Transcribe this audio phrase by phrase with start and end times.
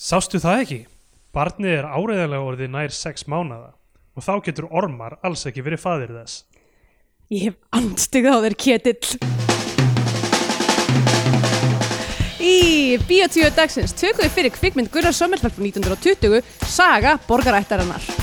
[0.00, 0.76] Sástu það ekki?
[1.36, 3.74] Barnið er áreiðanlega orðið nær 6 mánada
[4.16, 6.38] og þá getur ormar alls ekki verið faðir þess.
[7.28, 9.10] Ég hef andstygð á þér ketill.
[12.40, 18.19] Í Bíotíu dagsins tökum við fyrir kvikmynd Gunnar Sommerfell frá 1920 Saga borgarættarinnar.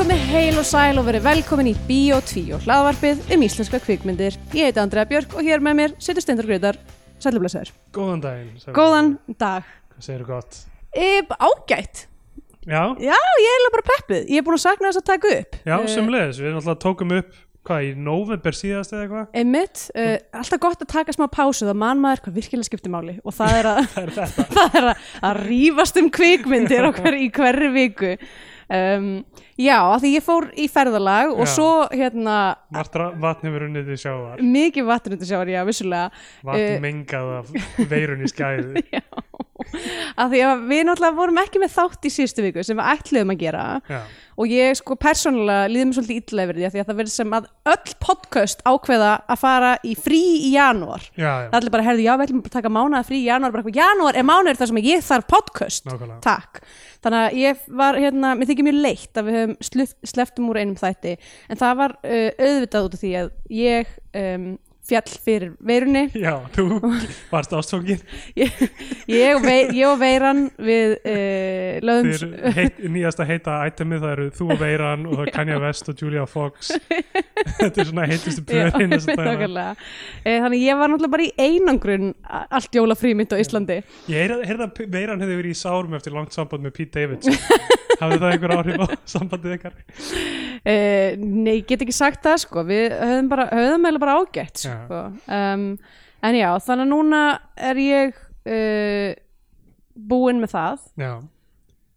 [0.00, 4.38] Komið heil og sæl og verið velkomin í Bíotvíu hlaðvarpið um íslenska kvikmyndir.
[4.56, 6.78] Ég heiti Andrea Björk og hér með mér situr Stendur Greitar.
[7.20, 7.68] Sælublesaður.
[7.92, 8.54] Góðan daginn.
[8.62, 9.10] sagði Góðan
[9.42, 9.66] dag.
[9.92, 10.56] Hvað segir þú gott?
[10.96, 12.06] E, ágætt.
[12.64, 14.24] Já, Já, ég er eiginlega bara peppuð.
[14.24, 15.56] Ég er búin að sakna þess að taka upp.
[15.68, 16.40] já, Eh, sumleðis.
[16.40, 17.30] Við náttúrulega tókum upp,
[17.68, 19.26] hvað, í november síðast eða eitthvað?
[19.36, 23.20] Einmitt, uh, alltaf gott að taka smá pásu þá mann maður hvað virkilega skiptir máli
[23.20, 23.84] og það er að,
[24.56, 24.96] Það er að,
[25.28, 25.36] að
[28.70, 29.24] um
[29.60, 31.50] Já, af því ég fór í ferðalag og Já.
[31.52, 32.36] svo hérna
[32.72, 34.38] Margt ra- vatn hefur unnið til sjávar.
[34.40, 36.10] mikið vatn undir sjávar, já, vissulega
[36.44, 37.50] Vatn Eh, mengað af
[37.90, 38.84] veirun í skæði.
[38.96, 39.02] Já,
[40.20, 43.34] af því að við náttúrulega vorum ekki með þátt í síðustu viku sem við ætluðum
[43.34, 43.64] að gera.
[43.90, 44.00] Já,
[44.40, 47.48] og ég sko persónulega líður mér svolítið illa yfir því að það verður sem að
[47.72, 51.04] öll podcast ákveða að fara í frí í janúar.
[51.12, 53.52] Já, já, það er bara, herði, já, við ætlum að taka mánuða frí í janúar.
[53.52, 55.84] Bara eitthvað, janúar er mánuður þar sem ég þarf podcast.
[55.90, 56.22] Nákvæmlega.
[56.24, 56.62] takk,
[57.04, 60.62] þannig að ég var hérna, mér þykir mjög leitt að við höfum sluft, sleftum úr
[60.62, 61.14] einum þætti,
[61.50, 63.94] en það var uh, auðvitað út af því að ég
[64.24, 64.50] um,
[64.86, 66.06] fjall fyrir veirunni.
[66.24, 66.80] Já, þú
[67.30, 68.00] varst ástfókin.
[68.38, 68.62] ég,
[69.10, 74.28] ég, vei, ég og veiran við uh, lögum Þér heit, nýjasta heita itemið það eru
[74.38, 76.72] þú og Veiran og það er Kanye West og Julia Fox.
[77.60, 79.74] Þetta er svona heitustu nákvæmlega.
[80.24, 83.80] Eh, þannig ég var náttúrulega bara í einangrun allt jólafrímynd á Íslandi.
[84.10, 87.38] Ég heyrði heyrði að Veiran hefði verið í sárum eftir langt samband með Pete Davidson.
[88.00, 89.74] Hafði það einhver áhrif á sambandið ykkar?
[90.60, 92.64] Uh, nei, ég get ekki sagt það sko.
[92.68, 94.69] Við höfum bara, eiginlega bara ágætt Já.
[94.84, 95.02] Sko.
[95.38, 95.66] um,
[96.28, 97.22] en já, þannig að núna
[97.70, 99.12] er ég uh,
[100.10, 101.12] búinn með það Já,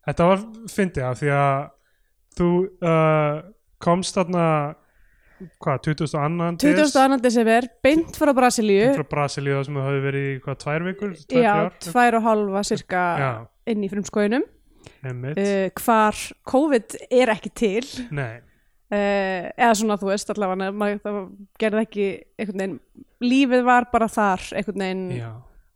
[0.09, 1.57] þetta var fyndið af því að
[2.38, 2.50] þú
[2.89, 3.41] uh,
[3.83, 4.47] komst þarna
[5.63, 7.19] hvað, 2002 22.
[7.23, 11.13] desember, beint frá Brasilíu frá Brasilíu sem þú hafði verið í hvað, tvær vikur?
[11.19, 11.78] Tvær, já, þrjár?
[11.88, 13.31] tvær og halva cirka Já,
[13.73, 16.23] inn í frumskóinum uh, hvar
[16.53, 17.85] COVID er ekki til
[18.16, 18.41] Nei,
[18.94, 21.20] eða svona þú veist allavega maður, það
[21.64, 22.80] gerði ekki einhvern veginn
[23.24, 25.30] lífið var bara þar einhvern veginn já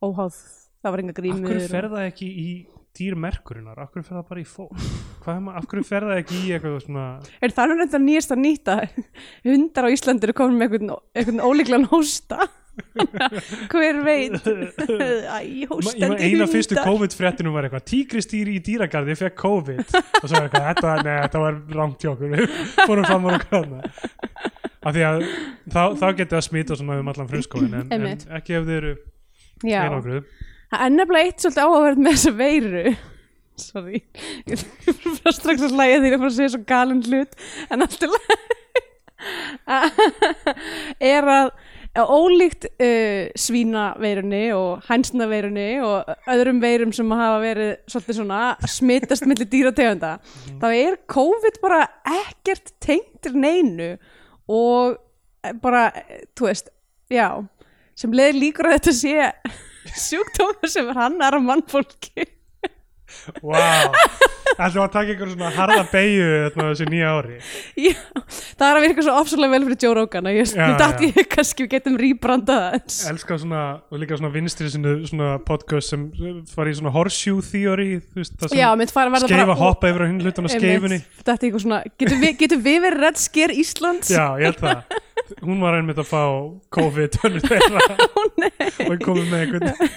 [0.04, 0.36] óháð
[0.84, 2.50] það var enga grímur hverju og- fer það ekki í
[2.98, 3.78] dýrmerkurinnar?
[3.78, 4.86] Af hverju fer það bara í fólk?
[5.22, 7.04] Hvað er maður, af hverju fer það ekki í eitthvað svona
[7.46, 8.78] Er það nú reynda nýjast að nýta
[9.48, 12.48] hundar á Íslandi eru komin með einhvern, einhvern ólíklan hósta
[13.72, 14.38] hver veit?
[15.36, 15.74] Æ, Ég
[16.18, 16.88] eina fyrstu hundar.
[16.88, 19.96] COVID-fréttinum var eitthvað tígristýri í dýragarði fekk COVID.
[19.98, 21.62] Og svo var eitthvað, þetta, nei, þetta var
[22.14, 23.84] okkur, við fórum fram okkur hana
[24.88, 25.24] af því að
[25.74, 28.06] þá, þá getið það smita svona um allan frumskóin en, en
[28.38, 28.92] ekki ef þið eru
[29.68, 30.22] einogruð
[30.72, 32.96] það er nefnilega eitt svolítið áhugaverð með þessa veiru.
[33.68, 34.02] Sorry.
[34.46, 37.34] Ég fyrir strax að hlæja því að fara að segja svo galin hlut
[37.74, 38.12] en alltaf
[41.02, 41.48] er að
[42.06, 49.28] ólíkt uh, svínaveirunni og hænsnaveirunni og öðrum veirum sem hafa verið svolítið svona að smitast
[49.30, 50.14] millir dýrategunda
[50.62, 51.82] þá er COVID bara
[52.22, 53.96] ekkert tengt til neinu
[54.48, 54.98] og
[55.44, 55.90] eh, bara,
[56.38, 56.72] þú veist,
[57.10, 57.30] já
[57.98, 59.30] sem leiðir líkur að þetta sé
[60.08, 62.28] sjúkdómur sem er hann er á mannfólki
[63.42, 63.94] Wow,
[64.58, 67.38] ætlum að taka einhver svona harða beigju þarna á þessu nýja ári?
[67.80, 67.94] Já,
[68.58, 71.10] það er að virka svo ofsalega vel fyrir Joe Rogan að ég Já, dætt já.
[71.22, 73.00] ég kannski við getum rýbrandað aðeins.
[73.12, 76.08] Elska svona, og líka svona vinstri svona, svona podcast sem
[76.56, 78.70] var í svona horseshoe theory, þú veist, það sem Já,
[79.28, 81.02] skeifa hoppa yfir á hinn hlutan á skeifunni.
[81.28, 84.12] Er eitthvað svona, getum við, getum við verið Red Scare Íslands?
[84.12, 84.98] Já, ég held það.
[85.44, 86.22] Hún var einmitt að fá
[86.72, 87.82] COVID önnur þeirra
[88.16, 88.52] Ó, nei.
[88.86, 89.90] og ég komið með einhvern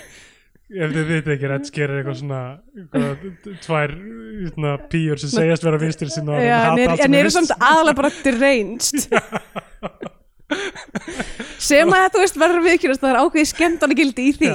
[0.70, 2.40] ef þið viti ekki rétt skerir eitthvað svona
[2.78, 3.24] eitthvað,
[3.64, 3.94] tvær
[4.52, 8.12] svona, píur sem segjast vera vinstir sinna Já, en er- en eru samt aðalega bara
[8.22, 8.86] deranged
[11.60, 14.48] sem að þú veist verður viðkjörast það er ákveðið skemmtana gildi í því.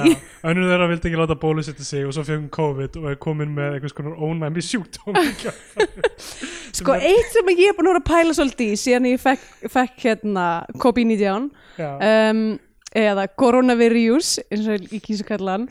[0.50, 3.76] Önnur þeirra vildi ekki láta bólusetja sig og svo fengum COVID og er komin með
[3.78, 5.16] einhvers konar ónæmi sjúkdóm
[6.76, 10.46] Sko, eitt sem ég er búin að pæla svolítið í síðan ég fekk, fekk hérna
[10.82, 11.48] COVID-19
[11.80, 12.42] Já, um,
[12.96, 15.68] eða coronavirus eins og ég kýsa kalla hann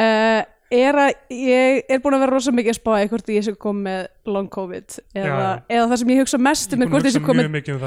[0.00, 0.42] uh,
[0.74, 3.54] er að ég er búin að vera rosa mikið að spá í hvort ég sé
[3.60, 7.18] komið með long covid eða, eða það sem ég hugsa mest um er hvort að
[7.18, 7.84] ég komið mjög mikið um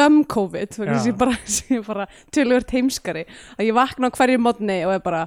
[0.00, 1.36] dumb covid þess að ég bara,
[1.90, 3.26] bara tölur heimskari.
[3.58, 5.22] Að ég vakna á hverju mótni og er bara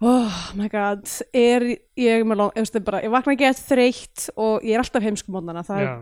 [0.00, 1.04] oh my god
[1.36, 1.66] er
[2.00, 5.64] ég með long, ég, bara, ég vakna ekki eftir þreytt og ég er alltaf heimskumónana
[5.68, 5.92] Já,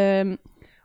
[0.00, 0.34] um,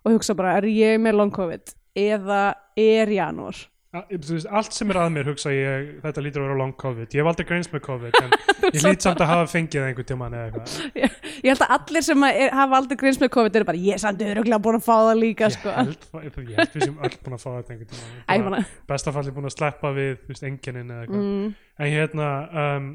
[0.05, 2.43] og hugsa bara, er ég með long covid eða
[2.77, 3.57] er janúar
[3.89, 7.29] allt sem er að mér hugsa ég þetta lítur að vera long COVID, ég hef
[7.31, 8.35] aldrei greins með COVID en
[8.75, 10.73] ég lít samt að hafa fengið einhvern eitthvað.
[10.99, 13.81] Ég, ég held að allir sem að er, hafa aldrei greins með COVID eru bara,
[13.81, 15.73] ég samt öruglega búin að fá það líka sko.
[15.73, 18.59] ég held við sem öll búin að fá þetta einhvern manna,
[18.91, 21.23] bestafalli búin að sleppa við enginin eða eitthvað.
[21.25, 21.47] Mm,
[21.79, 22.27] en hérna
[22.65, 22.91] um,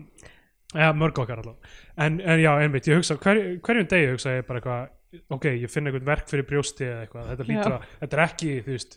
[0.79, 1.73] ja, mörg okkar allavega.
[2.06, 5.70] En, en já, einmitt, ég hugsa hver, hverjum degi hugsa ég bara eitthvað ok, ég
[5.70, 7.35] finn einhvern verk fyrir brjósti eða eitthvað.
[7.35, 8.97] Þetta, að, þetta er ekki, þú veist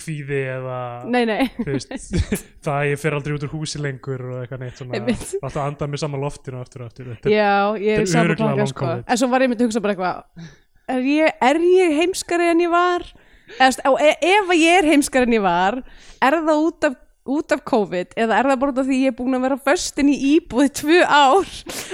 [0.00, 0.78] kvíði eða
[1.12, 1.44] nei, nei.
[1.66, 1.92] veist,
[2.64, 5.00] það að ég fer aldrei út úr húsi lengur og eitthvað neitt svona.
[5.04, 7.12] Alltaf að anda með sama loftinu aftur og aftur.
[7.14, 8.92] Þetta Já, ég er pakka long sko.
[9.04, 10.52] En svo var ég myndi að hugsa bara eitthvað
[10.94, 13.06] er ég, er ég heimskari en ég var?
[13.54, 15.80] Eða, veist, og e ef ég er heimskari en ég var
[16.24, 19.36] er það út af, út af COVID eða er það bara því ég er búin
[19.38, 21.46] að vera föstin í íbúði tvö ár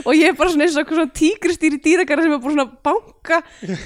[0.03, 2.73] og ég er bara svona eins og svona tígristýri dýrakara sem er búin svona að
[2.88, 3.38] banka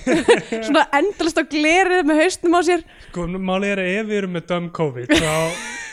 [0.71, 2.85] svona endalast á glerið með haustnum á sér.
[3.11, 5.37] Sko, máli er að ef við erum með dumb COVID þá,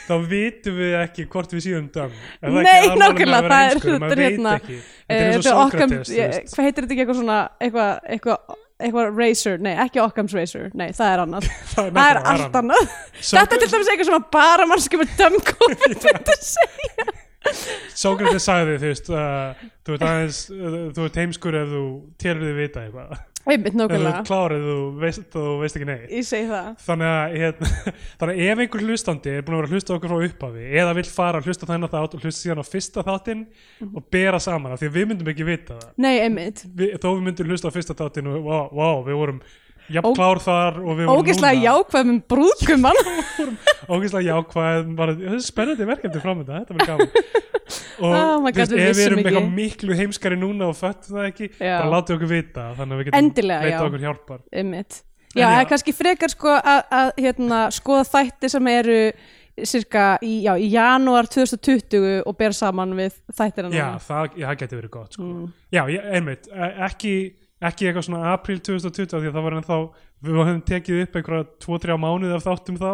[0.07, 2.15] þá vitum við ekki hvort við það
[2.47, 4.81] ekki Nei, nákvæmlega, það er- þetta er hérna, þetta
[5.12, 9.18] Eh, er eins og Occam's- Sókrates hvað heitir þetta ekki eitthvað svona eitthvað, eitthvað, eitthvað
[9.18, 12.94] racer, nei ekki Occam's racer nei það er annað, það er, það er allt annað.
[13.22, 14.69] þetta er til dæmis eitthvað sem bara
[15.19, 17.10] dumb COVID myndi segja.
[17.98, 21.83] Sókrates sagði þú veist uh, þú ert aðeins, uh, þú ert heimskur ef þú
[22.22, 26.04] telur þið vita eitthvað einmitt nákvæmlega, ert klár ef þú veist, þú veist ekki neitt.
[26.14, 26.68] Ég segi það.
[26.86, 27.70] Þannig að, hérna,
[28.22, 30.94] þannig að ef einhver hlustandi er búin að vera að hlusta okkur frá upphafi eða
[31.00, 33.46] vill fara að hlusta þennan þátt og hlusta síðan á fyrsta þáttinn
[33.82, 33.96] Mhm.
[33.98, 35.90] og bera saman af því að við myndum ekki vita það.
[35.98, 39.42] Nei, einmitt, við, þó við myndum hlusta á fyrsta þáttinn og wow, wow, við vorum
[39.96, 43.00] jafn klár þar og við vorum ógeðslega núna jákvæð með brúðgumann
[43.92, 47.50] ógeðslega jákvæð bara, þetta er spennandi verkefni framönda, þetta verður gaman
[48.02, 51.52] og Oh God, veist, ef við erum eitthvað miklu heimskari núna og föttum það ekki,
[51.58, 51.76] Já.
[51.78, 53.78] bara látið okkur vita þannig að við getum já.
[53.86, 55.46] okkur hjálpar einmitt, já, já.
[55.52, 58.98] eða kannski frekar sko að, að hérna, skoða þætti sem eru
[59.68, 64.82] cirka í, já, í janúar 2020 og bera saman við þættina já, það, það getur
[64.82, 65.28] verið gott sko.
[65.28, 65.54] Mm.
[65.76, 65.84] já,
[66.16, 67.16] einmitt, e- ekki
[67.62, 69.75] ekki eitthvað svona april 2020 af því að það var ennþá,
[70.25, 72.92] við höfum tekið upp einhverja 2-3 mánuði af þáttum þá.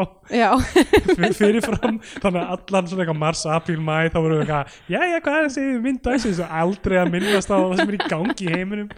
[1.39, 1.97] Fyrirfram.
[2.23, 5.37] Þannig að allan svona eitthvað mars, apríl, mæ þá vorum við eitthvað, já, já, hvað
[5.37, 8.45] er þessi mynd dagsins og aldrei að minnast á það sem er í gangi í
[8.57, 8.89] heiminum.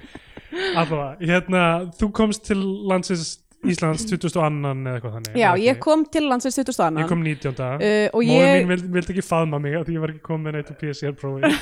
[0.73, 1.61] Allavega, hérna,
[1.99, 3.25] þú komst til landsins
[3.69, 5.33] Íslands 2002 eða eitthvað þannig.
[5.37, 6.79] Já, ég kom til landsins 20.
[6.85, 7.03] annan.
[7.03, 7.59] Ég kom 19.
[7.59, 7.67] uh,
[8.15, 10.71] og Móður ég mín vildi, vildi ekki faðma mig því ég var ekki komið neitt
[10.71, 11.43] úr PCR prófi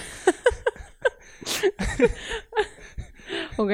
[3.61, 3.71] ok,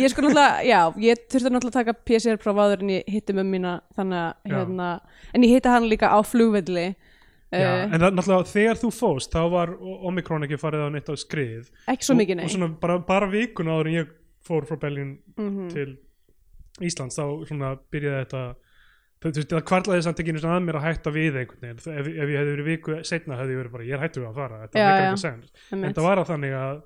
[0.00, 3.34] ég sko náttúrulega já, ég þurfti náttúrulega að taka PCR próf áður en ég hitti
[3.36, 4.54] mömmu mína þannig að, Já.
[4.58, 4.88] hérna,
[5.34, 6.86] en ég hitti hann líka á flugvelli
[7.54, 11.08] Já, uh, en það, náttúrulega þegar þú fóst þá var Omikron ekki farið á neitt
[11.10, 14.14] á skrið ekki svo og, mikið nei og svona bara, bara vikun áður en ég
[14.46, 15.68] fór frá Berlín Mhm.
[15.70, 15.96] til
[16.82, 18.42] Íslands þá svona byrjaði þetta
[19.22, 21.78] þú veist, það kvarlaði samt ekki einu sinni að mér að hætta við einhvern veginn,
[21.80, 24.20] Þú- ef, ef ég hefði verið viku setna hefði ég verið bara, ég er hættu
[24.20, 25.06] við að fara þetta Já, er já.
[25.06, 25.96] ekki sens, en Einmitt.
[25.96, 26.82] það var að þannig að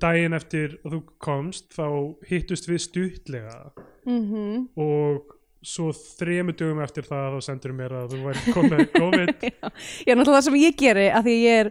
[0.00, 1.86] daginn eftir að þú komst þá
[2.30, 3.58] hittust við stuttlega
[4.06, 4.68] Mhm.
[4.80, 9.32] og svo þremu dögum eftir það þá sendur mér að þú væri komið COVID
[10.08, 11.70] Já, náttúrulega það sem ég geri að því ég er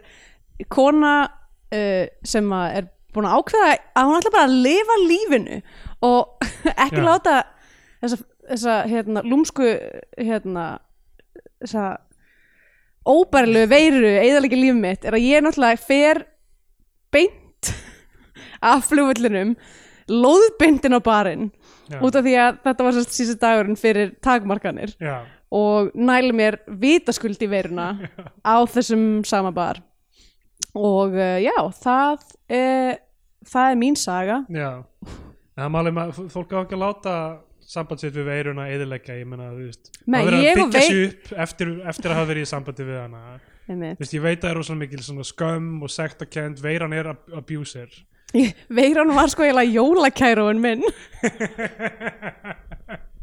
[0.70, 5.58] kona uh, sem er búin að ákveða að hún ætla bara að lifa lífinu
[6.06, 6.46] og
[6.86, 7.06] ekki Já.
[7.08, 7.34] láta
[8.04, 8.20] þessa,
[8.52, 9.66] þessa hérna, lúmsku
[10.22, 10.68] hérna,
[11.64, 11.88] þessa
[13.10, 16.22] óbærilegu veiru eðalegi líf mitt er að ég náttúrulega fer
[17.14, 17.72] beint
[18.62, 19.54] af flugvöllinum
[20.10, 21.50] lóðbindin á barinn
[21.90, 22.00] Já.
[22.02, 24.92] út af því að þetta var sérst síðan dagurinn fyrir takmarkanir.
[25.02, 27.92] Já, og næli mér vitaskuld í veiruna
[28.46, 29.80] á þessum sama bar.
[30.74, 32.98] Og uh, já, það er,
[33.50, 34.40] það er mín saga.
[34.54, 34.70] Já.
[35.60, 35.92] Það máli
[36.30, 37.14] fólk á ekki að láta
[37.70, 40.86] samband sitt við veiruna eðilegja, ég menna þú veist, Nei, það verður að byggja vei-
[40.90, 43.20] sig upp eftir, eftir að hafa verið í sambandi við hana.
[43.70, 47.10] Þú veist, ég veit að það er rosalega mikil svona skömm og sektakent, veiran er
[47.12, 47.92] ab- abuser
[48.80, 50.84] veiran var sko eiginlega jólakæróin minn.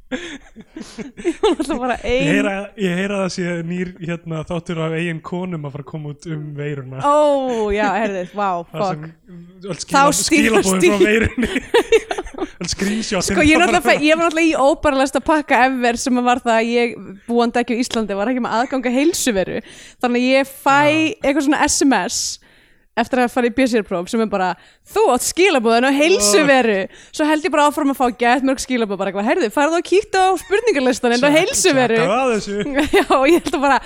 [0.07, 4.79] Ég var alltaf bara ég ein heyra, ég heyra að það sé nýr hérna, þáttur
[4.85, 7.01] af eigin konum að fara að koma út um veiruna.
[7.03, 9.09] Ó, já, herðið, vá, öll
[9.67, 11.51] Þá skila, stíl- skilabóðin frá veirunni.
[12.71, 16.95] Screenshot Sko ég, ég var náttúrulega í óbæralesta pakka ever sem var það að ég
[17.27, 19.59] búandi ekki á Íslandi var ekki með aðganga heilsuveru.
[20.01, 20.79] Þannig að ég fæ
[21.21, 22.17] eitthvað svona SMS
[23.03, 24.49] eftir að fara í BSR-próf sem er bara
[24.93, 26.77] þú átt skilabóðin á heilsuveru.
[27.15, 29.87] Svo held ég bara áfram að fá gett mörg skilabóð bara eitthvað, herðu, farðu og
[29.87, 32.01] kíktu á spurningarlistan en á heilsuveru.
[32.01, 32.77] Tjekkaðu að þessu.
[32.97, 33.81] Já, og ég held að bara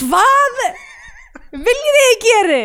[0.00, 0.62] hvað
[1.50, 2.64] viljið ég geri?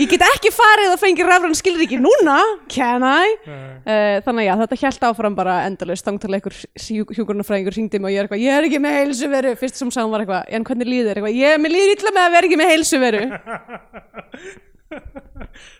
[0.00, 2.38] ég get ekki farið að fengi rafrann skilríki núna,
[2.72, 3.34] can I?
[3.44, 8.14] uh, þannig að já, þetta hjælt áfram bara endalaust þangtalega einhver hjúkurnafræðingur hringdi mig og
[8.14, 9.54] ég er eitthvað, ég er ekki með heilsuveru.
[9.60, 12.24] Fyrst sem sá hún var eitthvað, en hvernig líður eitthvað, ég, mér líður illa með
[12.24, 13.24] að vera ekki með heilsuveru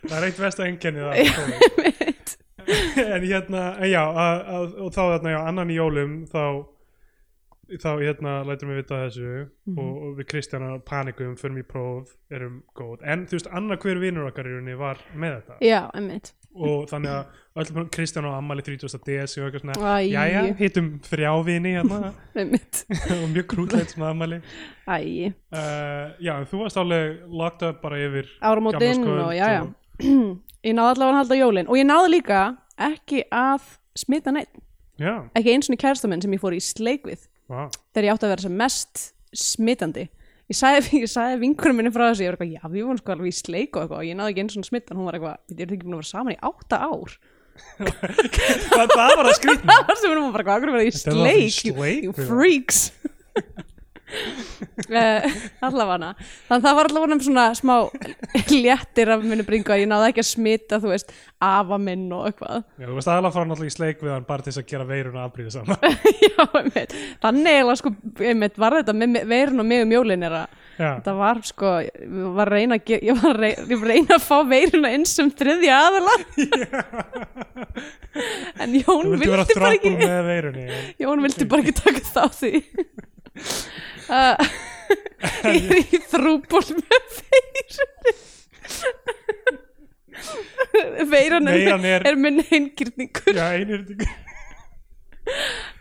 [0.09, 1.01] það er eitt versta enginni
[3.03, 6.45] en hérna, en já að, að, og þá þarna, já, annan í jólum þá
[7.79, 9.29] þá hérna lætum við vita þessu.
[9.65, 9.79] Mhm.
[9.79, 14.01] og, og við Kristjana panikum, förum í próf erum góð, en þú veist, annar hver
[14.03, 15.59] vinnur okkar í rauninni var með þetta.
[15.65, 18.89] Já, emmitt og þannig að öll Kristján og Ammali 30.
[19.05, 22.11] DS og eitthvað svona, jæja, hittum þrjá vini hérna.
[23.21, 24.39] Og mjög krútlegt svona Ammali
[24.87, 29.47] æ, uh, já, en þú varst alveg locked up bara yfir áramótin gamlárskvöld og já,
[29.53, 29.63] já.
[30.67, 31.69] ég náði allavega að halda jólin.
[31.69, 32.41] Og ég náði líka
[32.89, 34.51] ekki að smita neitt
[34.97, 37.27] já, ekki eins og í kærastamenn sem ég fór í sleik við.
[37.51, 37.67] Vá.
[37.93, 40.07] Þegar ég átti að vera sem mest smitandi
[40.51, 43.31] ég sagði, sagði vinkurum minni frá þessu ég var eitthvað, já við vorum sko alveg
[43.31, 43.99] í sleik og eitthvað.
[44.01, 46.03] Og ég náði ekki eins og smittan, hún var eitthvað við erum ekki búin að
[46.03, 47.17] vera saman í átta ár?
[47.77, 49.75] Það, það var að skrýtna?
[49.77, 52.79] Það var sem hún var bara, hvað, hvað er það í sleik you, það?" freaks
[54.13, 55.27] uh,
[55.67, 56.13] allavega.
[56.47, 57.75] Þannig að það var allavega svona smá
[58.53, 62.29] léttir af minni bringu að ég náði ekki að smita þú veist, afa minn og
[62.29, 62.63] eitthvað.
[62.77, 64.69] Já, þú varst aðalega að fara náttúrulega í sleik við hann bara til þess að
[64.71, 65.77] gera veiruna afbríða saman
[66.27, 66.95] já, einmitt.
[67.23, 67.93] þannig eiginlega sko,
[68.23, 71.71] einmitt, var þetta með með veirun og mig um jólin er að þetta var sko,
[71.85, 75.31] ég var að reyna ég var að reyna, ég reyna að fá veiruna inn sem
[75.33, 76.15] þriðja aðala
[78.63, 79.93] en Jón vildi bara ekki
[81.03, 82.63] Jón vildi bara ekki taka þátt því
[84.09, 84.35] uh,
[85.53, 87.07] ég er í þrúból með
[91.09, 93.81] veirunni veiran er, er- er minn einkýrningur já, einir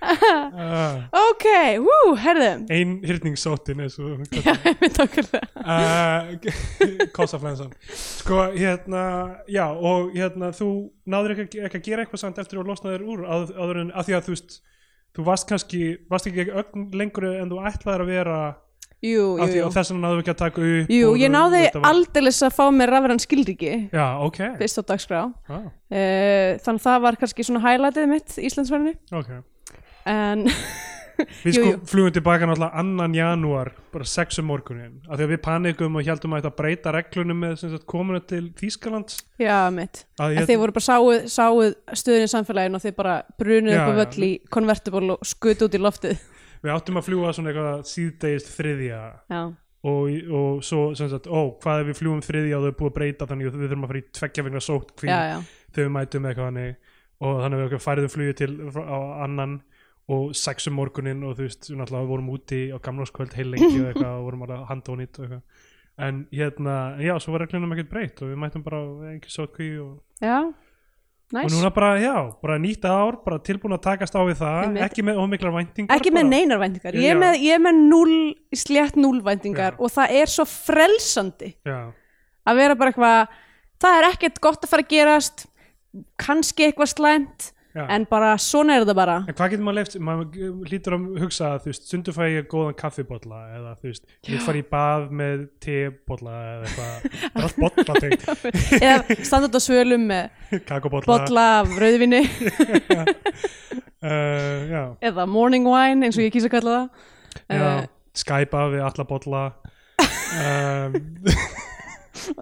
[0.02, 1.46] uh, ok,
[1.82, 6.20] hú, herðum ein hyrningssóttin eins og já, ég mynd okkur uh,
[7.16, 9.04] kossaflensan sko hérna
[9.50, 10.68] já og hérna þú
[11.10, 14.04] náður ekki, að- ekki að gera eitthvað samt eftir að losna þér úr en að
[14.10, 14.52] því að þú veist
[15.16, 18.38] þú varst kannski, varst ekki ögn lengur en þú ætlaðir að vera
[19.02, 19.70] jú, jú, jú.
[19.74, 23.22] þess vegna náðu ekki að taka upp Jú, ég náði aldeilis að fá mér rafræn
[23.22, 23.72] skilríki.
[23.92, 25.22] Já, ok, fyrst á dagskrá.
[25.50, 29.34] Ah, þannig að það var kannski svona highlightið mitt Íslandsverðinni ok.
[30.12, 30.46] En
[31.44, 35.40] við sko flugum tilbaka náttúrulega annan janúar bara sex um morgunin af því að við
[35.44, 39.22] panikum og heldum að þetta breyta reglunum með komuna til Þýskalands.
[39.40, 40.04] Já, mitt.
[40.20, 43.80] Að að þið voru bara sáuð, sáuð stöðin í samfélaginu og þið bara brunuð Já,
[43.80, 46.22] upp á völl í konvertiból og skutu út í loftið.
[46.62, 49.02] Við áttum að fljúa svona eitthvað síðdegist þriðja.
[49.82, 52.90] Og, og svo sem sagt, ó, hvað ef við fljúum þriðja og þau er búið
[52.92, 55.40] að breyta þannig við þurfum að fara í tveggja vegna sótt já,
[55.74, 56.76] þegar við mætum eitthvað þannig.
[57.22, 59.56] Og þannig að við okkur færiðum flugið til á annan
[60.10, 63.76] og sex um morgunin og þú veist, við náttúrulega vorum úti á gamlarskvöld heil lengi
[63.78, 65.68] og eitthvað og vorum alveg handónýtt og eitthvað.
[66.02, 68.80] En hérna, já, svo var reglunum ekkert breytt og við mætum bara
[69.12, 70.38] einhver sótt hví og, já
[71.32, 74.80] og næs, núna bara, já, bara nýtt ár bara tilbúin að takast á við það
[74.84, 76.98] ekki með ómiklar væntingar ekki með neinar væntingar.
[77.00, 78.16] Ég er með, ég er með núl,
[78.56, 81.78] slétt núlvæntingar og það er svo frelsandi já,
[82.44, 83.38] að vera bara eitthvað
[83.84, 85.46] það er ekkert gott að fara að gerast
[86.20, 87.84] kannski eitthvað slæmt já.
[87.88, 89.16] en bara svona er þetta bara.
[89.28, 90.26] En hvað getur maður left, maður
[90.68, 94.44] hlýtur að hugsa að þú veist, stundu fæ ég góðan kaffibotla eða þú veist, ég
[94.46, 96.92] fara í bað með tebotla eða eitthvað.
[97.22, 98.22] Það er allt botla tengt,
[98.88, 100.24] eða standa út á svölum með
[100.68, 102.22] kakobotla bolla af rauðvinni
[104.02, 107.10] uh, já, eða morning wine eins og ég kýsa að kalla það.
[107.48, 109.42] Já uh, Skypa við alla botla
[110.02, 110.96] um,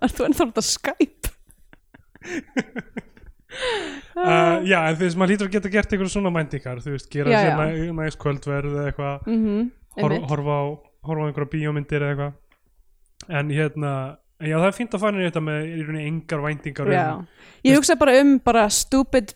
[0.03, 1.31] er þú ennþá þetta Skype
[3.51, 7.11] uh, já, en þú veist, maður hlýtur að geta gert einhverjum svona mæntingar, þú veist,
[7.13, 7.59] gera Já, sér já.
[7.59, 9.69] næ, næst kvöldverð eða eitthvað mm
[10.01, 10.65] hor, horfa á
[11.07, 12.39] horfa á einhverja bíómyndir eða eitthvað.
[13.41, 13.93] En hérna,
[14.41, 16.91] en já, það er fínt að fara inn í þetta með í rauninni engar væntingar
[16.95, 17.05] Já.
[17.17, 17.27] um,
[17.67, 19.35] ég hugsa bara um bara stupid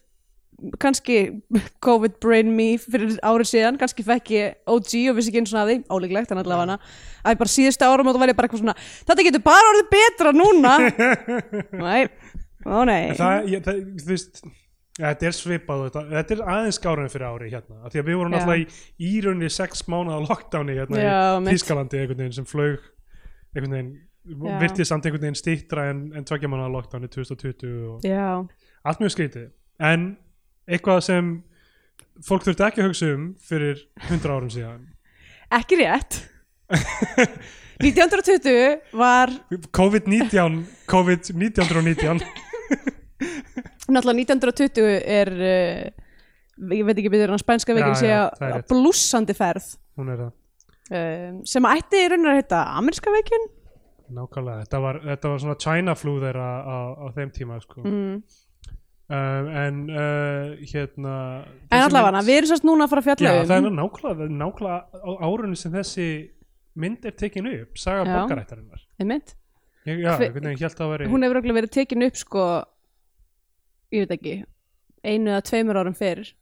[0.81, 1.17] kannski
[1.85, 5.67] COVID brain me fyrir árið síðan, kannski fekk ég OG og vissi ekki eins og
[5.69, 6.77] því, ólíklegt en allavega.
[6.79, 6.79] Hana
[7.25, 10.35] að bara síðustu árum og var ég bara eitthvað svona þetta getur bara orðið betra
[10.37, 10.75] núna.
[11.85, 12.03] Nei,
[12.65, 13.15] ó nei.
[13.19, 14.45] Það, ég, það, þú veist
[14.95, 18.19] þetta er svipað þetta, þetta er aðeins skárun fyrir ári hérna, af því að við
[18.21, 18.37] vorum Já.
[18.37, 18.67] náttúrulega
[19.05, 21.57] í írunni sex mánuða lockdowni hérna Já, í mitt.
[21.57, 22.85] Þískalandi einhvern veginn sem flög
[23.55, 23.91] einhvern veginn,
[24.31, 24.55] Já.
[24.63, 28.29] virtið samt einhvern veginn stýttra en, en tveggja mánuða lockdowni 2020 og já,
[28.87, 29.51] allt mjög skrítið.
[29.83, 30.07] En
[30.71, 31.35] eitthvað sem
[32.23, 34.87] fólk þurfti ekki að hugsa um fyrir 100 árum síðan.
[35.59, 36.23] Ekki rétt.
[37.83, 39.35] 1920 var
[39.75, 42.23] COVID-19 COVID-1919
[43.95, 46.05] náttúrulega 1920 er uh,
[46.75, 49.69] ég veit ekki betur en spænska veikin Já, sé já, að það er blússandi ferð
[49.99, 50.33] hún er það
[51.01, 53.47] um, sem ætti í rauninni að heita amerska veikin
[54.15, 57.85] nákvæmlega, þetta var, þetta var svona China flu þeirra á, á þeim tíma sko.
[57.85, 58.19] mm.
[59.09, 61.15] um, en uh, hérna
[61.71, 64.29] En allavega, við erum sérst núna að fara að Já, fjalla það um er nákvæmlega,
[64.43, 66.09] nákvæmlega árunni sem þessi
[66.85, 68.13] mynd er tekin upp, saga Já.
[68.19, 69.35] borgarættarinnar einmitt.
[69.87, 72.45] Ég, Já, Hve- hvernig ég held að veri Hún hefur örugglega verið tekin upp sko
[73.95, 74.35] ég veit ekki
[75.05, 76.33] einu eða tveimur árum fyrir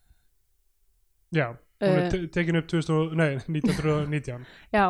[1.32, 1.48] Já,
[1.82, 2.10] hún er Eh.
[2.10, 4.84] te- tekin upp 2000, og- nei, 1919 Já,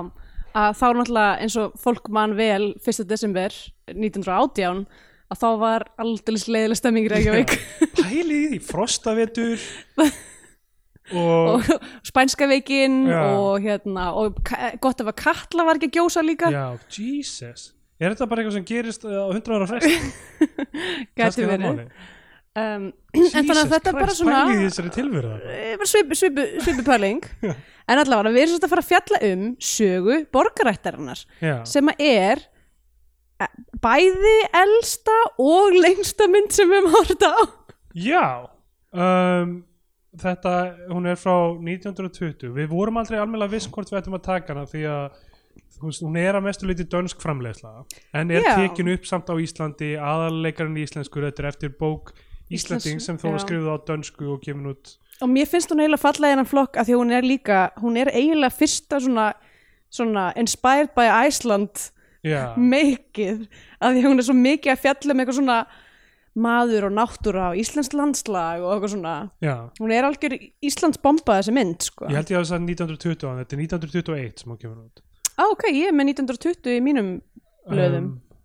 [0.54, 3.06] að þá náttúrulega eins og fólk mann vel 1.
[3.08, 3.48] desember
[3.88, 4.86] 1918
[5.32, 7.54] að þá var aldrei leiðileg stemming í Reykjavík
[7.96, 9.56] Pæli í frostavetur
[11.16, 11.70] og, og
[12.04, 14.36] spænska veikin og hérna og
[14.80, 17.70] gott ef að Katla var ekki að gjósa líka Já, Jesus
[18.02, 19.92] Er þetta bara eitthvað sem gerist uh, á 100 ára fresti?
[21.18, 21.82] gæti verið.
[22.58, 27.22] um, en þannig að þetta er bara svona eh, svipu, svipu, svipu pæling.
[27.90, 31.22] En allavega við erum svolítið að fara að fjalla um sögu borgarættarinnar
[31.66, 32.42] sem að er
[33.42, 37.34] eh, bæði elsta og lengsta mynd sem við hort á.
[37.98, 38.26] Já
[38.94, 39.58] um,
[40.22, 40.54] Þetta,
[40.92, 44.64] hún er frá 1920 Við vorum aldrei almennilega viss hvort við ættum að taka hana
[44.68, 45.20] því að
[45.90, 47.72] veist, hún er að mestu leiti dönsk framleiðsla
[48.14, 48.54] en er Já.
[48.56, 52.12] tekin upp samt á Íslandi aðalleikarinn íslenskur, þetta er eftir bók
[52.52, 53.44] Íslanding Íslands- sem þó er já.
[53.46, 56.76] skrifuð á dönsku og gefin út og mér finnst hún eiginlega falla í hennan flokk
[56.76, 59.32] að því hún er líka, hún er eiginlega fyrsta svona,
[59.90, 61.90] svona inspired by Iceland
[62.22, 63.48] Já, meikið,
[63.82, 65.56] að því hún er svo mikið að fjalla um eitthvað svona
[66.42, 71.40] maður og náttúra og íslenskt landslag og eitthvað svona, já hún er algjör Íslands bomba
[71.40, 72.06] þessi mynd sko.
[72.08, 75.02] Ég held ég að það er 1920 en þetta er 1921 sem hún gefur út
[75.38, 77.10] á ok, ég er með 1920 í mínum
[77.68, 78.38] blöðum, um,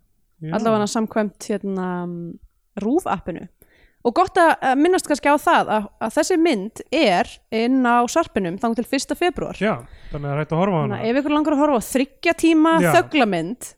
[0.44, 0.52] já.
[0.58, 1.88] allavega samkvæmt hérna
[2.82, 3.46] rúf appinu
[4.06, 8.60] og gott að minnast kannski á það að, að þessi mynd er inn á sarpinum
[8.62, 9.16] þannig til 1.
[9.18, 9.74] februar Já,
[10.12, 12.36] þannig að er hægt að horfa á hana ef ykkur langar að horfa á þryggja
[12.38, 12.92] tíma Já.
[12.98, 13.74] þögglamynd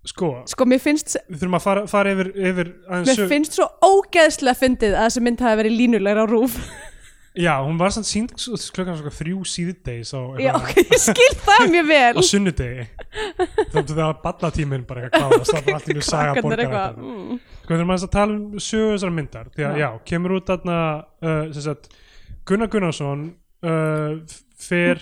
[0.00, 2.70] Sko, sko mér finnst, við þurfum að fara, fara yfir, yfir
[3.04, 6.54] mér finnst svo ógeðslega fyndið að þessi mynd hafi verið línulegur á rúf
[7.38, 11.60] Já, hún var samt sínd klukkan svona þrjú síðdeis á, já ok, ég skil það
[11.70, 12.86] mjög á vel sunnudegi
[13.70, 16.98] þáttu það að ballatíminn bara eitthvað kláðast það var allt í mjög saga Krakkarnir eitthvað,
[16.98, 17.38] mm.
[17.60, 19.88] sko þurfum aðeins að tala um sögu þessar myndar því að Já.
[20.10, 20.78] kemur út þarna
[21.22, 21.86] uh,
[22.50, 23.24] Gunnar Gunnarsson
[23.62, 24.10] uh,
[24.62, 25.00] fer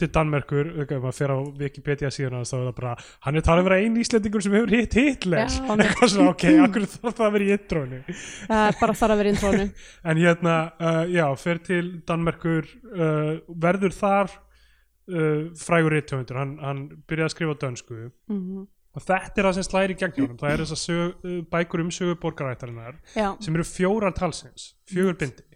[0.00, 2.94] til Danmerkur, maður fer á Wikipedia síðan þá er það bara,
[3.26, 5.56] hann er talað um að vera einn Íslendingur sem hefur hitt Hitler.
[5.74, 9.34] Eitthvað svona, ok, akkur þarf það að vera í intrónu er bara þar að vera
[9.34, 9.66] intrónu
[10.10, 13.32] en hérna, uh, já, fer til Danmerkur uh,
[13.66, 16.40] verður þar uh, frægur rithöfundur.
[16.40, 17.98] Hann, hann byrjaði að skrifa dönsku.
[18.30, 18.64] Mm
[18.94, 20.38] og þetta er það sem slæri í gegn hjá honum.
[20.38, 25.18] Það er þess að uh, bækur um sögu borgarættarinnar já, sem eru fjórar talsins, fjögur
[25.18, 25.46] bindi.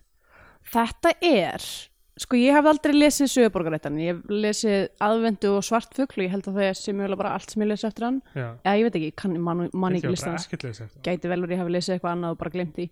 [0.68, 1.68] Þetta er
[2.22, 6.48] sko ég hafði aldrei lesið söguborgarættan ég hef lesið aðvendu og svartfugl og ég held
[6.50, 8.18] að það sé mjög bara allt sem ég lesið eftir hann.
[8.34, 10.48] Já, já ég veit ekki, ég kann, man, man ekki listans.
[11.04, 12.88] gæti vel verið ég hafi lesið eitthvað annað og bara glemt því.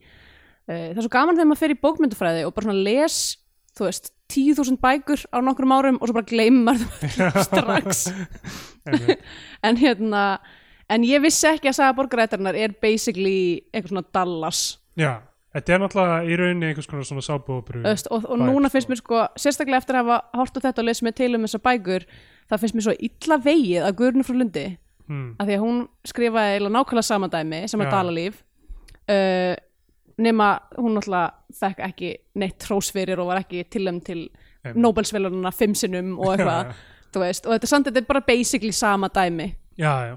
[0.67, 3.19] Uh, það er svo gaman þegar maður fer í bókmyndafræði og bara svona les
[3.77, 8.07] þú veist, 10.000 bækur á nokkrum árum og svo bara gleymar það strax.
[9.67, 10.23] En hérna
[10.93, 14.61] en ég vissi ekki að saga borgarættarinnar er basically eitthvað svona Dallas.
[14.97, 15.19] Já,
[15.57, 18.73] þetta er náttúrulega í rauninni einhvers konar svona veist, og, og Bækur, núna sko.
[18.75, 21.47] finnst mér sko sérstaklega eftir að hafa hort á þetta og lesið mér til um
[21.47, 22.09] þessar bækur
[22.51, 24.65] það finnst mér svo illa vegið að Guðrunu frá Lundi
[25.07, 25.29] hmm.
[25.39, 25.79] af því að hún
[26.11, 27.95] skrifaði eiginlega nákvæmlega sama dæmi sem er Já.
[27.95, 28.43] Dalalíf
[29.15, 29.55] uh,
[30.27, 34.27] nema hún náttúrulega fekk ekki neitt hrós fyrir og var ekki tilum til
[34.67, 34.83] Einmitt.
[34.83, 36.75] Nobelsvelununa fimm sinnum og eitthvað
[37.15, 40.17] þú veist, og þetta er samt, þetta er bara basically sama dæmi já, já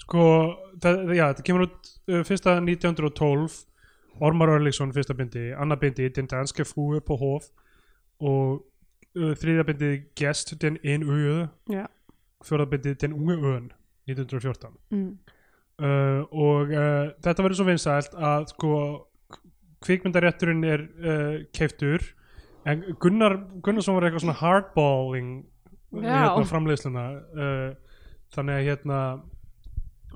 [0.00, 0.24] sko,
[0.82, 3.62] það, já, þetta kemur út uh, fyrsta 1912
[4.20, 7.48] Ormar Örliksson fyrsta bindi, annað bindi Den danske frue på hof
[8.22, 8.62] og
[9.18, 11.86] uh, þriðja bindi Gest den en øde Já.
[12.44, 13.72] fjórða bindi Den unge øen
[14.06, 15.18] 1914 mm.
[15.82, 18.74] uh, og uh, þetta verður svo vinsælt að sko
[19.84, 20.82] kvikmyndarétturinn er
[21.52, 22.00] keiftur
[22.64, 25.34] en Gunnar Gunnarsson var eitthvað svona hardballing
[25.92, 26.06] Já.
[26.08, 27.02] hérna framleiðsluna
[28.32, 29.00] þannig að hérna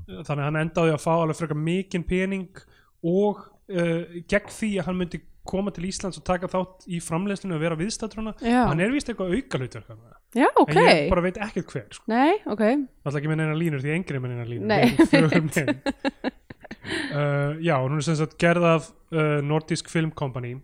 [0.06, 2.62] þannig að hann endaði að fá alveg frekar mikinn pening
[3.04, 7.56] og uh, gegn því að hann myndi koma til Íslands og taka þátt í framleiðslunum
[7.56, 10.18] og vera viðstættruna hann er vist eitthvað auka hlutverk þarna.
[10.36, 12.04] Já, ok en ég bara veit ekkert hver sko.
[12.10, 14.82] Nei, ok Það er ekki með neina línur því engri er með neina línur Nei,
[15.32, 15.60] mynd.
[17.16, 20.58] uh, Já, hún er sem sagt gerð af uh, Nordisk Film Company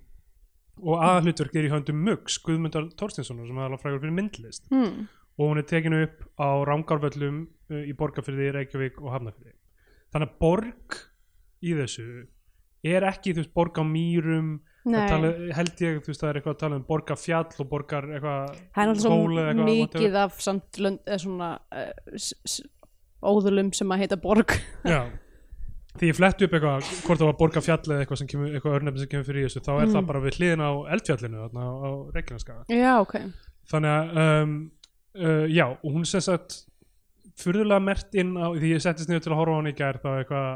[0.82, 5.06] og aðhlutverk er í höndum Muggs Guðmundar Þorstinssonar sem er alveg frægur fyrir myndlist hmm.
[5.38, 9.54] og hún er tekin upp á Rangárvöllum uh, í Borgarfyrði, Reykjavík og Hafnarfyrði
[10.12, 11.00] þannig að borg
[11.64, 12.08] í þessu
[12.84, 16.54] er ekki þú veist borg á mýrum tala, held ég þú veist það er eitthvað
[16.54, 21.12] að tala um borgar fjall og borgar eitthvað það er eitthvað, mikið af samt lönd,
[21.22, 24.52] svona uh, óðulum sem að heita borg.
[24.92, 25.06] Já.
[25.94, 29.10] Því ég flett upp eitthvað, hvort það var borgarfjall eða eitthvað kemur, eitthvað örnefni sem
[29.12, 29.92] kemur fyrir þessu þá er Mm.
[29.94, 33.14] það bara við hliðin á eldfjallinu þarna á, á Reykjaneskaga já, ok.
[33.70, 34.54] Þannig að um,
[35.22, 36.56] uh, já, og hún sem sagt
[37.40, 40.00] furðulega mert inn á því ég settist niður til að horfa á hann í gær
[40.02, 40.50] þá eitthvað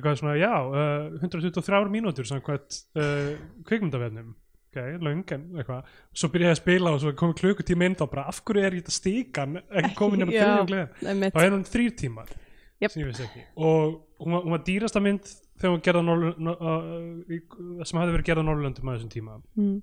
[0.00, 3.34] eitthvað svona, já, uh, 123 mínútur samkvæmt uh,
[3.68, 4.32] kvikmyndavefnum
[4.70, 8.04] ok, löng en eitthvað svo byrja ég að spila og svo komið klukkutíma inn þá
[8.12, 10.42] bara, af hverju er þetta stíkan ekki komin nema Já.
[10.46, 11.34] þrjum gleðin Einmitt.
[11.34, 12.34] þá er hún þrýr tímar
[12.80, 12.92] Jep.
[12.92, 16.18] sem ég veist ekki og hún var, hún var dýrasta mynd þegar hún gerða
[16.54, 19.78] uh, sem hafði verið gerða Norrlöndum að þessum tíma mm.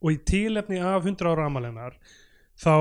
[0.00, 1.98] og í tilefni af 100 ára amalennar
[2.58, 2.74] þá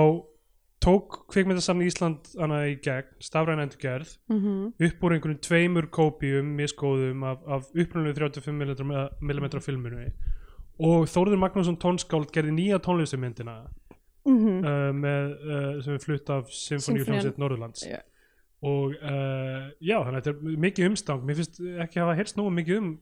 [0.83, 7.23] tók kvikmyndasamni Ísland hana í gegn, stafræn endurgerð Mm upp úr einhvern tveimur kópíum miskóðum
[7.27, 10.09] af, af upprunalegu 35 mm filminu.
[10.83, 13.61] Og Þórður Magnússon tónskáld gerði nýja tónlistumyndina
[14.23, 17.83] Mm uh, með, uh, sem er flutt af hljómsveit Norðurlands.
[17.87, 17.99] Já.
[18.63, 21.25] og uh, já, þannig að þetta er mikið umstang.
[21.27, 22.93] Mér finnst ekki hafa heyrst nú mikið um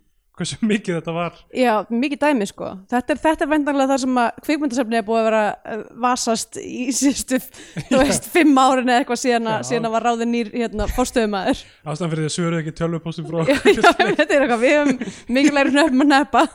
[0.42, 1.38] hversu mikið þetta var.
[1.56, 2.72] Já, mikið dæmi sko.
[2.92, 5.44] Þetta er, þetta er vendanlega það sem að kvikmyndasafni er búið að vera
[5.78, 7.40] uh, vasast í síðustu,
[7.88, 11.64] þú veist, fimm árin eða eitthvað síðan, að- síðan að var ráðin nýr hérna, fórstöðumæður
[11.86, 15.36] ástæðan fyrir því að svöruðu ekki tölvupóstum frá Já, já, þetta er eitthvað, við hefum
[15.38, 16.46] mikilvægur nöfnum að neppa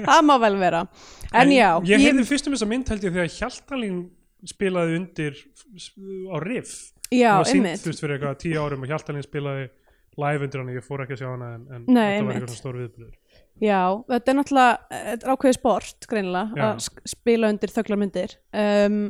[0.00, 0.80] Það má vel vera.
[1.38, 4.00] En já, ég heyrði fyrst um þessa mynd held ég þegar Hjaltalín
[4.50, 5.36] spilaði undir
[6.34, 6.72] á riff.
[7.14, 7.80] Já, einmitt.
[7.84, 9.68] þú veist fyrir eitthvað tíu árum og Hjaltalín spilaði
[10.18, 12.58] live undir hann ég fór ekki að sjá hana en, en Nei, þetta var eitthvað
[12.58, 13.16] stór viðbyrður
[13.60, 18.32] Já, þetta er náttúrulega þetta er ákveðið sport, greinilega að spila undir þöglarmyndir.
[18.56, 19.02] Um,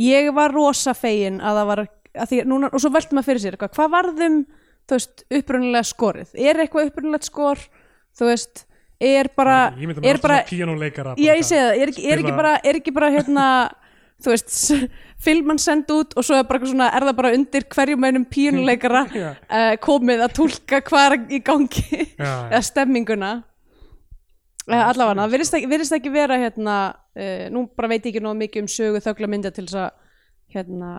[0.00, 3.42] Ég var rosa fegin að það var að því, núna, og svo veltum maður fyrir
[3.42, 4.38] sér eitthvað, hvað varðum
[4.88, 6.30] þú veist, upprunalega skorið?
[6.40, 7.60] Er eitthvað upprunalegt skor?
[8.16, 8.62] Þú veist,
[9.00, 12.06] er bara ég myndi er mér bara, alltaf píanóleikara já ég segi það er, ekki-
[12.08, 13.44] er, ekki bara, er ekki bara hérna
[14.24, 14.56] þú veist,
[15.20, 19.30] filman send út og svo er svona, er það bara undir hverjum einum pínuleikara Já.
[19.36, 23.32] uh, komið að tólka hvað er í gangi Já, eða stemminguna.
[24.70, 26.76] Uh, allavega, það virðist ekki, virðist ekki vera hérna,
[27.16, 29.90] uh, nú bara veit ég ekki nóg mikið um sögu þögla mynda til þess að
[30.54, 30.92] hérna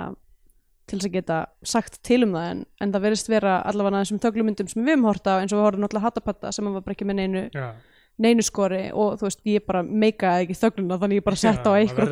[0.89, 1.37] til þess að geta
[1.71, 5.07] sagt til um það en, en það virðist vera allavega þessum þöglumyndum sem við höfum
[5.07, 7.43] horta eins og við horfum náttúrulega hattapatta sem var bara ekki með neinu,
[8.21, 11.65] já, neinu skori og þú veist, ég bara meikaði ekki þögluna þannig ég bara sett
[11.65, 12.11] á einhver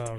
[0.00, 0.16] á.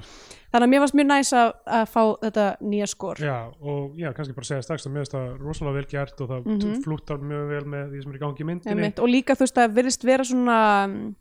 [0.52, 3.20] þannig að mér varst mjög næs að, að fá þetta nýja skor.
[3.24, 6.28] Já, og já, kannski bara segja strax að mér finnst það rosalega vel gert og
[6.32, 6.82] það mm Mhm.
[6.84, 8.72] flúttar mjög vel með því sem er í gangi í myndinni.
[8.76, 11.14] Einmitt, og líka þú veist það virðist vera svona mm,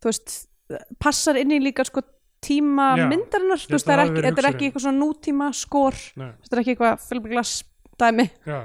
[0.00, 0.48] þú veist
[1.00, 2.02] passar inn í líka sko
[2.44, 6.28] tíma Já, myndarinnar, þú veist það er ekki, er ekki eitthvað svona nútíma skor, Nei,
[6.44, 7.64] þetta er ekki eitthvað filmglass
[7.98, 8.60] dæmi, já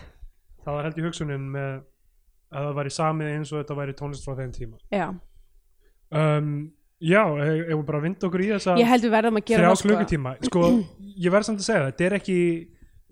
[0.66, 1.70] það var held í hugsunin með
[2.52, 4.80] að það væri samið eins og þetta væri tónlist frá þeim tíma.
[4.94, 5.06] Já.
[6.14, 6.56] Um,
[6.96, 9.76] Já, ef við bara vinda okkur í þessa ég held við verðum að gera þrjá
[9.76, 9.88] sko.
[9.90, 10.30] klukkutíma.
[10.48, 10.62] Sko,
[11.26, 12.38] ég verð samt að segja það, þetta er ekki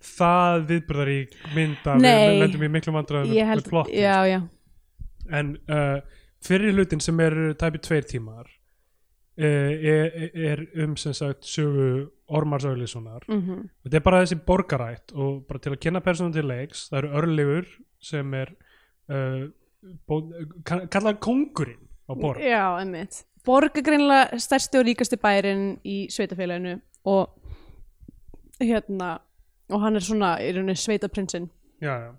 [0.05, 1.21] það viðbyrðar í
[1.55, 4.39] mynda við lendum í miklu vandræðum ég með plott já, já,
[5.33, 5.97] en uh,
[6.45, 12.65] fyrir hlutin sem er tæpi tveir tímar uh, er, er um sem sagt sögu Ormars
[12.65, 13.27] Auðlissonar.
[13.29, 17.03] Mm þetta er bara þessi borgarætt og bara til að kynna persónum til leiks það
[17.03, 17.73] eru örlegur
[18.05, 18.55] sem er
[19.13, 19.45] uh,
[20.09, 20.21] bó,
[20.65, 22.41] kann- kallað kongurinn á borg.
[22.43, 23.25] Já, einmitt.
[23.45, 26.79] Borg er greinilega stærsti og ríkasti bærin í sveitafélaginu
[27.13, 27.35] og
[28.61, 29.19] hérna
[29.73, 31.49] og hann er svona í rauninni sveitaprinsinn
[31.83, 32.11] já, já.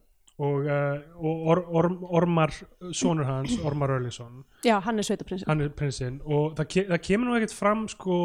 [0.41, 2.53] og, uh, og or, orm, Ormar
[2.93, 6.19] sonur hans, Ormar Örlisson já, hann er sveitaprinsinn hann er prinsinn.
[6.25, 8.17] Og það, ke það kemur nú ekkert fram sko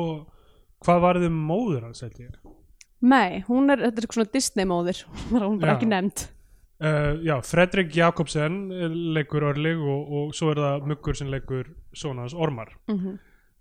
[0.85, 2.37] hvað varðið um móður hans held ég?
[3.01, 5.77] Nei, hún er, þetta er svona Disney móðir hún er bara Já.
[5.79, 6.27] ekki nefnd
[6.81, 8.71] Uh, já, Fredrik Jakobsen
[9.13, 11.75] leikur Örlig og, og svo er það Muggur sem leikur
[12.17, 12.73] hans Ormar.
[12.89, 13.19] Mm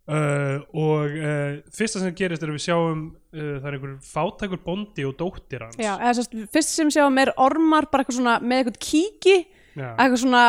[0.10, 4.62] uh, og uh, fyrsta sem gerist er að við sjáum uh, það er einhver fátækur
[4.66, 5.80] bondi og dóttir hans.
[5.80, 9.38] Já, eða sérst, fyrst sem sjáum er ormar bara eitthvað svona með eitthvað kíki
[9.76, 9.90] Já.
[9.94, 10.44] eitthvað svona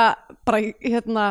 [0.48, 1.28] bara hérna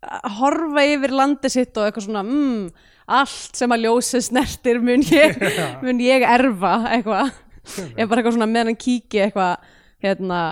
[0.00, 2.86] að horfa yfir landið sitt og eitthvað svona mm,
[3.20, 5.36] allt sem að ljósið snertir mun ég,
[5.84, 7.34] mun ég erfa eitthvað,
[7.98, 10.42] ég bara eitthvað svona með hann kíki eitthvað hérna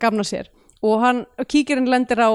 [0.00, 0.50] gamna sér.
[0.84, 2.30] Og hann, kíkirinn lendir á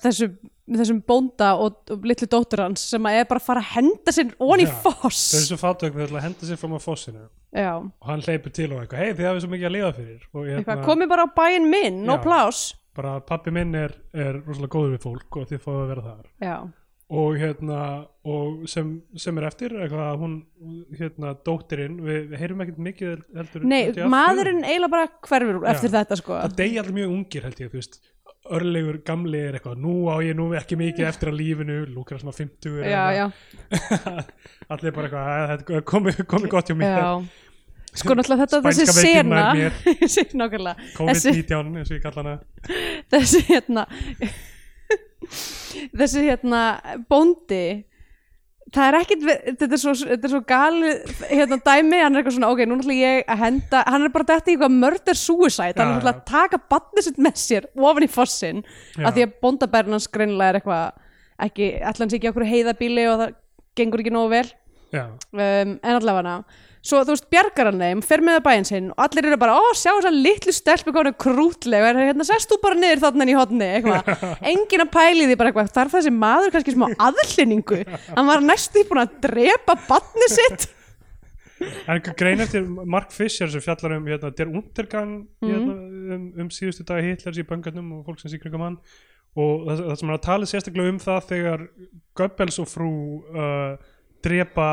[0.00, 0.28] þessu,
[0.68, 4.34] þessum bónda og, og litlu dóttur hans sem er bara að fara að henda sér
[4.36, 4.74] onni í Já.
[4.84, 5.22] foss.
[5.30, 7.24] þau eru svo við ætla að henda sér fram á fossinu.
[7.50, 10.28] Já, og hann hleypur til og eitthvað, hei þið hafið svo mikið að lifa fyrir.
[10.34, 14.38] Og ég eitthvað, komið bara á bæinn minn, no plás bara pappi minn er, er
[14.44, 16.30] rosalega góður við fólk og þið fáið að vera þar.
[16.42, 16.54] Já,
[17.10, 17.78] og hérna
[18.30, 20.34] og sem, sem er eftir eitthvað hún
[20.94, 23.80] hérna dóttirinn við, við heyrum ekkert mikið heldur nei,
[24.12, 25.70] maðurinn eiginlega bara hverfur Já.
[25.72, 26.36] eftir þetta sko.
[26.44, 27.98] Það deyja allir mjög ungir held ég þú veist.
[28.50, 31.80] Örlegur gamli er eitthvað nú á ég nú ekki mikið eftir að lífinu.
[31.92, 33.26] Lúkar svona 50 Já, já,
[34.72, 36.94] allir bara eitthvað "Æ, þetta er komið komi gott hjá mér.
[36.94, 37.10] Já.
[37.90, 39.42] Sko náttúrulega þetta þessi sena
[40.40, 40.76] nákvæmlega.
[40.94, 42.34] Þessi, COVID-19 eins og ég kalla hana.
[43.16, 43.86] þessi hérna
[45.96, 46.64] þessi hérna
[47.10, 47.64] bóndi
[48.70, 49.24] það er ekkit,
[49.58, 50.92] þetta er svo, þetta er svo gali
[51.30, 54.28] hérna dæmi, hann er eitthvað svona ok, nú ætla ég að henda, hann er bara
[54.30, 58.06] dætti í eitthvað murder suicide, hann er ætla að taka badnið sitt með sér ofan
[58.06, 58.64] í fossin
[59.00, 61.06] af því að bóndabærin hans greinilega er eitthvað
[61.48, 63.36] ekki, ætla hans ekki okkur heiðabíli og það
[63.80, 64.48] gengur ekki nógu vel.
[64.90, 66.40] Um, en allavega
[66.80, 69.56] svo þú veist bjargar hann þeim, fer með það bæinn sinn og allir eru bara,
[69.60, 73.26] ó sjá þess að litlu stelpu konu krútlega, er hérna sest þú bara niður þarna
[73.28, 74.10] í hotni, eitthvað,
[74.52, 77.80] enginn að pæli því bara eitthvað, þarf þessi maður kannski smá aðlýningu,
[78.16, 80.68] hann var næstu búin að drepa batni sitt.
[81.60, 85.50] En grein eftir Mark Fisher sem fjallar um hérna, der Untergang Mhm.
[85.50, 85.74] hérna,
[86.16, 88.78] um, um síðustu dag Hitlers í bangarnum og fólk sem síkringum hann
[89.36, 91.66] og það, það sem hann talið sérstaklega um það þegar
[92.16, 92.88] Goebbels og frú
[93.36, 93.76] uh,
[94.24, 94.70] drepa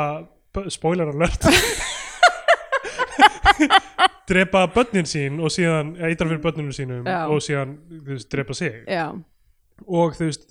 [0.57, 1.47] b- spoiler alert.
[4.27, 7.21] Drepa börnin sín og síðan eitra fyrir börninu sínum Já.
[7.31, 7.77] og síðan
[8.09, 8.81] veist, drepa sig.
[8.91, 9.05] Já,
[9.87, 10.49] og þú veist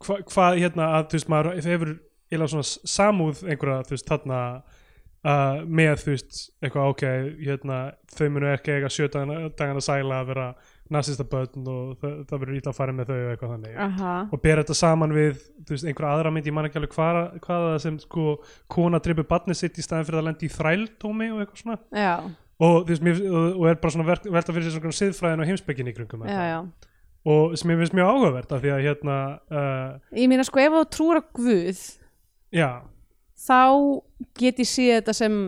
[0.00, 1.90] hvað hva, hérna að þú veist maður hefur
[2.32, 7.04] eða svona samúð einhverja þú veist þarna uh, með þú veist eitthvað ok
[7.44, 7.78] hérna
[8.16, 10.48] þau munu ekki eiga sjö dagana, dagana sæla að vera
[10.94, 13.78] nasista börn og það, það verður ítla að fara með þau og eitthvað þannig.
[13.84, 14.16] Aha.
[14.32, 17.78] Og bera þetta saman við veist einhverja aðra mynd ég man ekki alveg hvaða, það
[17.84, 18.34] sem sko
[18.72, 21.80] kona dreipur barnið sitt í staðin fyrir að lendi í þræltómi og eitthvað svona.
[21.92, 22.14] Já,
[22.58, 25.50] og, þú veist, mér, og, og er bara svona velta fyrir sér svona siðfræðin og
[25.52, 26.58] heimspekin í kringum já, já.
[27.28, 29.16] Og sem ég finnst mjög áhugavert af því að hérna
[29.52, 31.82] uh, ég meina sko ef þú trúur á Guð
[33.38, 33.60] þá
[34.38, 35.40] get ég séð þetta sem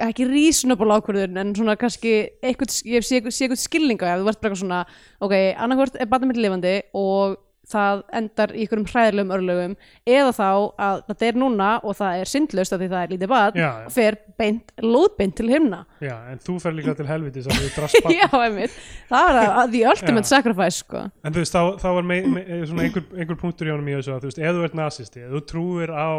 [0.00, 4.52] ekki reasonable ákvörðun en svona kannski eitthvað, ég sé eitthvað, skilninga ef þú verður bara
[4.52, 4.82] eitthvað svona
[5.20, 5.34] ok,
[5.66, 7.40] annarkvort er batnið mitt lifandi og
[7.72, 9.74] það endar í einhverjum hræðilegum örlögum
[10.10, 10.46] eða þá
[10.82, 13.68] að þetta er núna og það er syndlaust af því það er lítið batn Já,
[13.86, 15.82] og fer beint, lóðbeint til himna.
[16.02, 18.78] Já, en þú fer líka til helvitis að þú drast barn já, einmitt,
[19.12, 20.32] það var að, að the ultimate Já.
[20.34, 21.04] sacrifice sko.
[21.22, 23.98] En þú veist, þá, þá var mei, mei, svona einhver, einhver punktur í honum í
[24.00, 26.10] þessu að þú veist, ef þú ert nazisti, ef þú trúir á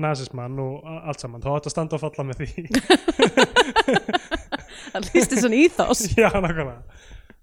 [0.00, 2.50] nazismann og allt saman þá átt að standa og falla með því.
[4.96, 6.82] Að lísti svona íþás já, nákvæmlega.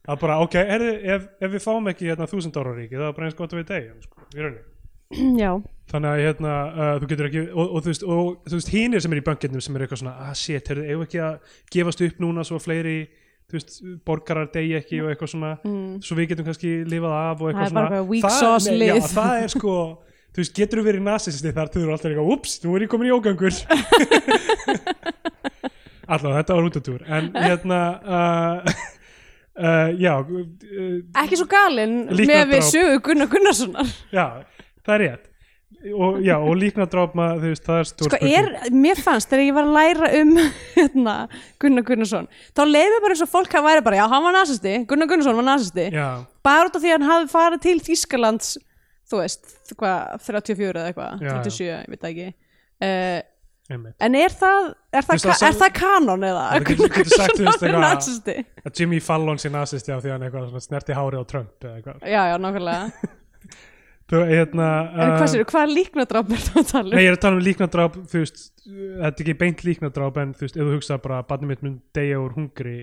[0.05, 3.15] Að bara, ok, herri, ef, ef við fáum ekki hérna þúsund ára ríki, það er
[3.17, 4.63] bara eins gott að við deyjum sko, í rauninni.
[5.41, 5.51] Já,
[5.91, 8.05] þannig að hérna, uh, þú getur ekki og, og þú veist,
[8.53, 11.19] veist hínir sem er í banketnum sem er eitthvað svona, ah shit, eigum við ekki
[11.25, 11.33] að
[11.75, 12.97] gefast upp núna svo fleiri
[13.45, 13.69] þú veist,
[14.07, 15.91] borgarar degi ekki og eitthvað svona mm.
[16.05, 18.07] svo við getum kannski lifað af og Það eitthvað er bara svona?
[18.09, 18.89] weak Það- sauce lið.
[18.89, 19.75] já, það er sko,
[20.35, 22.91] þú veist, getur þú verið nasisti þar þú eru alltaf eitthvað, ups, nú er ég
[22.91, 23.55] komin í ógangur.
[26.05, 27.77] Allavega, þetta var útatúr en hérna
[28.15, 28.73] uh,
[29.65, 33.95] uh, já uh, ekki svo galinn með við sögu Gunnar Gunnarssonar.
[34.13, 34.27] Já,
[34.85, 35.31] það er rétt.
[35.85, 39.43] Og, já, og líknadráp maður, þú veist, það er stór sko er, mér fannst þegar
[39.43, 40.31] ég var að læra um
[40.77, 41.15] hérna,
[41.61, 44.73] Gunnar Gunnarsson þá leiði bara eins og fólk að væri bara já, hann var nazisti,
[44.89, 46.07] Gunnar Gunnarsson var nazisti já,
[46.45, 48.55] bara út af því að hann hafði farið til Þýskalands
[49.11, 51.37] þú veist, hvað, 34 eða eitthvað, Já, já.
[51.43, 52.27] 37, ég veit ekki.
[52.85, 53.21] Uh,
[53.71, 53.95] einmitt.
[54.05, 56.45] en er það er það, Þú veist, það ka er sá- það kanon eða?
[56.55, 58.35] Það getur- getur sagt, þú veist, eitthvað- nazisti.
[58.65, 61.75] að Jimmy Fallon sé nazisti á því hann eitthvað svona snerti hári á Trump eða
[61.79, 62.01] eitthvað.
[62.05, 62.91] Já, já, nákvæmlega.
[64.05, 64.65] Þú, hérna,
[65.01, 66.93] en hvað sér, hvað líknadráp er það að tala um?
[66.93, 70.33] Nei, ég er að tala um líknadráp, þú veist, þetta er ekki beint líknadráp en
[70.37, 72.75] þú veist, ef þú hugsa bara að barnið mitt mun deyja úr hungri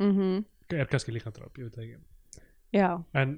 [0.00, 0.38] Mhm,
[0.72, 2.00] er kannski líknadráp, ég veit það ekki.
[2.72, 2.88] Já.
[3.12, 3.34] En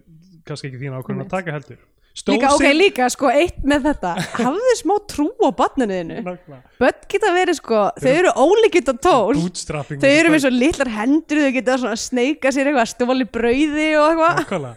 [0.46, 1.34] kannski ekki þín ákvörðun að Einmitt.
[1.34, 1.82] taka heldur
[2.28, 4.10] Líka, ok, líka, sko, eitt með þetta.
[4.36, 6.18] Hafðu smá trú á barninu þínu.
[6.26, 6.58] Nákvæmlega.
[6.82, 11.40] börn geta verið, sko, þau eru ólíkitt á tól þau eru með svo litlar hendur
[11.46, 14.76] þau geta svona sneika sér eitthvað stóli brauði og eitthvað.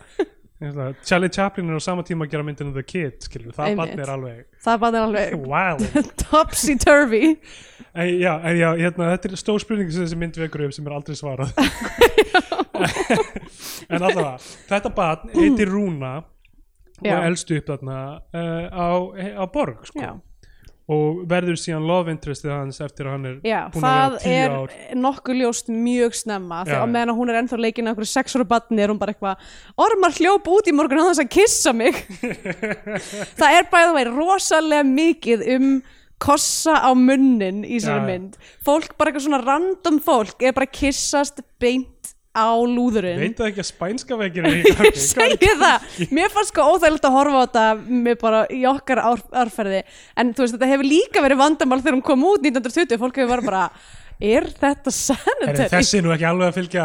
[0.65, 3.91] Að- Charlie Chaplin er á sama tíma að gera myndinu The Kid skilur, það Einmitt.
[3.91, 5.03] barn er alveg það bara er
[5.35, 7.35] alveg topsy-turvy.
[7.95, 10.95] Já, en já, hérna, þetta er stór spurning sem þessi mynd vekur upp sem er
[10.95, 11.51] aldrei svarað.
[13.91, 14.37] En allavega
[14.71, 16.15] þetta barn heitir Rúna
[17.01, 17.17] og Já.
[17.27, 17.97] elst upp þarna
[18.35, 18.89] uh, á,
[19.41, 19.99] á borg sko.
[19.99, 20.13] já,
[20.85, 24.21] og verður síðan love interestið hans eftir að hann er já búin að það vera
[24.21, 26.67] tíu er ár nokkuð ljóst mjög snemma Já.
[26.69, 29.01] þegar á meðan að hún er ennþá leikin að einhverju sex ára barni er hún
[29.01, 29.49] bara eitthvað
[29.87, 31.97] ormar hljóp út í morgun á þess að kissa mig
[33.39, 35.69] það er bæðið veginn rosalega mikið um
[36.21, 38.07] kossa á munnin í þessari Já.
[38.07, 43.21] mynd fólk bara eitthvað svona random fólk er bara að kissast beint á lúðurinn.
[43.23, 44.17] Veit það ekki að spænska
[44.59, 47.65] í ég segi það, mér fannst sko óþægilegt að horfa á þetta
[48.05, 49.81] með bara í okkar ár, árferði.
[50.19, 53.33] En þú veist þetta hefur líka verið vandamál þegar hún kom út 1920 fólk hefur
[53.37, 53.63] bara bara
[54.19, 55.69] er þetta Er sanitary?
[55.73, 56.83] þessi nú ekki alveg að fylgja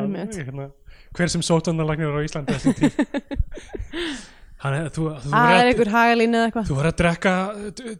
[0.00, 0.38] Einmitt.
[0.40, 0.68] hérna,
[1.14, 2.94] hver sem sótvanarlæknir er á Íslandi þessum tíð
[4.64, 6.68] Hann er, þú, þú, er verður að, einhver hagalín eða eitthvað?
[6.68, 7.32] Þú verður að drekka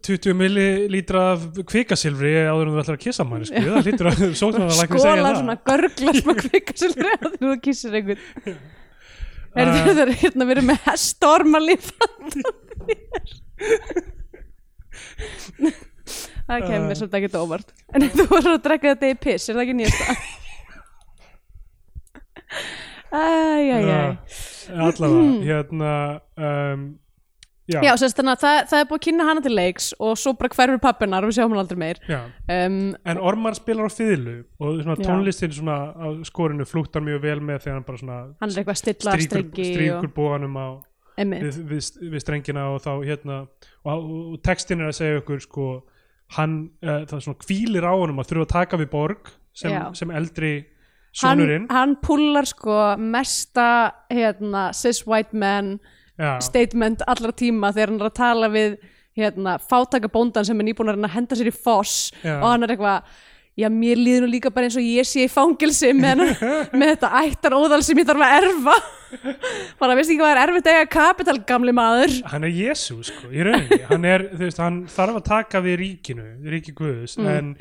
[0.09, 1.24] 20 millilítra
[1.68, 3.61] kvikasilfri áður en þú ætlar að kissa manni sko.
[3.66, 5.37] það lítur að sóknarlæknir segja skóla það.
[5.42, 8.22] svona görgla smá kvikasilfri að þú kissir einhvern.
[9.55, 11.92] Er Uh, þetta hérna verið með hestormalíf
[16.48, 17.68] það kemur mér svolítið ekkert óvart.
[17.94, 20.16] En þú voru að drekka þetta í piss er það ekki nýjasta?
[22.55, 22.81] æjæjæj
[24.74, 25.94] allavega hérna
[26.37, 26.87] um,
[27.70, 30.16] já, já, sérst þannig að það, það er búið að kynna hana til leiks og
[30.20, 32.00] svo bara hverfur pappinar og við sjáum hann aldrei meir.
[32.11, 37.38] Um, en Ormar spilar á fiðlu og svona tónlistin svona á skorinu flúttar mjög vel
[37.40, 40.68] með þegar hann bara svona hann er eitthvað að stilla strengi stríkur og, bóðanum á
[41.14, 43.40] við, við, við strengina og þá hérna
[43.87, 45.70] og, og textin er að segja ykkur sko
[46.37, 50.11] hann, uh, það svona kvílir á honum að þurfa að taka við borg sem, sem
[50.11, 50.55] eldri
[51.22, 51.66] hann, sonurinn.
[51.70, 53.68] hann pullar sko mesta
[54.11, 55.77] hérna, cis white man
[56.18, 58.79] já, statement allra tíma þegar hann er að tala við
[59.14, 62.40] hérna, fátaka bóndan sem er nýbúin að henda sér í foss Já.
[62.40, 63.05] og hann er eitthvað
[63.55, 66.24] já, mér líður nú líka bara eins og ég sé í fangilsi með,
[66.79, 68.74] með þetta ættar óðal sem ég þarf að erfa.
[69.79, 72.16] Bara veist ekki hvað er erfitt að eiga kapital gamli maður?
[72.33, 73.79] Hann er Jésu sko, í rauninni.
[73.87, 77.31] Hann, er, veist, hann þarf að taka við ríkinu ríki Guðus Mm.
[77.31, 77.55] en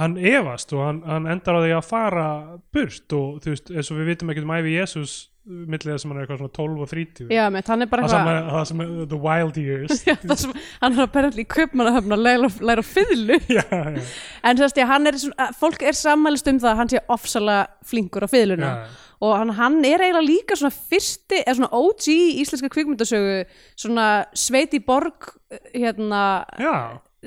[0.00, 2.26] hann efast og hann, hann endar á því að fara
[2.74, 6.10] burt og þú veist, eins og við vitum ekkert um æfi Jésús millið þess að
[6.10, 8.64] hann er eitthvað svona 12 og 30 já, með, hann er bara sem, eitthvað það
[8.70, 10.00] sem er the wild years.
[10.08, 13.38] Já, það sem, hann er að berðli í kaupmannahöfn að læra, læra á fiðlu.
[13.56, 14.04] Já, já,
[14.50, 17.90] en þess að hann er svona, fólk er sammælist um það að hann sé ofsalega
[17.92, 18.72] flinkur á fiðluna.
[18.72, 23.38] Já, og hann, hann er eiginlega líka svona fyrsti, eða svona OG í íslenska kvikmyndasögu
[23.78, 25.30] svona Sveiti Borg
[25.72, 26.24] hérna,
[26.58, 26.74] já.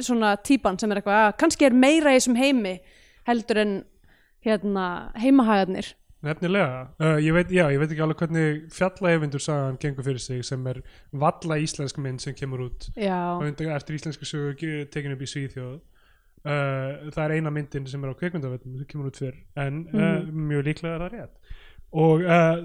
[0.06, 2.76] Svona típan sem er eitthvað, að kannski er meira í þessum heimi
[3.30, 3.74] heldur en
[4.46, 4.86] hérna
[5.20, 5.94] heimahagarnir.
[6.24, 10.42] Nefnilega, uh, ég, veit, já, ég veit ekki alveg hvernig fjallaefindur sagan gengur fyrir sig
[10.44, 10.82] sem er
[11.16, 12.90] valla íslensk mynd sem kemur út
[13.40, 15.78] undan, eftir íslenska sögu ge- tekin upp í Svíþjóð.
[16.40, 20.28] Uh, það er eina myndin sem er á kveikmyndavöldum sem kemur út fyrr en uh,
[20.28, 21.56] mjög líklega er það rétt.
[22.04, 22.60] Og uh,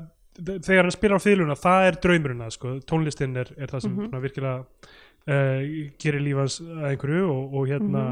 [0.66, 3.96] þegar hann spilar á fiðluna það er draumurinn að sko, tónlistin er, er það sem
[3.98, 4.64] mm virkilega
[5.30, 5.64] uh,
[6.00, 8.04] gerir lífans að einhverju og, og hérna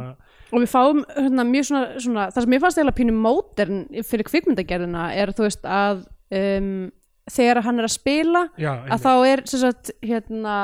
[0.52, 4.28] og við fáum hérna, mjög svona, svona það sem ég fannst eiginlega pínu mótern fyrir
[4.28, 6.04] kvikmyndagerðina er þú veist að
[6.36, 6.90] um,
[7.30, 10.56] þegar hann er að spila já, að þá er sagt, hérna,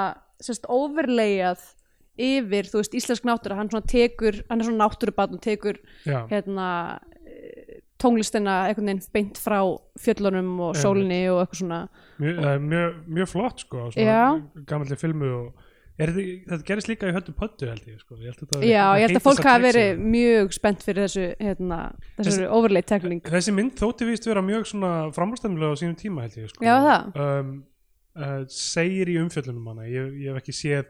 [0.42, 1.66] sem sagt, overlayað
[2.18, 3.54] yfir, þú veist, íslensk náttúra.
[3.60, 6.98] Hann svona tekur, hann er svona náttúrubarn og tekur já, hérna
[7.98, 9.58] tónlistina einhvern veginn beint frá
[9.98, 11.78] fjöllunum og sólinni og eitthvað svona.
[12.22, 13.86] Mjög, uh, mjög, mjög flott sko,
[14.70, 15.64] gamalli filmu og
[15.98, 18.14] er, þetta- gerist líka í höllu pöttu held ég sko.
[18.22, 19.66] ég held að Já, ég held að fólk trixið.
[19.68, 21.78] verið mjög spennt fyrir þessu hérna,
[22.18, 24.66] þessu overlay tekning þessi mynd þótti víst vera mjög
[25.16, 26.64] framstæðnulega á sínum tíma held ég sko.
[26.64, 26.76] Já,
[27.16, 27.64] um,
[28.18, 29.86] uh, segir í umfjöllunum hana.
[29.88, 30.84] Ég, ég hef ekki séð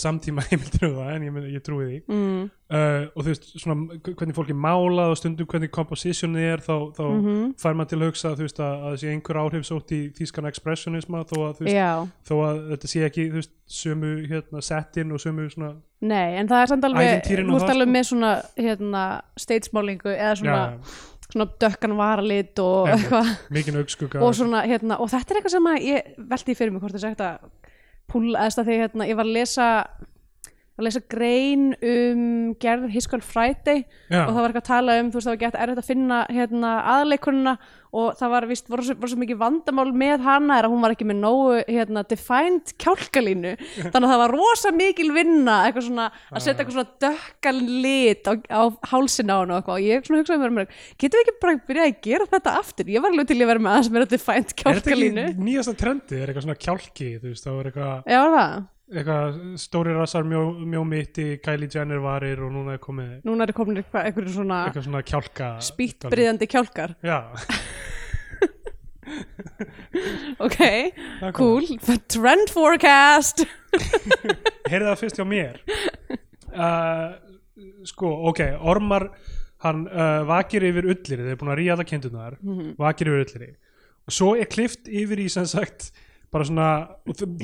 [0.00, 1.96] samtíma heimildur um það en ég, men- ég trúi því.
[2.08, 6.62] Mm, uh, og þú veist svona hvernig fólk er málað og stundum hvernig composition er
[6.64, 7.54] þá, þá Mhm.
[7.60, 10.48] fær maður til að hugsa veist að, að það sé einhver áhrif sótt í þýskan
[10.48, 11.90] expressionisma þó að, veist, Já,
[12.28, 16.62] þó að þetta sé ekki veist, sömu hérna, settin og sömu svona nei, en það
[16.62, 17.92] er samt alveg þú veist alveg sko.
[17.94, 19.04] með svona hérna,
[19.40, 23.30] stage-málingu eða svona, já, svona dökkan varalit og eitthvað.
[23.54, 26.96] Mikinn augskugga og hérna, og þetta er eitthvað sem að ég velti fyrir mig hvort
[26.96, 27.30] þess að þetta
[28.10, 29.68] púla, eða því hérna, ég var að lesa
[30.74, 32.22] að lesa grein um
[32.58, 34.24] gerð Hiskal Friday Já.
[34.26, 36.18] og það var eitthvað að tala um, þú veist, það var gett erfitt að finna
[36.34, 37.52] hérna, aðleikunina
[37.94, 40.82] og það var vist, voru, svo- voru svo mikið vandamál með hana er að hún
[40.82, 43.52] var ekki með nógu hérna, defined kjálkalínu.
[43.84, 48.26] Þannig að það var rosa mikil vinna eitthvað svona, að setja eitthvað svona dökkal lit
[48.26, 49.78] á, á hálsina á hana og eitthvað.
[49.78, 52.90] Og ég svona hugsaði með mér, getum við ekki bara byrjað að gera þetta aftur,
[52.96, 55.26] ég var alveg til að vera með aðeins meira defined er þetta kjálkalínu.
[55.30, 58.56] ekki nýjasta trendi er eitthvað svona kjálki þú veist þá er eitthvað Já, það,
[58.92, 63.52] eitthvað stóri rassar mjó, mjó mitti Kylie Jenner varir og núna er komið núna er
[63.56, 66.92] komin eitthvað, eitthvað svona eitthvað svona kjálka spýttbriðandi kjálkar.
[67.04, 67.18] Já,
[70.44, 70.58] ok,
[71.22, 71.66] er cool.
[72.10, 73.44] Trend forecast.
[74.70, 75.60] Heyrði það fyrst hjá mér.
[76.54, 77.16] Uh,
[77.82, 78.38] sko, ok,
[78.70, 79.08] Ormar
[79.64, 82.68] hann uh, vakir yfir ulliri þeir eru búin að ríða alla kindunar Mhm.
[82.78, 83.48] vakir yfir ulliri
[84.06, 85.88] og svo er klift yfir í sem sagt
[86.34, 86.68] bara svona,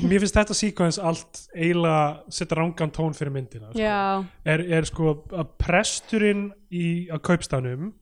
[0.03, 3.79] mér finnst þetta sequence allt eiginlega setja rangan tón fyrir myndina sko.
[3.79, 7.93] já, er, er sko að presturinn í að kaupstafnum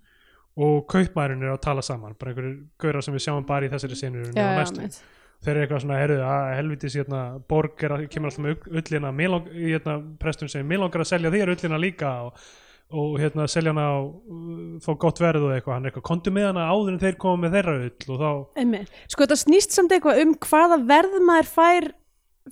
[0.60, 4.00] og kaupmærin er að tala saman bara einhverjir gaurar sem við sjáum bara í þessari
[4.00, 4.98] senur næstu mitt.
[5.46, 7.22] þeir eru eitthvað svona, heyrðu, að helvitis hérna,
[7.54, 9.14] borg er að, kemur alltaf með ullina
[9.54, 12.50] hérna, presturinn segir, mér langar að selja þér ullina líka og,
[12.90, 16.34] og hérna, selja hana og uh, fá gott verð og eitthvað, hann er eitthvað, kontu
[16.34, 18.30] með hana áður en þeir koma með þeirra ull og þá,
[18.64, 19.02] Einmitt.
[19.06, 21.90] Sko þetta snýst samt eitthvað um hvaða verð maður fær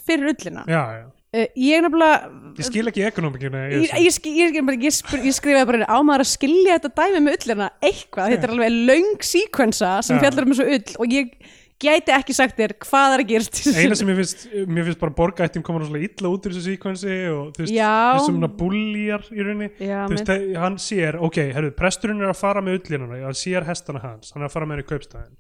[0.06, 0.66] fyrir ullina.
[0.70, 1.06] Já, já.
[1.36, 6.24] Uh, ég nefnilega ég skil ekki ekonomikina ég, ég, ég, ég, skrifaði bara á maður
[6.24, 10.22] að skilja þetta dæmi með ullina eitthvað, þetta er alveg löng síkvensa sem Já.
[10.24, 11.34] fjallar um þessu ull og ég
[11.82, 15.14] gæti ekki sagt þér hvað er að gerast eina sem ég finnst, mér finnst bara
[15.20, 17.74] borgættin koma rosalega illa út úr þessu síkvensi og þú veist,
[18.18, 19.70] þessum svona búljar í rauninni.
[20.10, 23.68] Þú veist, það- hann sér, ok, herru, presturinn er að fara með ullinuna, hann sér
[23.70, 25.38] hestana hans hann er að fara með henni í kaupstæðin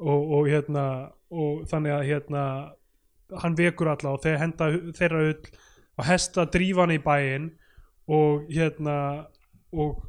[0.00, 0.84] og, og hérna,
[1.30, 2.44] og þannig að hérna,
[3.44, 5.50] hann vekur alla og þeir henda þeirra ull
[6.00, 7.50] og hesta drífa hann í bæinn
[8.10, 8.96] og hérna
[9.70, 10.00] og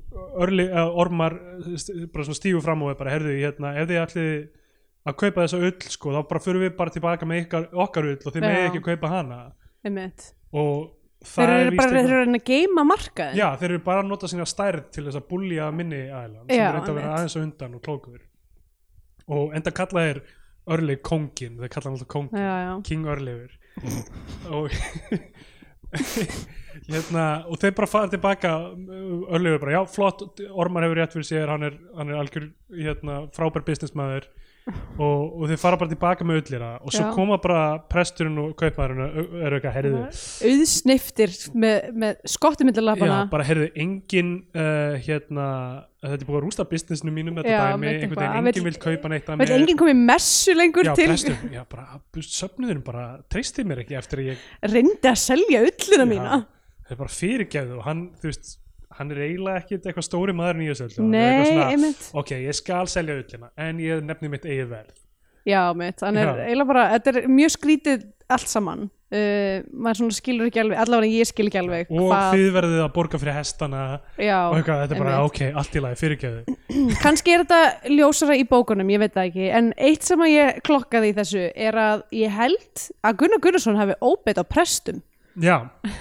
[0.42, 1.36] örli, eða, ormar
[1.78, 4.34] st- bara svona stígu fram og er bara, herðu, hérna, ef þið ætlið
[5.08, 8.18] að kaupa þessa ull, sko, þá bara fyrir við bara tilbaka með ykkar, okkar ull
[8.20, 8.42] og Já.
[8.44, 9.40] megið ekki kaupa hana
[9.82, 10.28] Einmitt.
[10.52, 10.92] og
[11.22, 13.86] þeir það er eru víst bara þeir eru að að geima markaðin Já, þeir eru
[13.88, 17.00] bara að nota sína stærð til þess að búlja minni ælan sem er reynda að
[17.00, 18.22] vera aðeins á undan og klókur
[19.32, 20.22] og enda kalla þeir
[20.72, 22.74] Örleif kongin, þeir kalla hann alltaf kongin já, já.
[22.86, 23.58] King Örleifur
[24.58, 24.70] og
[26.92, 28.52] hérna og þeir bara fara tilbaka
[29.34, 30.22] Örleifur bara, já flott,
[30.52, 34.30] Ormar hefur rétt fyrir sér hann er, hann er algjör hérna, frábær businessmaður
[34.70, 37.12] og, og þeir fara bara tilbaka með ullina og svo Já.
[37.16, 40.02] koma bara presturinn og kaupmaðurinn og eru eitthvað herriðu
[40.52, 42.20] auðsniftir með, með
[42.68, 45.48] millir Já, bara heyrðu, engin uh, hérna,
[46.04, 48.68] þetta er búið að rústa businessinu mínum þetta Já, dæmi, veit einhvern eitthvað, veginn, engin
[48.68, 51.10] vill- vil kaupa neitt að Vil enginn komið messu lengur Já, til?
[51.12, 51.88] prestur, já, bara,
[52.22, 56.42] söfnuðurinn bara treysti mér ekki eftir að ég reyndi að selja ullina Já, mína.
[56.86, 58.58] það er bara fyrirgefðu og hann, þú veist,
[58.98, 60.62] hann er eiginlega ekkit eitthvað stóri maður
[61.72, 62.08] einmitt.
[62.18, 64.98] ok, ég skal selja ullina en ég nefni mitt eigið verð.
[65.48, 66.34] Já, mitt, hann er Já.
[66.48, 68.90] eiginlega bara þetta er mjög skrítið allt saman.
[69.12, 72.94] Uh, maður svona skilur ekki alveg allavega ég skil ekki alveg og þið verðið að
[72.96, 73.82] borga fyrir hestana
[74.16, 76.56] já, og eitthvað, þetta er bara, ok, allt í lagi, fyrirgefðu.
[77.04, 81.12] Kannski er þetta ljósara í bókunum, ég veit það ekki en eitt sem ég klokkaði
[81.12, 85.04] í þessu er að ég held að Gunnar Gunnarsson hafi óbeitt á prestum.
[85.36, 85.58] Já,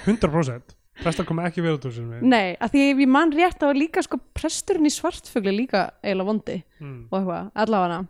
[0.07, 3.78] 100% Prestar koma ekki við úr sem við Nei, að því ég mann rétt að
[3.80, 6.98] líka sko presturinn í svartfugli líka eiginlega vondi mm.
[7.11, 8.01] og eitthvað, allavega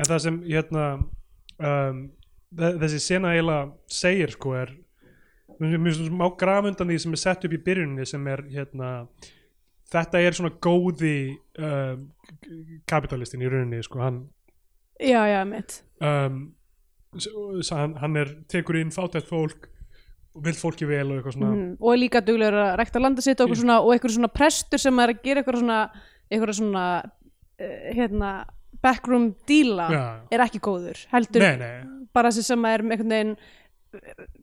[0.00, 2.04] En það sem hérna um,
[2.56, 4.74] þe- þessi sena eiginlega segir sko er
[5.60, 8.92] mér finnst smá graf undan því sem er sett upp í byrjuninni sem er hérna
[9.90, 11.16] þetta er svona góði
[11.60, 12.06] um,
[12.88, 14.22] kapitalistin í rauninni sko hann
[15.00, 16.40] Já, já, mitt um,
[17.70, 19.68] hann, hann er tekur inn fátætt fólk
[20.36, 21.50] og vil fólki vel og eitthvað svona.
[21.56, 25.02] Mm, og líka duglegur að rækta landa sitt og, eitthvað svona, eitthvað svona prestur sem
[25.02, 25.78] er að gera eitthvað svona
[26.30, 28.34] eitthvað svona uh, hérna,
[28.80, 30.04] backroom díla Já.
[30.30, 33.34] er ekki góður heldur Nei, nei, bara þessi sem er einhvern veginn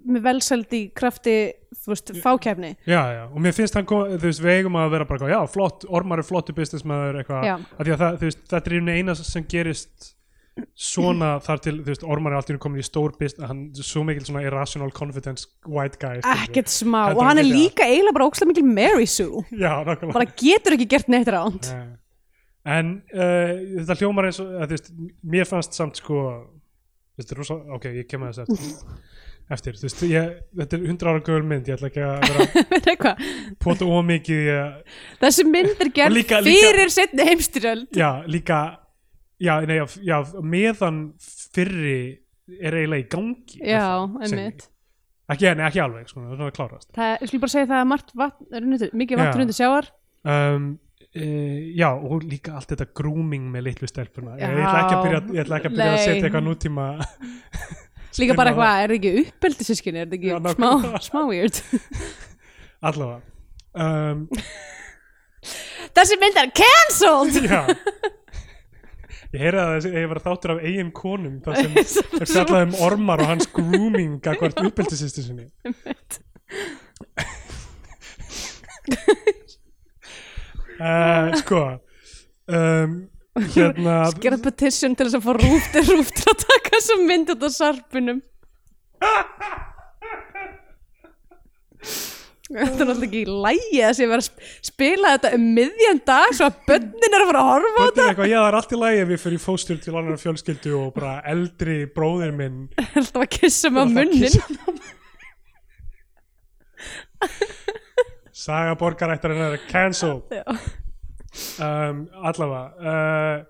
[0.07, 1.35] með velsæld í krafti
[1.71, 5.07] þú veist, fákefni já, já, og mér finnst hann þú veist, við eigum að vera
[5.07, 7.55] bara, eitthvað, já, flott, Ormar er flottu businessmaður, eitthvað, Já.
[7.55, 10.09] af því að það, þú veist, þetta er einu eina sem gerist
[10.77, 14.03] svona þar til, þú veist, Ormar er alltaf komin í stór business, hann er svo
[14.07, 16.27] mikil svona irrational confidence white guy, við.
[16.47, 20.13] ekkert smá og hann er líka eiginlega bara ókslega mikil Mary Sue Já, nákvæmlega.
[20.17, 21.87] bara getur ekki gert neitt ránt Nei.
[22.67, 24.89] En uh, þetta hljómar eins og, að, þú veist,
[25.23, 26.17] mér fannst samt sko,
[27.15, 28.97] þú veist, rosa, ok, ég kem að þess eftir,
[29.55, 32.47] eftir, þú veist, ég, þetta er 100 ára gömul mynd, ég ætla ekki að vera
[32.73, 33.23] Veit eitthvað?
[33.63, 38.59] pota ómikið að þessi mynd er gerð líka- líka- fyrir setni heimstyrjöld já, líka
[39.41, 41.99] já, nei, já, meðan fyrri
[42.47, 43.83] er eiginlega í gangi já,
[44.23, 44.67] einmitt.
[45.31, 46.89] ekki, nei, ekki alveg, sko, það er klárast.
[46.95, 49.43] Það, ég skulle bara segja það að margt vatn, mikið vatn Já.
[49.43, 49.89] undir sjávar.
[50.27, 50.69] Um,
[51.11, 54.37] uh, já, og líka allt þetta grooming með litlu stelpuna.
[54.39, 56.87] Ég, ég ætla ekki að byrja, ég ætla ekki að, byrja að setja eitthvað nútíma
[58.21, 61.03] líka bara eitthvað, er það ekki uppeldi sískinni er það ekki Já, smá, nákvæmlega.
[61.05, 61.59] smá weird?
[62.87, 63.21] Allavega.
[63.77, 64.23] Um,
[65.97, 67.43] þessi mynd er cancelled!
[67.45, 67.61] Já
[69.33, 71.71] ég heyri að þessi, ég var þáttur af eigin konum þar sem
[72.21, 75.49] er fjallað um ormar og hans grooming að hvert uppeldisistu sinni
[80.79, 81.63] uh, sko
[82.47, 82.97] um,
[83.55, 87.47] hérna gera petition til þess að fá rúft rúft til að taka þessa mynd út
[87.47, 88.23] á sarpunum
[92.47, 95.97] Þetta er náttúrulega ekki í lægi að sé vera að sp- spila þetta um miðjan
[96.07, 98.03] dag svo að bönnin er að fara að horfa á Þetta þetta.
[98.05, 100.75] er eitthvað, já það er allt í lagi ef við fyrir fóstur til annar fjölskyldu
[100.79, 102.61] og bara eldri bróðir minn.
[103.01, 104.23] Alltaf að kissa að munnin.
[104.23, 104.41] kyssa
[108.37, 110.31] Saga borgarættarinn er cancelled.
[110.31, 110.43] Já.
[111.61, 113.43] um, allavega uh,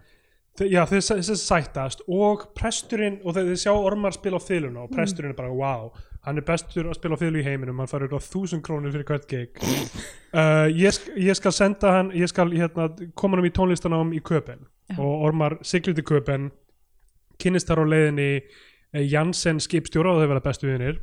[0.66, 4.92] já þau s- þau sættast og presturinn og þau sjá ormar spila á þyluna og
[4.96, 5.92] presturinn er bara wow
[6.28, 9.08] hann er bestur að spila á þylu í heiminum hann fær eitthvað þúsund krónur fyrir
[9.08, 9.60] hvert gig.
[10.38, 14.66] Uh, ég, ég skal senda hann ég skal hérna, koma hann í tónlistanám í Köpen
[15.00, 16.50] og ormar siglir til Köpen
[17.42, 21.00] kynnist þar á leiðinni uh, Jansen skipstjóra og þau verða bestu vinir.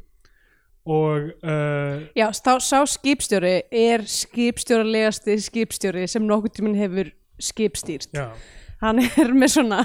[0.85, 7.11] Og uh, Já, sá, sá skipstjóri er skipstjóralegasti skipstjóri sem nokkuð tímann hefur
[7.41, 8.13] skipstýrt.
[8.15, 8.29] Já,
[8.83, 9.81] hann er með svona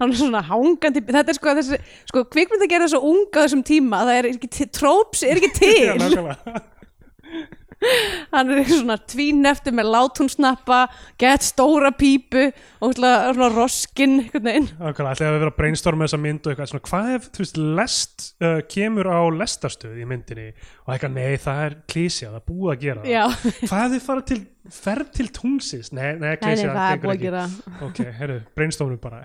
[0.00, 1.80] hann er svona hangandi þetta er sko þessi,
[2.10, 5.52] sko kvikmynd að gera svo unga þessum tíma, það er ekki tróps er ekki
[5.86, 5.98] já, til.
[6.02, 6.68] nákvæmlega
[8.32, 10.80] hann er svona tvínefti með látúnsnappa
[11.20, 12.48] gett stóra pípu
[12.82, 14.68] og svona roskin einhvern veginn.
[14.78, 17.60] Nákvæmlega, ætlaði að vera að brainstorma þessa mynd og eitthvað svona, hvað ef, þú veist,
[17.80, 22.46] lest uh, kemur á lestarstöð í myndinni og eitthvað, nei, það er klísja, það er
[22.48, 23.12] búið að gera það.
[23.12, 23.24] Já,
[23.68, 24.40] hvað ef þið fara til,
[24.72, 27.44] ferð til tungsis nei, nei, nei, nei, klísja, það er búið að gera
[27.88, 29.22] ok, herru, brainstormum bara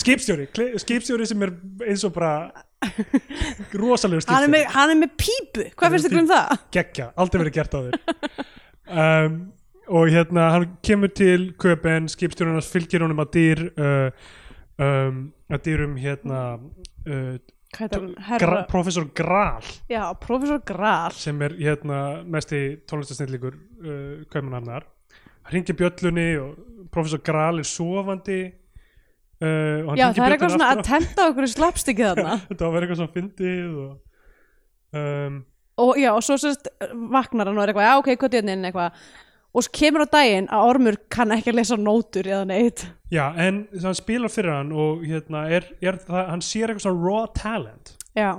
[0.00, 0.48] skipstjóri,
[0.80, 1.54] skipstjóri sem er
[1.90, 2.34] eins og bara
[2.80, 6.52] hann er, skipstjóri með, hann er með pípu, hvað finnst ykkur um það?
[6.76, 7.96] geggja, aldrei verið gert á þér
[9.04, 9.38] um,
[9.90, 14.28] og hérna hann kemur til köpen skipstjórinn hans fylgir honum að dýr uh,
[14.80, 17.34] um, að dýrum hérna uh,
[17.76, 18.14] hann?
[18.40, 25.76] gra, professor Gral já, professor Gral sem er hérna mesti tónlistasnillíkur uh, kaupanafnar hann hringir
[25.78, 28.40] bjöllunni og professor Gral er sofandi
[29.40, 32.36] uh, já, það er eitthvað svona að tenda okkur slapstikið þarna.
[32.36, 35.40] Á- þetta var eitthvað svona fyndið og um,
[35.80, 36.68] og já, og svo sérst
[37.12, 39.02] vaknar hann og er eitthvað, já ok, hvað er inn eitthvað.
[39.50, 42.84] Og svo kemur á daginn að Ormur kann ekki að lesa nótur eða neitt.
[43.10, 47.08] Já, en hann spilar fyrir hann og hérna er, er það, hann sér eitthvað svona
[47.08, 47.94] raw talent.
[48.14, 48.30] Já,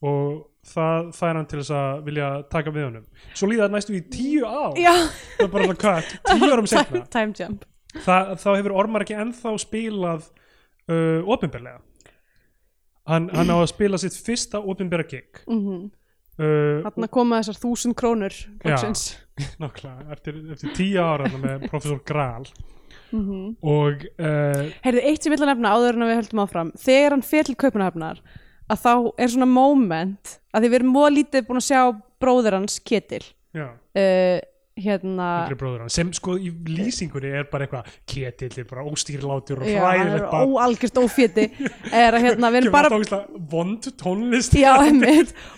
[0.00, 3.06] og það fær hann til þess að vilja taka við honum.
[3.38, 4.94] Svo líða það næstu í tíu ár, já.
[5.36, 9.16] Það er bara svona cut, tíu árum time, time jump Það, þá hefur Ormar ekki
[9.18, 10.26] ennþá spilað
[10.90, 11.80] uh, opinberlega.
[13.10, 15.42] Hann, hann á að spila sitt fyrsta opinbera gig.
[15.48, 15.88] mm
[16.40, 18.32] Uh, hann að koma þessar þúsund krónur
[18.64, 19.00] loksins.
[19.60, 22.46] nákvæmlega, eftir, eftir tíu ára með professor Gral
[23.12, 23.56] Mhm.
[23.66, 27.10] og uh, Heyrðu, eitt sem ég vil að nefna áður en við höldum áfram þegar
[27.16, 28.20] hann fer til Kaupanahafnar
[28.70, 31.80] að þá er svona moment að því við erum móða lítið búin að sjá
[32.22, 33.22] bróður hans Ketil
[33.58, 34.38] já, uh,
[34.78, 40.26] hérna sem sko í lýsingunni er bara eitthvað ketill, er bara óstýrlátur og er hræðilegt
[40.30, 40.54] barn.
[40.54, 41.46] óalgjörst óféti.
[41.90, 44.54] Er að hérna, við erum bara bara vond tónlist.
[44.56, 44.72] Já,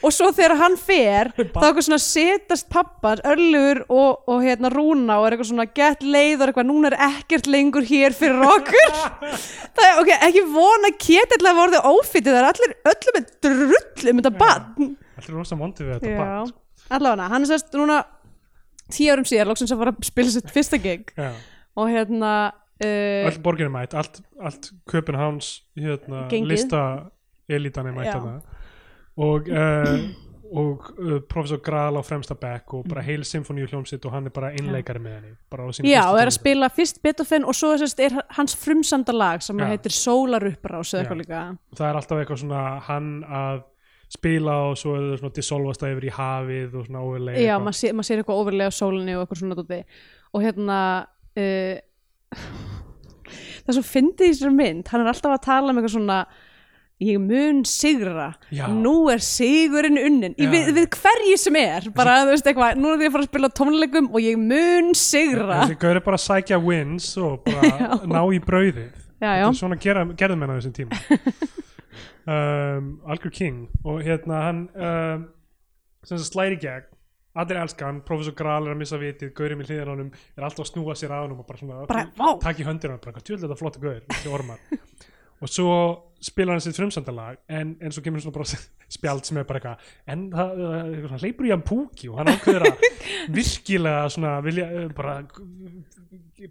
[0.02, 5.20] og svo þegar hann fer þá eitthvað svona setast pappar örlugur og, og hérna rúna
[5.20, 8.42] og er eitthvað svona gett leið og er eitthvað núna er ekkert lengur hér fyrir
[8.48, 8.96] okkur.
[9.76, 14.10] Það er ok, ekki vona ketill að vorði ófitið, það er allir öllum með drull
[14.12, 18.02] um þetta bann allir rosa vondið við þetta barn Já, allavega, hann er sérst núna
[18.94, 21.30] tíu árum síðar, loksins að fara að spila sitt fyrsta gig Já.
[21.76, 26.50] og hérna uh, öll borgin er mætt, allt, allt Köpenháns hérna, Gengið.
[26.54, 26.82] lista
[27.48, 28.18] elitan er mætt Já.
[28.20, 28.36] hana
[29.22, 29.96] og uh,
[30.52, 34.34] og uh, professor Gral á fremsta bekk og bara heil symfóníu hljómsitt og hann er
[34.36, 36.40] bara innleikari með henni bara á sínu Já, fyrstu og er að tónlistum.
[36.42, 39.68] spila fyrst Beethoven og svo sérst, er hans frumsamda lag sem Já.
[39.70, 41.42] heitir Sólaruppbrás eða eitthvað líka
[41.78, 43.62] það er alltaf eitthvað svona hann að
[44.12, 47.54] spila og svo er það svona dissolvast það yfir í hafið og svona overlay Já,
[47.62, 49.80] maður sé, mað sér eitthvað overlega á sólinni og eitthvað svona dóti
[50.32, 50.78] og hérna
[51.40, 51.76] uh,
[53.66, 54.88] það svo fyndið í þessari mynd.
[54.90, 56.18] Hann er alltaf að tala um eitthvað svona
[57.02, 58.28] ég mun sigra.
[58.54, 58.66] Já.
[58.70, 60.36] nú er sigurinn unnin.
[60.38, 60.52] Í, Já.
[60.52, 63.30] við, við hverju sem er bara, þú veist eitthvað, núna er ég að fara að
[63.32, 65.62] spila á tónleikum og ég mun sigra.
[65.64, 68.92] Þessi gaur er bara að sækja wins og bara ná í brauðið.
[69.22, 69.42] Já, já.
[69.42, 71.02] Þetta er svona gera, gerðum hennar þessum tíma
[72.26, 73.62] um, Algjör King.
[73.84, 75.28] Og hérna hann um,
[76.04, 76.88] slæri gegn.
[77.32, 79.30] Allir elska hann, professor Gral er að missa vitið.
[79.36, 82.60] Gaurið með hliðan honum, er alltaf að snúa sér að honum og bara svona, takk
[82.60, 84.66] í höndir hann bara, hvað tjóðlega þetta flotta gaur, þessi ormar.
[85.42, 85.76] Og svo
[86.22, 88.60] spilar hann sitt frumsandalag en, en svo kemur svona bara
[88.96, 90.62] spjald sem er bara eitthvað, en það,
[91.08, 92.86] það hleypur í hann púki og hann ákveður að
[93.38, 95.18] virkilega svona vilja eh, bara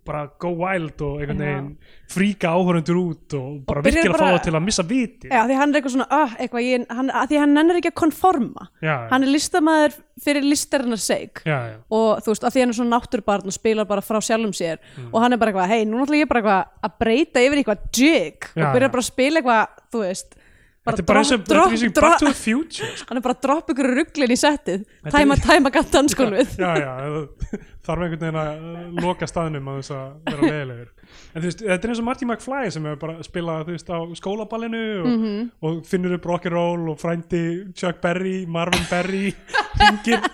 [0.05, 1.71] bara go wild og einhvern veginn
[2.11, 5.41] fríka áhörundur út og bara byrjar virkilega bara- fá það til að missa viti Já,
[5.47, 8.67] því hann er eitthvað svona, ah, eitthvað, ég, hann, því hann nennir ekki að konforma.
[8.81, 11.01] Já, hann er listamæður fyrir listarinnar
[11.45, 11.59] já.
[11.89, 14.79] og þú veist, að því hann er svona náttúrbarn og spilar bara frá sjálfum sér.
[14.97, 15.09] Mm.
[15.13, 17.85] og hann er bara eitthvað, hei, nú ætla ég bara eitthvað að breyta yfir eitthvað
[17.95, 19.60] jig og byrja bara að spila eitthvað,
[19.91, 20.39] þú veist
[20.81, 23.05] Þetta er bara eins og Back to the Future sko.
[23.11, 26.93] hann er bara að droppa ykkur rugglin í settið tæma, tæma gætt dansgólfið já, já,
[27.05, 30.89] það- þarf einhvern veginn að loka staðnum að þess að vera leiðilegur
[31.35, 33.93] en þú veist, þetta er eins og Marty McFly sem hefur bara spilað, þú veist,
[33.93, 35.47] á skólaballinu og, Mhm.
[35.69, 37.43] og finnur upp rock'n'roll og frændi
[37.77, 39.35] Chuck Berry, Marvin Berry
[39.85, 40.25] ringir,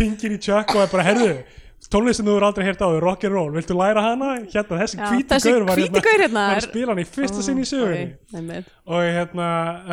[0.00, 1.32] ringir í Chuck og er bara, herðu
[1.90, 4.30] tónlistin þú er aldrei heyrt á þau, rock'n'roll, viltu læra hana?
[4.52, 7.58] Hérna, þessi Já, hvíti þessi gaur var hérna er- að spila hann í fyrsta sinn
[7.62, 8.68] í sögunni einmitt.
[8.86, 9.48] og hérna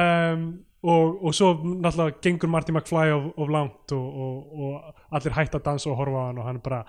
[0.05, 0.47] um,
[0.87, 5.55] og, og svo náttúrulega gengur Marty McFly of, of langt og, og, og allir hætt
[5.57, 6.83] að dansa og horfa á hann og hann er bara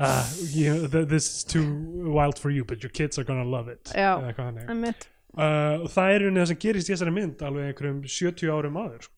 [0.00, 0.24] uh,
[0.56, 1.62] you, th- this is too
[2.16, 4.16] wild for you but your kids are gonna love it Já.
[5.30, 8.80] Uh, og það er unni það sem gerist í þessari mynd alveg einhverjum 70 árum
[8.80, 9.14] áður sko.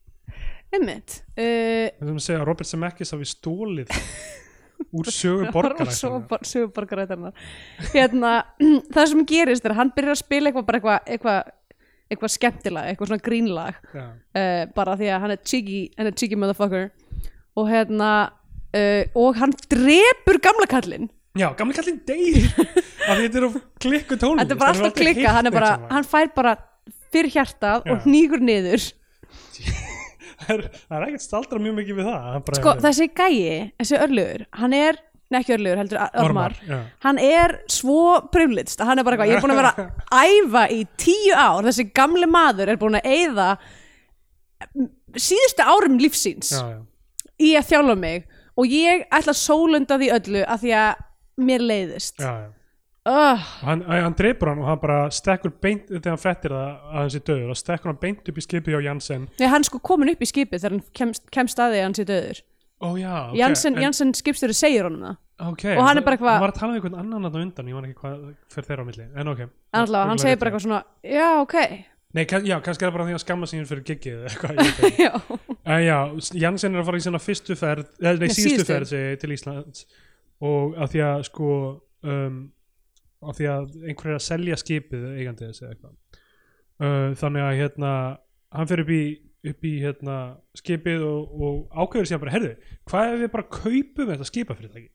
[0.75, 3.95] einmitt uh, það sem að segja að Robert Zemeckis hafi stólið
[4.91, 7.33] úr sögu borgarættina söguborgarættarnar
[7.93, 8.35] hérna,
[8.93, 11.51] það sem gerist er að hann byrjar að spila eitthvað eitthvað eitthvað
[12.13, 13.77] eitthvað skemmtilag, eitthvað svona grínlag.
[13.95, 16.91] Uh, bara því að hann er cheeky hann er cheeky motherfucker.
[17.57, 18.09] Og hérna
[18.75, 21.09] uh, og hann drepur gamla kallinn.
[21.39, 22.51] Já, gamli kallinn deyr.
[23.07, 26.29] Af því þetta er klikku tónlist þetta er bara alltaf klikka, hann bara hann fær
[26.35, 26.53] bara
[27.13, 27.93] fyrir hjartað Já.
[27.93, 28.85] og hnýgur niður
[30.41, 33.41] það er, það er ekkert staldra mjög mikið við það bara sko þessi gæi,
[33.81, 34.99] þessi örlugur hann er,
[35.33, 36.79] ekki örlugur heldur Ormar, já.
[37.05, 40.65] hann er svo að hann er bara eitthvað, ég er búin að vera að æfa
[40.73, 43.49] í tíu ár, þessi gamli maður er búin að eyða
[45.13, 46.79] síðustu árum lífsíns já, já.
[47.41, 51.01] í að þjála mig og ég ætla að sólunda því öllu að því að
[51.43, 52.33] mér leiðist Já,
[53.03, 56.93] Og hann, hann dreipur hann og hann bara stekkur beint þegar hann frettir það að
[57.01, 59.81] hann sé döður og stekkur hann beint upp í skipið á Jansen Nei, hann sko
[59.83, 62.39] komin upp í skipið þegar hann kemst, kemst að því að hann sé döður
[62.83, 65.17] ó já, ok Jansen, en, Jansen skipstjóri segir honum það.
[65.43, 67.67] Okay, og hann er bara eitthvað- hann var að tala um einhvern annan að undan
[67.67, 68.23] ég var ekki hvað
[68.53, 69.41] fyrir þeirra á milli en ok.
[69.73, 71.55] Allavega, hann segir bara eitthvað svona já, ok.
[72.13, 75.43] Nei, kann, já, kannski er það bara því að skamma sín fyrir giggið eitthvað,
[75.73, 75.97] En já,
[76.43, 79.85] Jansen er að fara í sinna fyrstu ferð, nei, síðustu ferð til Íslands.
[80.43, 81.49] Og að því að sko
[82.03, 82.37] um,
[83.29, 85.95] að því að einhver er að selja skipið eigandi þess eða eitthvað.
[86.83, 87.93] Uh, þannig að hérna
[88.53, 89.03] hann fyrir upp í,
[89.51, 90.17] upp í hérna,
[90.57, 92.53] skipið og, og ákveður sér bara, herðu,
[92.89, 94.89] hvað ef við bara kaupum þetta skipafyrirtæki?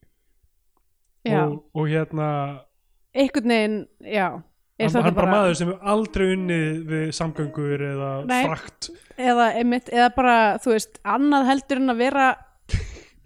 [1.29, 2.29] Og, og hérna
[3.13, 4.27] einhvern veginn, já.
[4.79, 8.43] Er hann, hann bara maður sem hefur aldrei unnið við samgöngur eða Nei.
[8.47, 8.87] frakt.
[9.19, 12.27] Eða, einmitt, eða bara, þú veist, annað heldur en að vera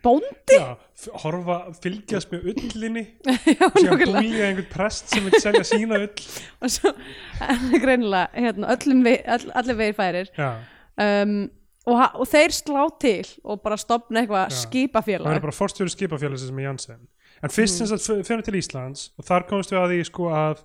[0.03, 0.57] bóndi?
[0.57, 0.75] Já,
[1.23, 3.03] horfa, fylgjast með ullinni
[3.57, 6.29] já, og nokkulega búlja einhvern prest sem vil selja sína ull.
[6.63, 6.93] Og svo,
[7.73, 10.31] greinilega, hérna, öllum vei, all, allir vegir færir.
[11.01, 11.35] Um,
[11.89, 14.53] og, og þeir slá til og bara stopna eitthvað Já.
[14.53, 17.01] það skipafélag er bara forstjóri skipafélagsins með Janssen.
[17.43, 20.63] En fyrst sem sagt fyrir til Íslands og þar komst við að því sko að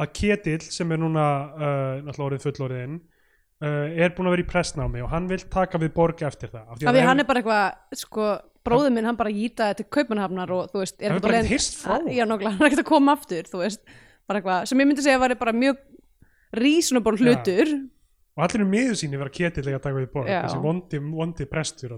[0.00, 4.48] að Ketill sem er núna uh, náttúrulega orðið fullorðin uh, er búin að vera í
[4.50, 6.66] prestnámi og hann vil taka við borg eftir það.
[6.72, 8.30] Af því hann er bara eitthvað sko,
[8.66, 11.94] bróður minn hann bara gítaði til Kaupanhafnar og þú veist, er Hann bara heyrst frá
[12.04, 13.80] já, nokkulega, hann er ekkert að koma aftur þú veist,
[14.28, 15.76] bara eitthvað, sem ég myndi segja væri bara mjög
[16.60, 17.66] reasonable hlutur.
[18.36, 20.40] Og allir um miður síni vera Ketill að taka við borg Já.
[20.44, 21.90] þessi vondi, vondi prestur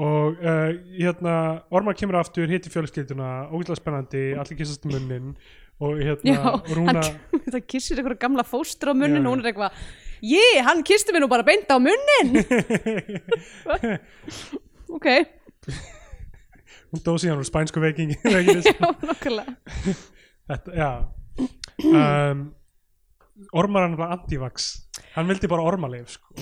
[0.00, 1.32] og uh, hérna
[1.74, 5.34] Ormar kemur aftur, hitti fjölskylduna ógæslega spennandi, allir kissast munnin
[5.82, 6.40] og hérna já,
[6.76, 7.02] Rúna
[7.34, 9.70] hann það kissir eitthvað gamla fóstur á munnin og hún er eitthvað,
[10.30, 12.28] ég, hann kisti mér nú bara beint á munnin.
[14.90, 15.06] Ok,
[16.90, 19.56] hún dó síðan úr spænsku nokkulega
[20.50, 20.90] Þetta, já.
[21.86, 22.48] Um,
[23.54, 24.72] Ormar hann var antivax.
[25.14, 26.34] Hann vildi bara ormalif sko.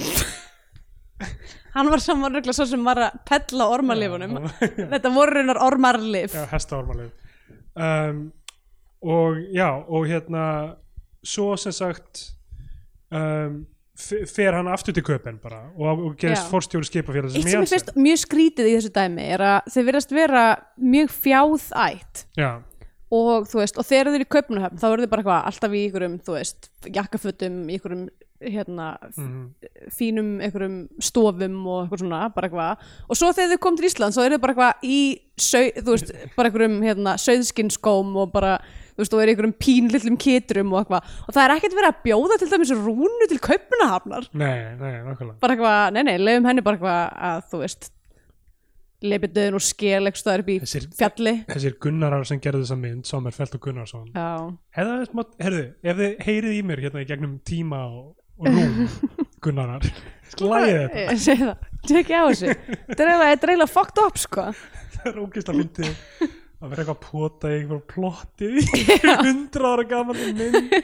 [1.75, 4.37] hann var saman regla svo sem var að pella ormalifunum
[4.93, 7.11] þetta voru raunar ormarlif já, hesta ormalif
[7.75, 8.21] um,
[9.03, 10.45] og já og hérna
[11.27, 12.25] svo sem sagt
[13.11, 13.65] um,
[13.99, 17.95] fer hann aftur til köpen bara og, og gerist forstjóri skipafélag Eitt sem ég finnst
[17.99, 20.45] mjög skrítið í þessu dæmi er að þeir verðast vera
[20.79, 22.51] mjög fjáðætt já,
[23.15, 25.75] og þú veist, og þegar þeir eru í Kaupmannahöfn þá eru þeir bara eitthvað alltaf
[25.75, 28.89] í ykkurum, þú veist jakkafötum, ykkurum hérna,
[29.19, 32.91] mm, fínum ykkurum stofum og eitthvað svona, bara eitthvað.
[33.09, 35.01] Og svo þegar þau kom til Ísland, þá eru þau bara eitthvað í
[35.49, 38.59] sau, þú veist, bara ykkurum hérna, sauðskinskóm og bara
[38.99, 41.13] þú veist, og eru ykkurum pínlillum kitrum og eitthvað.
[41.29, 44.27] Og það er ekkert verið að bjóða til dæmis rúnu til Kaupmannahafnar.
[44.35, 45.39] Nei, nei, nákvæmlega.
[45.45, 47.89] Bara eitthvað, nei nei, leiðum henni bara eitthvað að þú veist
[48.99, 51.33] leipið döðin og skel eitthvað upp í Þessir- fjalli.
[51.47, 54.09] þessir Gunnarar sem gerðu þessa mynd Sommerfeld og Gunnarsson.
[54.11, 54.31] Já,
[54.75, 58.89] hefðu, smátt- heyrðu, ef þið heyrið í mér hérna í gegnum tíma og, og rúm
[59.47, 59.87] Gunnarar,
[60.35, 61.05] slæðið þetta.
[61.13, 62.57] ég segi það, tekja á þessu.
[62.59, 64.49] Þetta er eiginlega- þetta er eiginlega fucked up sko.
[64.99, 65.93] Það er ógeðslega myndið
[66.59, 68.65] að vera eitthvað að pota í einhver plotti í
[69.27, 70.73] hundra ára gaman mynd.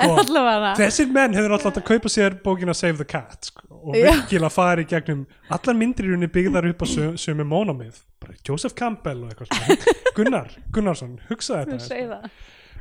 [0.00, 0.44] En sko,
[0.78, 4.80] þessir menn hefur alltaf að kaupa sér bókina Save the Cat sko, og virkilega fara
[4.80, 5.76] í gegnum allar
[6.08, 9.84] rauninni byggðar upp á sö- sömu mónamið, bara Joseph Campbell og eitthvað
[10.16, 12.20] Gunnar, Gunnarsson hugsaði þú þetta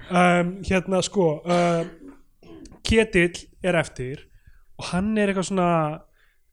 [0.10, 1.84] um, hérna sko uh,
[2.88, 4.24] Ketill er eftir
[4.80, 5.70] og hann er eitthvað svona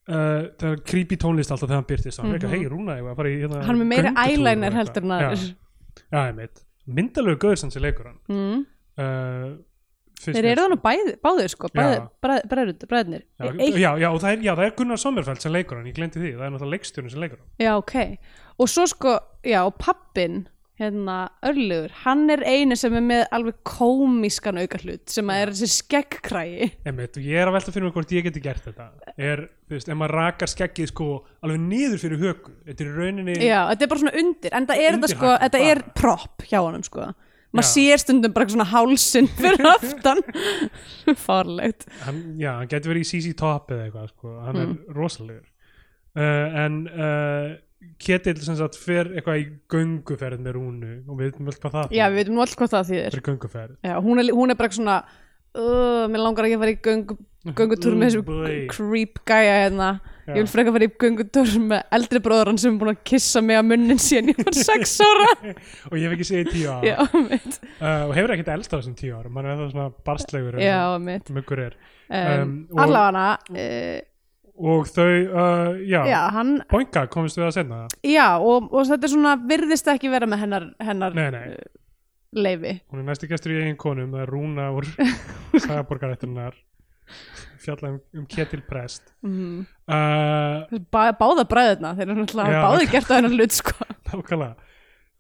[0.09, 3.15] uh, það er creepy tónlist alltaf þegar hann byrtist er eitthvað, hei Rúna, ég var
[3.15, 5.31] að fara í hérna, hann er og eyeliner eitthvað." heldur en að já,
[6.13, 6.65] já, ég veit,
[6.99, 8.21] myndalegu gauður sem sé leikur hann.
[8.31, 8.67] Mm.
[9.03, 9.57] uh,
[10.27, 11.87] þeir eru þannig bæði, báðir sko Já.
[12.89, 15.87] bræðnir já, Eitt- já, já, það er, já, það er Gunnar Sommerfeld sem leikur hann,
[15.91, 17.51] ég glemdi því, það er náttúrulega leikstjórn sem leikur hann.
[17.61, 17.97] Já, ok.
[18.57, 20.47] Og svo sko, já, pappin
[20.77, 21.15] hérna
[21.49, 25.69] örlugur, hann er eini sem er með alveg komískan auka hlut sem að er þessi
[25.81, 28.89] skeggkrægi Einmitt, og ég er að velta fyrir mig hvort ég geti gert þetta.
[29.17, 31.07] Er, þú veist, ef maður rakar skeggið sko
[31.47, 34.83] alveg niður fyrir höku þetta er rauninni Já, þetta er bara svona undir en það
[34.85, 37.09] er þetta sko, þetta er propp hjá honum sko.
[37.57, 40.19] Maður sér stundum bara svona hálsinn fyrir aftan.
[41.27, 41.87] Farlegt.
[42.05, 44.73] Hann, já, hann getur verið í CC Top eða eitthvað sko, hann Mm.
[44.91, 45.47] er rosalegur.
[46.17, 47.57] Uh, en uh,
[48.07, 51.95] Ketill sem sagt fer eitthvað í gönguferð með Rúnu og við veitum vel hvað það
[51.97, 54.99] Já, við veitum nú allt hvað það þýðir Já, hún er, hún er bara svona
[55.57, 57.17] uh, mér langar ekki að fara í göngu,
[57.57, 59.91] göngutúr með þessum creep gæja hérna.
[60.27, 63.61] Ég vil freka fara í göngutúr með eldri bróðurann sem er búin að kissa mig
[63.61, 65.29] að munnin síðan ég var sex ára.
[65.91, 68.99] Og ég hef ekki í tíu ára Já, uh, og hefur ekkert elst á þessum
[68.99, 71.79] tíu ára mann er það svona barstlegur Já, mitt er.
[72.07, 73.97] Um, Um, Allavega uh,
[74.57, 79.09] og þau, uh, já, Já, hann Boinga komist við að senna Já, og, og þetta
[79.09, 81.59] er svona virðist ekki vera með hennar, hennar nei, nei,
[82.37, 84.89] leifi hún er næsti gestur í eigin konum það er Rúna úr
[85.67, 86.57] sagaborgarættunar
[87.67, 89.13] fjalla um, um Ketil Prest.
[89.27, 89.67] Mm.
[89.89, 93.75] uh, Bá, Báða bræðina, þeir eru náttúrulega báði gert á hennar hlut sko.
[94.11, 94.73] nákvæmlega.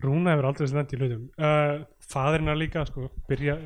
[0.04, 1.22] Rúna hefur aldrei stend í hlutum.
[1.40, 3.56] Uh, fadirina líka sko, byrja,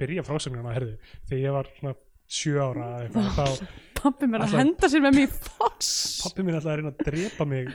[0.00, 0.96] byrja frásögnuna herðu,
[1.28, 1.94] þegar ég var svona
[2.26, 3.60] sjö ára eitthvað,
[3.96, 5.92] Pappi mér að henda sér með mér í foss.
[6.24, 7.70] Pappi minn ætlaði að reyna að drepa mig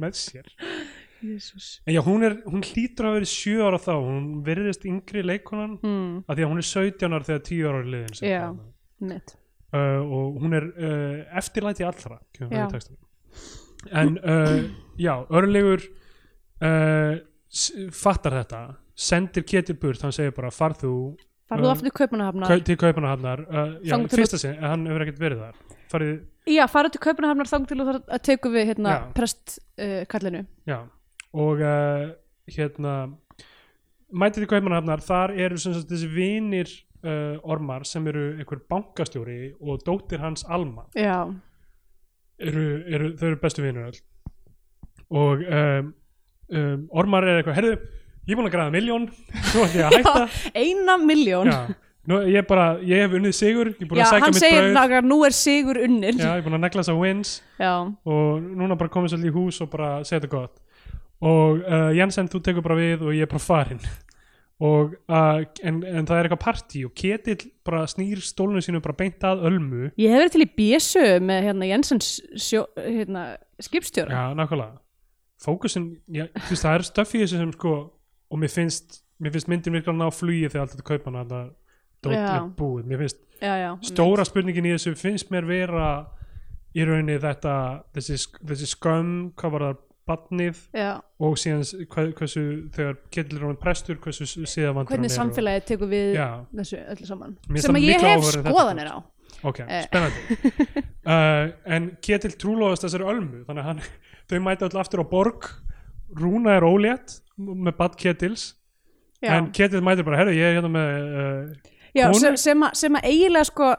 [0.00, 0.52] með sér.
[1.24, 3.94] Jésús en já, hún, er, hún hlýtur að vera sjö ára þá.
[3.96, 7.82] Hún virðist yngri leikonan mm, af því að hún er 17 ára þegar 10 ára
[7.82, 8.60] er liðin.
[9.04, 9.34] Mitt.
[9.74, 13.00] Uh, og hún er uh, eftirlæti allra textanum.
[13.90, 14.60] en uh,
[15.00, 15.82] já, örlegur
[16.62, 17.16] uh,
[17.90, 18.60] fattar þetta
[18.94, 20.94] sendir Ketil burt, hann segir bara farð þú
[21.54, 24.86] Farðu Um, aftur til Kaupanahafnar kau- til Kaupanahafnar uh, já, Þangað til fyrsta sinn, hann
[24.90, 25.58] hefur ekkert verið þar.
[25.94, 26.14] Farið,
[26.50, 29.02] Já, farðu til Kaupanahafnar þang til að teku við hérna Já.
[29.16, 30.02] prest uh,
[30.68, 30.78] já
[31.34, 32.10] og uh,
[32.50, 32.94] hérna
[34.14, 36.70] mætið til Kaupanahafnar, þar eru sem sagt þessi vinir
[37.04, 40.86] uh, ormar sem eru einhver bankastjóri og dóttir hans Alma.
[40.94, 41.24] Já,
[42.38, 44.00] eru, eru, þau eru bestu vinur öll.
[45.14, 45.90] Og um,
[46.54, 47.74] um, Ormar er eitthvað, herðu
[48.24, 49.08] ég er búin að græða miljón,
[49.52, 50.52] þú ætti ég að hætta.
[50.56, 51.58] Eina miljón já,
[52.10, 54.42] nú, ég bara, ég hef unnið sigur ég er búin Já, að sækja hann mitt
[54.44, 54.74] segir brauð.
[54.78, 57.34] náttúrulega nú er sigur unnir já, ég er búin að negla þess að wins.
[57.60, 57.72] Já,
[58.14, 60.56] og núna bara komið svolítið í hús og bara þetta gott.
[61.24, 63.80] Og uh, Jensen, þú tekur bara við og ég er bara farin
[64.64, 68.94] og uh, en, en það er eitthvað partí og Ketill bara snýr stólinu sínu bara
[68.96, 69.88] beint að ölmu.
[69.98, 73.24] Ég hef verið til í bjössu með hérna Jensens sjó, hérna,
[73.66, 74.14] skipstjóra.
[74.14, 74.78] Já, nákvæmlega.
[75.44, 77.72] Fókusin, já, þú veist, það er þessu sem sko
[78.30, 81.48] og mér finnst, mér finnst myndin virkað ná flugi þegar allt þetta kaupan að það
[82.04, 82.26] dótt Já.
[82.36, 85.88] er búið, mér finnst já, já, stóra spurningin í þessu finnst mér vera
[86.74, 87.54] í rauninni þetta
[87.94, 90.90] þessi, þessi skömm, hvað var það badnið já.
[91.24, 92.42] og síðan hvað, hversu,
[92.76, 96.26] þegar Ketill er ráðin prestur, hversu síðan vandur Hvernig samfélagið tekur við Já,
[96.60, 97.36] þessu öllu saman.
[97.48, 98.96] Mér finnst sem það að ég miklu hef áhugaverðara en þetta skoðanir á.
[99.44, 99.82] Ok, Eh.
[99.88, 100.84] spennandi.
[101.04, 101.46] Uh,
[101.76, 103.80] en Ketill trúlóðast þessari ölmu þannig að hann,
[104.28, 105.48] þau mæta öll aftur á borg.
[106.20, 108.52] Rúna er ólétt með bad Ketils.
[109.24, 112.76] Já, en Ketill mætir bara, herru, ég er hérna með uh, já sem, sem, að,
[112.76, 113.70] sem að eiginlega sko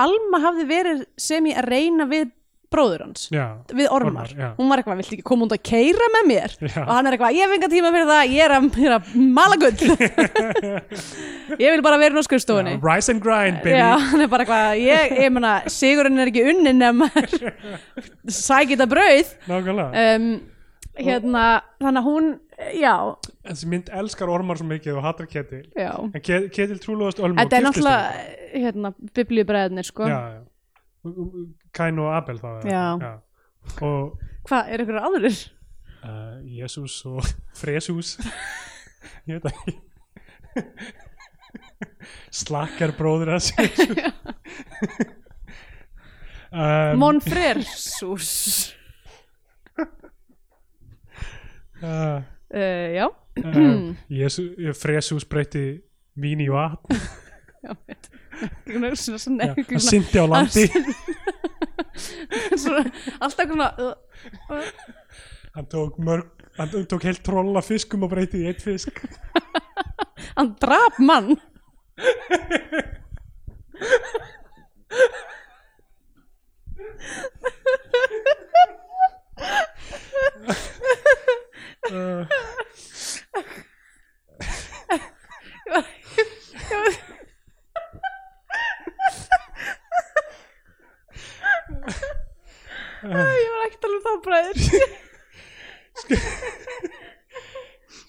[0.00, 2.32] Alma hafði verið sem ég að reyna við
[2.74, 6.08] bróður hans já, við ormar, Ormar, hún var eitthvað, viltu ekki koma út að keira
[6.16, 6.54] með mér?
[6.64, 6.80] Já.
[6.80, 8.96] og hann er eitthvað, ég hef enga tíma fyrir það ég er að, ég er
[8.96, 9.92] að mala gull.
[11.60, 13.76] Ég vil bara vera í skrifstofunni já, rise and grind, baby.
[13.76, 17.10] Já, hann er bara eitthvað, ég, ég meina sigurinn er ekki unnin nema
[18.46, 19.34] sækir þetta brauð.
[19.50, 20.26] Nákvæmlega, um,
[20.98, 21.44] hérna,
[21.84, 22.30] þannig að hún
[22.78, 22.94] já,
[23.48, 25.90] þessi mynd elskar ormar svo mikið og hattar Ketill já.
[26.14, 28.04] En Ke- Ketill trúlóðast ölmu þetta er náttúrulega
[28.54, 30.06] hérna, biblíubræðinir sko.
[31.74, 32.70] Kain og Abel þá eða?
[32.70, 32.86] Já.
[33.84, 35.40] og hvað, er ykkur aðrir?
[36.04, 37.24] uh, Jésús og
[37.60, 38.14] Fresús
[39.28, 39.74] ég veit ekki.
[42.44, 43.70] Slakkar bróður að sér
[46.54, 48.30] um, Monfrersús
[52.54, 53.08] uh, uh, já,
[53.44, 54.42] um, Jesú,
[54.78, 55.82] Fresús breyti
[56.16, 56.94] vín í vatn.
[58.94, 60.64] Svona- syndi á landi.
[62.62, 62.90] Svona-
[63.22, 63.94] alltaf svona uh,
[64.50, 64.64] uh,
[65.54, 66.26] hann tók mörg
[66.58, 68.94] hann tók heilt troll af fiskum og breyti í eitt fisk.
[70.34, 71.36] Hann drap mann.
[80.48, 80.54] uh,
[81.84, 81.90] Æ,
[93.04, 94.58] ég var að tala um það bræður.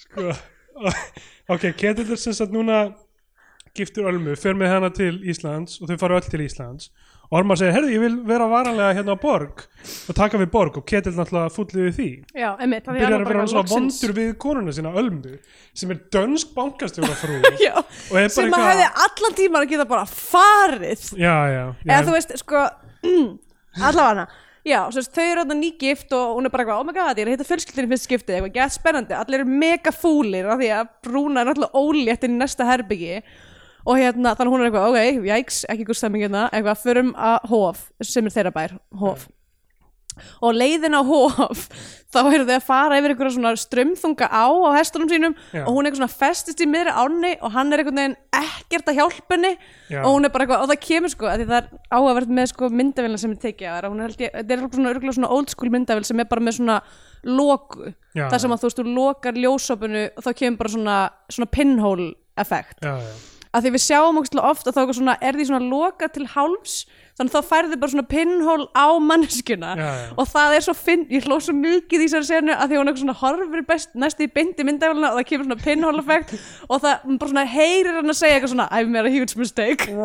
[0.05, 0.23] Sko
[1.51, 2.95] ok, Ketill er sem sagt núna
[3.76, 6.89] giftur Ölmu, fer með hana til Íslands og þau fara öll til Íslands
[7.34, 9.63] Ormar segir, herði, ég vil vera varanlega hérna á borg
[10.09, 12.07] og taka við borg og Ketill náttúrulega fullið við því.
[12.38, 15.34] Já, einmitt, af því byrjar að vera svona loksins- vondur við konuna sína Ölmu
[15.73, 17.39] sem er dönsk bankastjóra frú.
[17.65, 21.07] Já, sem að eitthvað- hefði allan tíman að geta bara farið.
[21.17, 21.65] Já, já, já.
[21.89, 22.65] eða þú veist, sko
[23.82, 24.28] allavega.
[24.65, 27.19] Já, svo veist, þau eru þarna nýgift og hún er bara eitthvað, oh my god,
[27.19, 30.57] ég er að hitta fjölskyldinni fyrst skiptið, eitthvað, gett spennandi, allir eru mega fúlir af
[30.61, 33.19] því að Brúna er náttúrulega ólétt inn í næsta herbyggi
[33.86, 37.50] og hérna, þannig hún er eitthvað, ok, jæks, ekki góð stemming hérna, eitthvað, förum að
[37.52, 39.28] Hof, sem er þeirra bær, Hof.
[40.40, 41.66] Og leiðin á Hof
[42.14, 45.36] þá eru þau að fara yfir einhverja svona strömþunga á á hestunum sínum.
[45.52, 45.66] Já.
[45.66, 48.94] og hún er eitthvað svona festist í miðri ánni og hann er einhvern veginn ekkert
[48.94, 49.02] að
[49.92, 50.00] Já.
[50.02, 52.72] og hún er bara eitthvað, og það kemur sko því það er áhugavert með sko
[52.72, 56.24] myndavélina sem er tekið að hún er eitthvað svona, örugglega svona old school myndavél sem
[56.24, 56.80] er bara með svona
[57.28, 57.92] loku.
[58.16, 61.52] Já, þar sem að þú veist, þú lokar ljósopinu og þá kemur bara svona, svona
[61.52, 63.35] pinhole effekt já, já.
[63.56, 66.76] Að því við sjáum ógstlega oft að þá svona, er því svona loka til hálfs
[67.16, 70.08] þannig þá færði bara svona pinhole á manneskuna Já, já.
[70.20, 72.91] og það er svo finn, ég hló svo mikið í þessari senu að því hún
[72.91, 76.36] eitthvað svona horfir best, næstu í bindi myndavélina og það kemur svona pinhole effekt
[76.72, 79.88] og það bara svona heyrir hann að segja eitthvað svona I've made a huge mistake.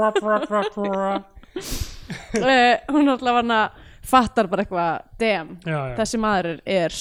[2.35, 6.99] Uh, hún alltaf hann að fattar bara eitthvað damn, Já, þessi maður er, er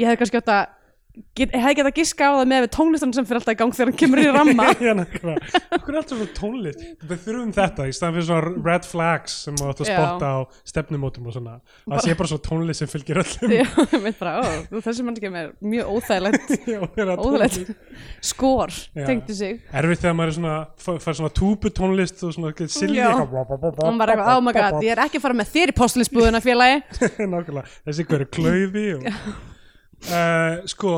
[0.00, 0.64] ég hefði kannski átt að
[1.36, 3.74] get, hefði gett að giska á það með við tónlistan sem fyrir alltaf í gang
[3.74, 4.66] þegar hann kemur í ramma.
[5.76, 6.82] Okkur er alltaf svona tónlist?
[7.04, 10.38] Við þurfum þetta í staðan fyrir svona red flags sem þú ætti að spotta á
[10.72, 11.54] stefnumótum og svona.
[11.86, 13.54] Það sé bara svona tónlist sem fylgir öllum.
[13.54, 13.66] Já,
[14.20, 16.54] bara, ó, þessi mannski er mjög óþægilegt
[17.04, 17.74] er óþægilegt
[18.24, 19.58] skor, tengdi sig.
[19.70, 20.58] Erfitt þegar maður er svona
[21.04, 22.72] fær svona túbu tónlist og svona eitthvað
[23.14, 25.76] og hann var eitthvað, oh my god, ég er ekki að fara með þér í
[25.78, 26.82] postlinsbúðuna félagi.
[27.84, 29.08] Þessi hverju klaufi og,
[30.10, 30.96] uh, Sko,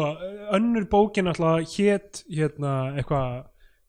[0.57, 3.45] önnur bókin alltaf hét hérna eitthvað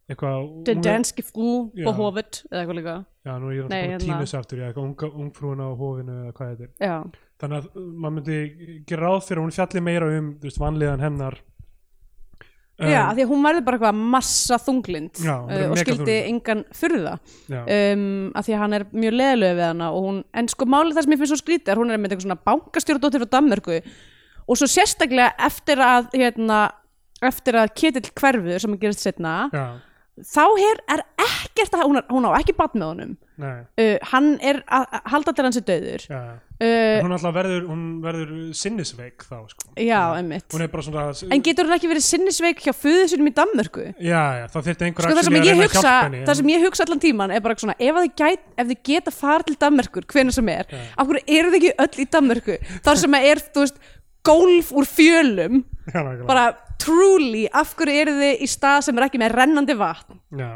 [0.07, 2.95] eitthvað Den danske frú på hovet eða eitthvað líka.
[3.27, 4.05] Já, nú er ég Nei, hérna.
[4.05, 6.71] tímis aftur, já, eitthvað ungfrúin á hófinu eða hvað þetta er.
[6.79, 8.39] Já, þannig að uh, maður myndi
[8.87, 11.39] gera ráð fyrir að hún fjalli meira um þú veist, vanliðan hennar.
[12.77, 15.71] Um, já því að hún verður bara eitthvað massa þunglind Já, hún verður uh, og
[15.73, 16.27] mega skildi þunglynd.
[16.31, 17.13] engan furða.
[17.49, 18.03] Já, um,
[18.37, 21.07] að því að hann er mjög leðilega við hana og hún, en sko málið það
[21.07, 23.79] sem ég finnst svo skrítið er hún er með eitthvað svona bankastjóradóttir frá Danmörku
[24.47, 26.61] og svo sérstaklega eftir að hérna,
[27.25, 29.67] eftir að Ketill hverfur sem að gerist setna já,
[30.25, 33.15] þá er, er ekkert að hún, er, hún á ekki batn með honum.
[33.37, 38.31] Uh, hann er að halda til hans er döður uh, hún alltaf verður, hún verður
[38.57, 39.67] sinnisveik þá, sko.
[39.77, 41.03] Já, svona
[41.35, 43.85] en getur hún ekki verið sinnisveik hjá föðu sinum í Danmörku?
[44.01, 47.45] Já, þá þyrfti einhver sko sem ég hugsa það sem ég hugsa allan tíman er
[47.45, 48.01] bara svona ef,
[48.57, 52.09] þið geta fara til Danmörkur hvenær sem er, af hverju eru þið ekki öll í
[52.17, 52.57] Danmörku?
[52.89, 53.77] Þar sem er, þú veist
[54.27, 55.61] golf úr fjölum.
[55.87, 56.49] Já, bara
[56.81, 60.19] truly, af hverju eru þið í stað sem er ekki með rennandi vatn?
[60.37, 60.51] Já.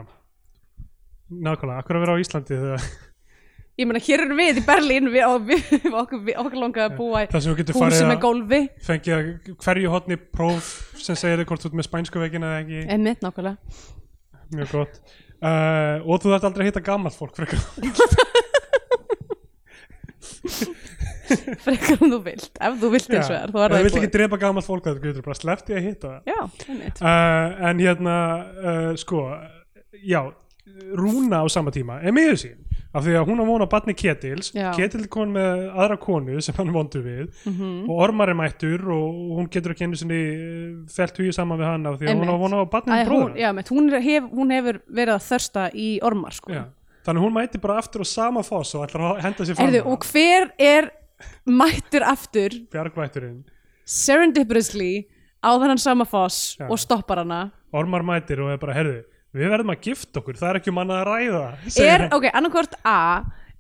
[1.32, 2.90] Nákvæmlega, akkur að vera á Íslandi þegar
[3.80, 6.98] ég meina hér erum við í Berlín við, og við, við, okkur, okkur langar að
[7.00, 8.60] búa húsi með gólfi.
[8.86, 9.24] fengið að
[9.64, 10.66] hverju hotni próf
[11.00, 12.80] sem segir þig hvort þú ert með spænsku veginn eða ekki.
[12.92, 13.58] Einmitt nákvæmlega.
[14.52, 14.96] Mjög gott.
[15.42, 17.34] Uh, og þú þarft aldrei að hitta gammalt fólk
[21.66, 24.68] frekar en þú vilt, ef þú vilt eins og er það vilt ekki drepa gammalt
[24.68, 25.38] fólk það getur bara
[25.72, 26.40] í að hitta það já,
[27.02, 28.18] uh, en hérna
[28.62, 29.26] uh, sko,
[30.02, 30.22] já
[30.96, 32.60] Rúna á sama tíma er miður sín
[32.92, 34.72] af því að hún á von á batni Ketils Já.
[34.76, 37.88] Ketil kom með aðra konu sem hann vondur við Mhm.
[37.90, 41.70] og Ormar er mættur og hún getur ekki einu sinni eh, fellt hugið saman við
[41.72, 42.42] hann af því að hún á Einmitt.
[42.44, 45.64] von á batni Æ, hún, bróður já, mitt, hún, hef, hún hefur verið að þörsta
[45.74, 46.52] í ormar sko.
[46.52, 46.64] Já.
[47.06, 49.68] þannig að hún mæti bara aftur á sama foss og ætlar að henda sér fram
[49.72, 50.92] Erðu, og hver er
[51.46, 53.44] mættur aftur bjargvætturinn
[53.86, 54.92] serendipitously
[55.42, 56.68] á þennan sama foss Já.
[56.70, 58.98] og stoppar hana Ormar mætir og er bara, herðu,
[59.34, 62.18] við verðum að gifta okkur, það er ekki um annað að ræða segir er, hann.
[62.18, 62.98] ok, annarkvort A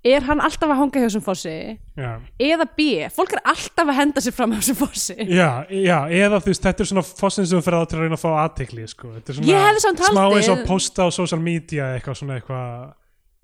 [0.03, 1.53] er hann alltaf að hanga hjá þessum fossi
[1.95, 2.11] Já.
[2.41, 6.39] eða B, fólk er alltaf að henda sér fram á þessum fossi Já, já, eða
[6.41, 8.87] þú veist, þetta er svona fossin sem fyrir á til að reyna að fá aðtekli,
[8.89, 9.11] sko.
[9.19, 12.39] Þetta er Ég hefði samt smá haldið- eins og posta á social media eitthvað svona
[12.41, 12.93] eitthvað,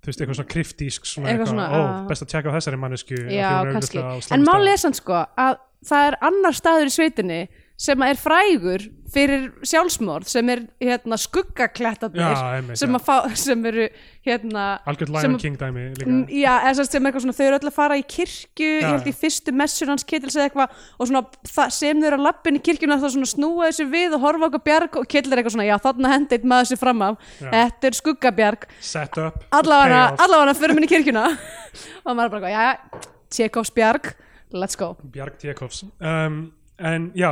[0.01, 2.79] þú veist, eitthvað svona kryptísk, svona Eitthvað eitthvað, svona, ó, best að tjekka á þessari
[2.81, 3.15] mannesku.
[3.33, 4.71] já, kannski, en slæmum mál stað.
[4.73, 5.13] er samt sko
[5.45, 7.39] að það er annar staður í sveitinni
[7.77, 12.95] sem er frægur fyrir sjálfsmorð sem er hérna einmitt, sem,
[13.45, 13.85] sem eru
[14.25, 15.85] hérna Algjörð Lion King dæmi.
[16.03, 18.89] Mm, Já, eða sem eitthvað svona, þau eru öll að fara í kirkju, Já, ég
[18.89, 22.59] held í fyrstu messur hans Ketils eða eitthvað og svona sem þau eru að lappin
[22.59, 25.69] í kirkjuna þá snúa þessu við og horfa okkur bjarg og Ketil er eitthvað svona,
[25.69, 28.69] já þarna hendi eitt maður sér fram af, þetta er skuggabjarg.
[28.81, 30.23] Set up, payoff.
[30.25, 31.27] allavega fyrir minni kirkjuna.
[32.07, 34.15] Og maður bara, já, Tjekovs bjarg
[34.51, 34.95] let's go.
[35.11, 35.83] Bjarg Tjekovs.
[35.99, 37.31] Um, en já,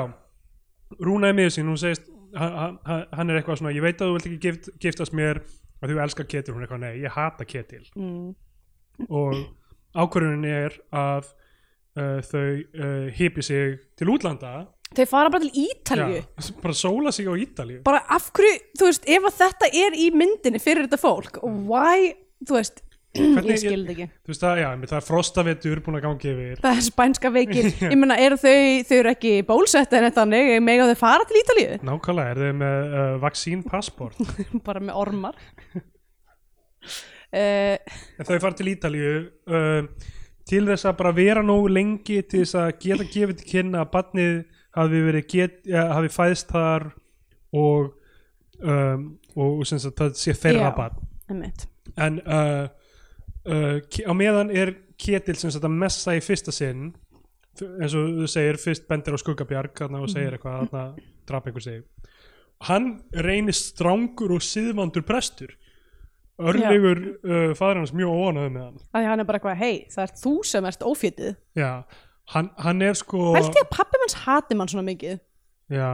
[1.03, 4.27] Rúna er miður sín, hún segist hann, er eitthvað svona ég veit að þú vilt
[4.29, 5.41] ekki gift, giftast mér
[5.81, 7.83] að þú elskar ketil, hún er eitthvað nei, ég hata ketil.
[7.95, 8.35] Mm.
[9.09, 9.35] og
[9.95, 11.27] ákvörðunin er að
[11.99, 14.53] uh, þau uh, hipi sig til útlanda.
[14.95, 17.81] Þau fara bara til Ítalju Já, bara sóla sig á Ítalíu.
[17.83, 22.13] Bara af hverju, þú veist, ef þetta er í myndinni fyrir þetta fólk why,
[22.45, 22.84] þú veist
[23.15, 24.07] Hvernig- ég skildi ekki.
[24.27, 26.61] veist það, já, það er frostavetur búin að gangi yfir.
[26.63, 28.55] Það er spænska veikin, ég meina eru þau
[28.89, 31.79] þau eru ekki bólsett en þannig mega þau fara til Ítalíu?
[31.85, 34.35] Nákvæmlega, er þau með uh, vaksínpassport
[34.67, 35.39] bara með ormar.
[37.31, 37.77] Uh,
[38.19, 39.15] en þau fara til Ítalíu
[39.47, 40.11] uh,
[40.45, 43.91] til þess að bara vera nógu lengi til þess að geta gefið til kynna að
[43.95, 44.35] barnið
[44.75, 46.91] hafi get, ja, hafi fæðst þar
[47.55, 47.93] og
[48.59, 50.99] um, og sem sagt það sé þeirra barn.
[51.29, 51.67] einmitt.
[51.97, 52.19] en
[53.49, 56.93] uh, á meðan er Ketil sem sagt að messa í fyrsta sinn.
[57.55, 60.85] Eins og þú segir fyrst bendir á skuggabjarg og segir eitthvað þarna
[61.27, 61.83] drap einhver sig.
[62.67, 65.53] Hann reynir strángur og siðvandur prestur.
[66.35, 68.79] Örlegur uh, fadur hans mjög óanöðu með hann.
[68.91, 71.37] Að því hann er bara eitthvað, hei, það er þú sem ert ófétið.
[71.55, 71.69] Já,
[72.33, 75.15] hann, hann er sko held ég að pappi manns hati mann svona mikið.
[75.15, 75.91] Að, já,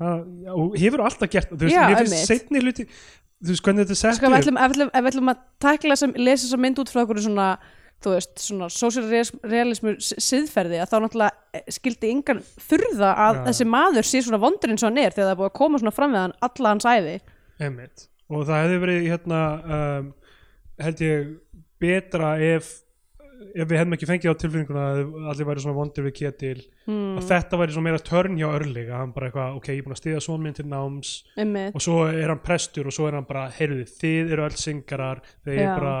[0.00, 2.28] og hefur alltaf gert þú veist, Já, mér finnst einmitt.
[2.28, 4.76] setni hluti þú veist hvernig þetta er sett sko, ef við upp ætlum, ef við
[4.76, 7.48] ætlum, ef við ætlum að tækla sem, lesa þessa mynd út frá okkur svona
[8.04, 13.42] þú veist, svona sósíalrealismu siðferði, að þá náttúrulega eh, skildi yngan furða að Já.
[13.48, 15.80] þessi maður sé svona vondur eins og hann er þegar það er búið að koma
[15.80, 17.14] svona fram við hann alla hans æði
[17.56, 18.08] Einmitt.
[18.28, 19.40] og það hefði verið hérna
[19.78, 20.10] um,
[20.84, 21.30] held ég
[21.80, 22.74] betra ef
[23.36, 25.00] ef við hefðum ekki fengið á tilfinninguna að
[25.32, 28.90] allir væri svona vondir við ketil hmm, að þetta væri svona meira törn hjá örlig
[28.90, 31.76] að hann bara eitthvað, ok, ég er búin að stiða svona minn til náms einmitt,
[31.76, 35.22] og svo er hann prestur og svo er hann bara, heyrðu, þið eru öll syngarar
[35.46, 35.98] þeir eru bara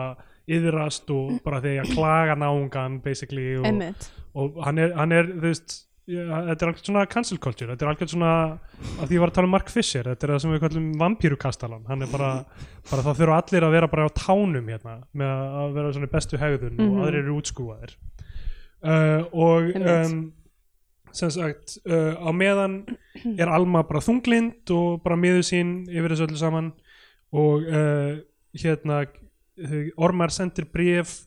[0.56, 3.82] yðrast og bara þeir að klaga náungan basically og,
[4.38, 7.90] og hann er, hann er þú veist þetta er alveg svona cancel culture þetta er
[7.90, 8.32] alveg svona,
[9.00, 10.84] að því ég var að tala um Mark Fisher þetta er það sem við kallum
[11.00, 11.84] vampírukastalan.
[11.90, 12.30] Hann er bara,
[12.90, 15.32] bara það þurfa allir að vera bara á tánum hérna, með
[15.62, 16.88] að vera svona bestu hegðun Mhm.
[16.92, 17.96] og aðrir eru útskúaðir
[18.86, 20.32] uh, og um,
[21.16, 22.78] sem sagt uh, á meðan
[23.38, 26.72] er Alma bara þunglind og bara miður sín yfir þessu öllu saman
[27.32, 28.18] og uh,
[28.54, 29.06] hérna
[29.96, 31.22] Ormar sendir bref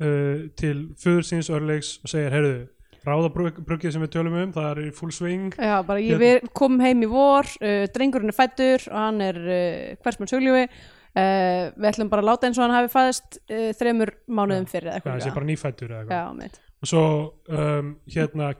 [0.00, 2.62] uh, til föður síns örleiks og segir, heyrðu,
[3.06, 5.54] ráðabruggið sem við tölum um, það er í full swing.
[5.56, 9.38] Já, bara ég við komum heim í vor uh, drengurinn er fættur og hann er
[9.40, 13.68] uh, hversmann sögljói uh, við ætlum bara að láta eins og hann hafi fæðist uh,
[13.80, 17.04] þremur mánuðum fyrir eða það eitthvað sé bara nýfættur eða Já, eitthvað og svo
[17.52, 18.50] um, hérna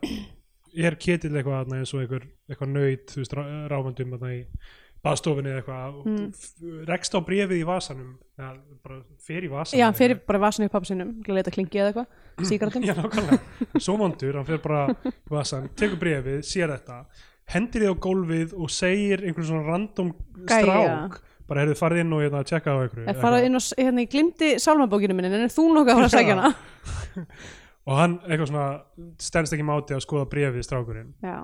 [0.76, 4.42] er Ketill eitthvað eins og eitthvað nöyt, þú veist, rá- ráfandum þarna í
[5.04, 6.84] baðstofinni eða eitthvað Mm.
[6.88, 8.50] rekst á brefið í vasanum eða
[8.84, 11.80] bara fer í vasanum Já, hann fyrir bara í pappa sinum til að leita klingi
[11.80, 13.40] eða eitthvað síkratum Já, nákvæmlega,
[13.80, 17.00] svo vondur, hann fer bara í vasan, tekur brefið, sér þetta
[17.50, 20.12] hendir þið á gólfið og segir einhvern svona random
[20.46, 20.60] Gæja.
[20.62, 21.16] strák.
[21.50, 24.04] Bara heyrðu farið inn og hérna að tjekka á einhverju Ég farað inn og hérna,
[24.04, 26.52] ég glimti sálmabókinu minni en er þú nokkuð að fara að segja hana?
[27.90, 28.66] og hann eitthvað svona
[29.18, 31.08] stendst ekki máti að skoða brefið strákurinn.
[31.26, 31.34] Já,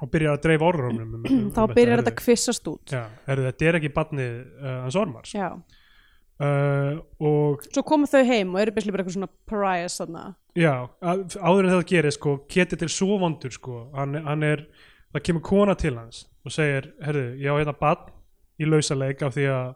[0.00, 2.92] og byrjar að dreifa orðrumum um, um, þá byrjar þetta að kvissast út.
[2.94, 5.32] Já, heyrðu, þetta er ekki barnið uh, hans ormars?
[5.34, 5.48] Já,
[6.44, 10.24] uh, og svo komu þau heim og eru byrjað bara eitthvað svona pariahs þarna.
[10.58, 14.64] Já, áður en þetta gerir sko, Ketill er svo vondur sko, hann, hann er
[15.14, 18.08] það kemur kona til hans og segir herðu, ég á hérna barn
[18.58, 19.68] í lausaleik af því að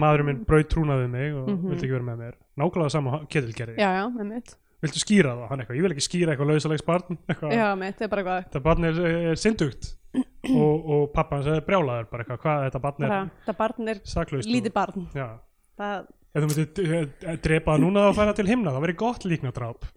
[0.00, 1.64] maðurinn minn braut trúnaðið mig og Mhm.
[1.68, 2.36] vildi ekki vera með mér.
[2.56, 3.76] Nákvæmlega sama Ketill gerði.
[3.76, 4.54] Já, já, með mitt
[4.86, 7.96] viltu skýra það, hann eitthvað, ég vil ekki skýra eitthvað lausalegs barn eitthvað, Já, mitt,
[7.98, 8.44] það er bara eitthvað.
[8.48, 9.00] Þetta barn er,
[9.32, 9.92] er syndugt.
[10.14, 13.90] Og, og pappa hans er brjálaður bara eitthvað, hvað þetta barn er bara, Það barn
[13.94, 15.08] er saklaust lítið barn.
[15.16, 15.28] Já,
[15.74, 16.04] Það,
[16.34, 19.88] ef þú myndir uh, drepa það núna og færa til himna, það verið gott líknadráp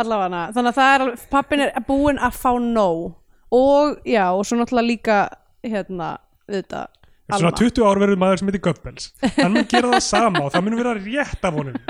[0.00, 0.42] allavega.
[0.54, 3.06] Þannig að það er alveg, pappin er búinn að fá nóg.
[3.50, 5.18] Og já, og svo náttúrulega líka
[5.66, 6.12] hérna,
[6.50, 6.84] þetta
[7.30, 9.08] Eftir svona 20 ár verður maður sem heitir Goebbels.
[9.38, 11.80] Hann mun gera það sama og það mun vera rétt af honum.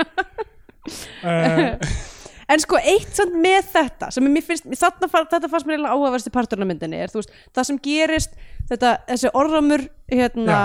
[1.21, 1.75] Uh,
[2.51, 6.27] En sko eitt samt með þetta sem mér finnst, þarna, þetta fannst mér eiginlega áhugaverst
[6.27, 8.33] í parturinn af myndinni er þú veist, það sem gerist
[8.71, 10.57] þetta, þessi orðramur hérna,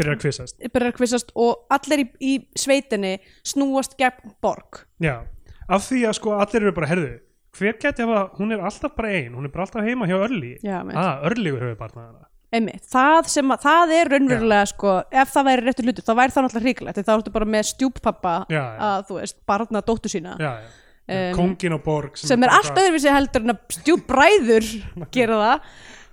[0.00, 0.58] byrjar að kvissast.
[0.60, 3.14] Byrjar að kvissast og allir í, í sveitinni
[3.48, 4.82] snúast gegn borg.
[5.00, 5.22] Já,
[5.70, 7.14] af því að sko allir eru bara herðu,
[7.56, 10.58] hver geti hafa, hún er alltaf bara ein hún er bara alltaf heima hjá Örli.
[10.60, 11.00] Já, mitt.
[11.00, 15.48] ah, Örligur hefur barnað hana Einmitt, það sem að, það er raunverulega sko, ef það
[15.48, 19.04] væri réttur hlutur, þá væri það náttúrulega hríkulegt, því þá ertu bara með stjúppappa að,
[19.06, 20.34] þú veist, barna dóttu sína.
[20.40, 20.70] Já, já.
[21.10, 24.66] Um, kóngin og borg sem er bara allt öðruvísi heldur en að stjúppræður
[25.16, 25.70] gera það.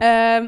[0.08, 0.48] Um,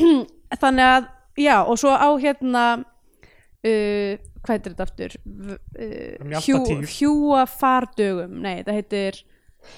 [0.62, 1.08] þannig að,
[1.40, 4.14] já, og svo á hérna uh,
[4.44, 5.16] hvað heitir þetta aftur?
[5.24, 6.86] Uh, Mjaltatíð.
[6.96, 9.20] hjúa fardögum nei, það heitir,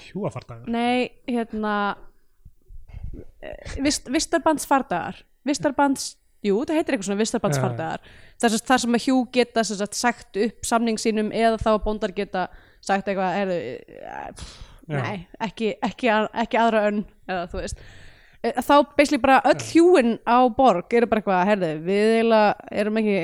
[0.08, 1.74] hjúafardagur nei, hérna
[3.42, 6.12] eh, vist, vistarbandsfardagar vistarbands,
[6.44, 8.12] jú, það heitir eitthvað svona vistarbandsfardagar.
[8.42, 12.14] Þar, þar sem að hjú geta sagt, sagt upp samning sínum eða þá að bóndar
[12.16, 12.46] geta
[12.82, 14.56] sagt eitthvað eh, pff,
[14.90, 14.98] Já.
[14.98, 16.10] nei, ekki, ekki,
[16.44, 17.84] ekki aðra önn eða þú veist.
[18.42, 22.98] Eh, þá basically bara öll hjúin á borg eru bara eitthvað, herðu, við eiginlega erum
[23.02, 23.20] ekki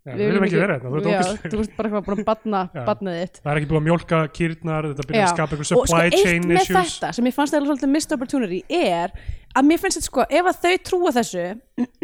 [0.00, 1.50] Já, við viljum ekki vera hérna, þú ert já, ógeðslegur.
[1.52, 4.20] þú ert bara eitthvað búin að batna, batna þitt það er ekki búið að mjólka
[4.38, 7.36] kýrnar þetta byrja að skapa og sko supply eitt chain með issues þetta sem ég
[7.36, 9.12] fannst eða svolítið missed opportunity er
[9.60, 11.44] að mér finnst þetta sko, ef að þau trúa þessu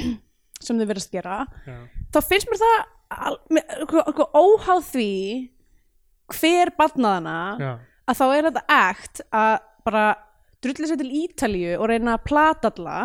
[0.67, 1.79] sem þau verðast gera Já.
[2.13, 2.77] þá finnst mér það
[3.17, 5.09] al- með- sko, sko, óháð því
[6.37, 7.73] hver barnaðana Já.
[8.13, 9.57] að þá er þetta akt að
[9.89, 10.05] bara
[10.67, 13.01] drulli sér til Ítalíu og reyna að plata alla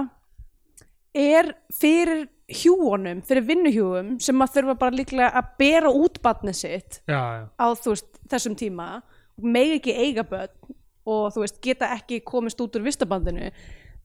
[1.16, 2.26] er fyrir
[2.58, 7.44] hjúunum, fyrir vinnuhjúum sem að þurfa bara líklega að bera út barnið sitt Já, já.
[7.56, 10.78] á veist, þessum tíma og megi ekki eiga börn
[11.12, 13.50] og þú veist, geta ekki komist út úr vistabandinu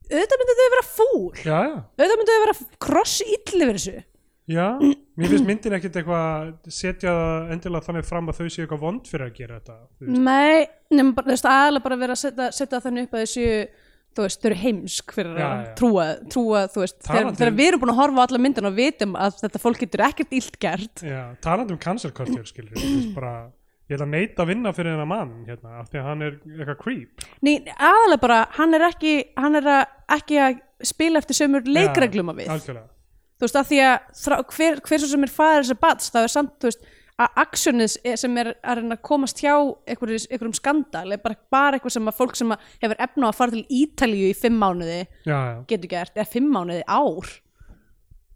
[0.06, 1.60] auðvitað myndu þau vera fúl Já,
[1.98, 3.96] auðvitað myndu þau vera kross illi fyrir þessu
[4.46, 7.12] Já, mér finnst myndin ekkit eitthvað setja
[7.50, 9.78] endilega þannig fram að þau séu eitthvað vond fyrir að gera þetta.
[10.06, 13.48] Nei, nema bara, aðalega bara vera að setja, setja þannig upp að þessu
[14.16, 15.74] þú veist, þau eru heimsk fyrir Já, að já.
[15.80, 18.68] trúa, trúa, þú veist þegar, þegar um- við erum búin að horfa á alla myndin
[18.70, 21.04] og vitum að þetta fólk getur ekkert illt gert.
[21.04, 23.32] Já, talandi um cancel culture skilur þú veist, bara,
[23.90, 26.38] ég ætla að neita að vinna fyrir þennan mann hérna, af því að hann er
[26.56, 27.26] eitthvað creep.
[27.46, 29.86] Nei, aðalega bara, hann er ekki hann er að,
[30.18, 30.60] ekki að
[30.92, 32.52] spila eftir sömur leikreglum að við.
[32.56, 32.88] Algjörlega,
[33.36, 36.32] þú veist, af því að þrá, hver, hver sem er fæður þessar bats, það er
[36.34, 37.38] samt, þú veist að
[38.04, 39.54] er- sem er að reyna að komast hjá
[39.88, 43.50] einhverjum, skandal er bara, bara eitthvað sem að fólk sem að hefur efna að fara
[43.50, 47.30] til Ítalíu í fimm mánuði já, já, getur gert, eða fimm mánuði ár.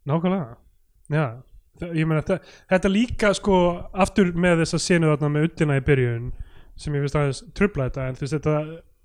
[0.08, 0.56] Nákvæmlega.
[1.10, 1.24] Já,
[1.92, 2.38] ég meina þetta,
[2.72, 3.56] þetta líka sko
[3.92, 6.30] aftur með þessa senu þarna með ullina í byrjun
[6.80, 8.54] sem ég finnst aðeins trubla þetta en þú veist þetta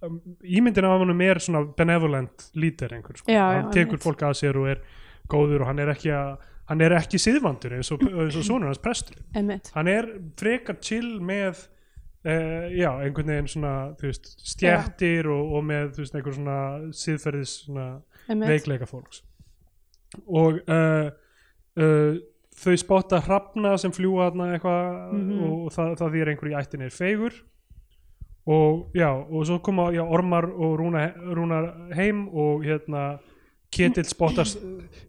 [0.08, 4.38] um, ímyndin af honum er svona benevolent lítir einhver sko, Já, hann tekur fólk að
[4.40, 4.84] sér og er
[5.32, 6.36] góður og hann er ekki að
[6.70, 9.18] hann er ekki siðvandur eins og, eins og sonur hans prestur.
[9.76, 10.08] Hann er
[10.40, 11.68] frekar chill með
[12.26, 16.60] uh, já, einhvern veginn svona veist, stjættir og, og með veist, einhver svona
[16.92, 17.90] siðferðis svona
[18.50, 19.22] veikleika fólks.
[20.26, 21.10] Og uh,
[21.78, 22.16] uh,
[22.56, 25.44] þau spotta hrafna sem fljúa þarna eitthvað Mhm.
[25.44, 27.34] og það, það því er einhver í ættinni er feigur.
[28.48, 33.20] Og já, og svo koma já, Ormar og Rúna, Rúnar heim og hérna
[33.76, 34.50] Ketill spottar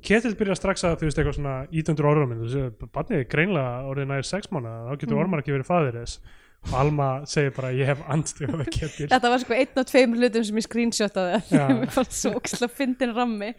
[0.07, 3.73] Ketill byrjar strax að þú veist eitthvað svona ítundur orðum þú veist, barnið er greinlega
[3.91, 5.23] orðið nær sex mánuða þá getur Mm.
[5.25, 6.21] Ormar ekki verið faðir þess.
[6.67, 9.09] Og Alma segir bara ég hef andstið við Ketill.
[9.13, 11.67] Þetta var sko einn af tveim hlutum sem ég screenshotaði Já.
[11.81, 13.53] mér fannst svo óksla fyndin rammi.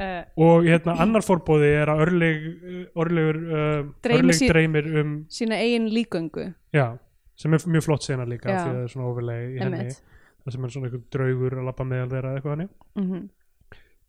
[0.00, 2.44] Uh, og hérna annar fórbóði er að örleg,
[2.96, 6.46] örlegur uh, Dreymir örleg dreymir um sína eigin líköngu.
[6.72, 6.86] Já,
[7.36, 8.62] sem er mjög flott sena líka Já.
[8.62, 9.90] því að það er svona overleg í henni.
[10.50, 13.28] Sem er svona einhver draugur að lappa meðal þeirra eitthvað hannig mm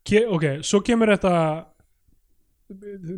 [0.08, 1.34] Ke ok, svo kemur þetta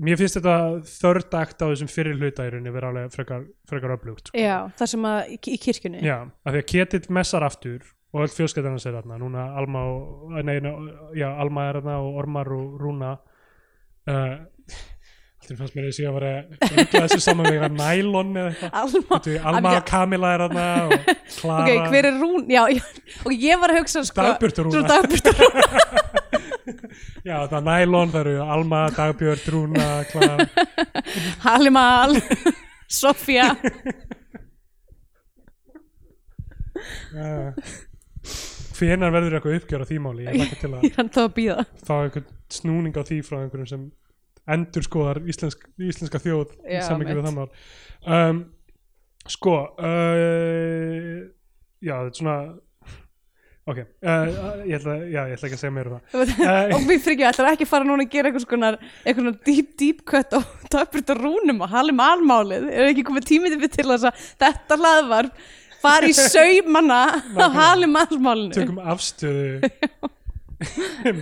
[0.04, 0.56] mér finnst þetta
[0.88, 4.40] þörd akt á þessum fyrir hluta í rauninni vera alveg frekar, frekar öflugt sko.
[4.40, 6.02] já, það sem að í, kirkjunni.
[6.06, 9.20] Já, af því að Ketill messar aftur og öll fjölskeitarna sér þarna.
[9.22, 10.58] Núna Alma, og, nei,
[11.18, 13.14] já, Alma er þarna og Ormar og Rúna
[14.10, 14.36] uh,
[15.44, 16.30] Alltaf fannst mér að vera
[16.72, 19.26] ruggla þessu saman með eitthvað nælon eða eitthvað.
[19.52, 21.10] Alma, og Kamila er þarna og
[21.40, 21.64] Klara.
[21.66, 22.46] Ok, hver er Rún?
[22.54, 22.84] Já, já,
[23.26, 24.78] og ég var að hugsa sko, Dagbjört Rúna.
[24.78, 26.22] Svo Dagbjört Rúna
[27.28, 30.48] Já, það er nælon, það eru Alma, Dagbjörn, Rúna, Klara
[31.46, 32.18] Halimal
[33.02, 33.50] Sofía
[37.14, 37.52] uh,
[38.74, 40.28] Hvenar verður eitthvað uppgjör á því máli?
[40.28, 43.86] Ég er þá að býða fá einhvern snúning á því frá einhverjum sem
[44.54, 47.52] endur skoðar íslensk, íslenska þjóð í samingi við það mál.
[48.04, 48.42] Um,
[49.32, 51.22] Sko uh,
[51.84, 52.38] Já, þetta er svona
[53.64, 54.32] Ok, uh,
[54.68, 56.72] ég, ætla, já, ég ætla ekki að segja meira um það.
[56.76, 58.72] Og við fyrir ekki, ætlar ekki að fara núna að gera eitthvað svona,
[59.06, 63.56] eitthvað svona deep deep cut og Dagbjört Rúnum og Halimal málið er ekki komið tímið
[63.78, 65.30] til þess að þetta hlaðvar
[65.84, 67.48] fari í saumanna á Nákvæmlega.
[67.62, 69.72] Halimal málinu Tökum afstöðu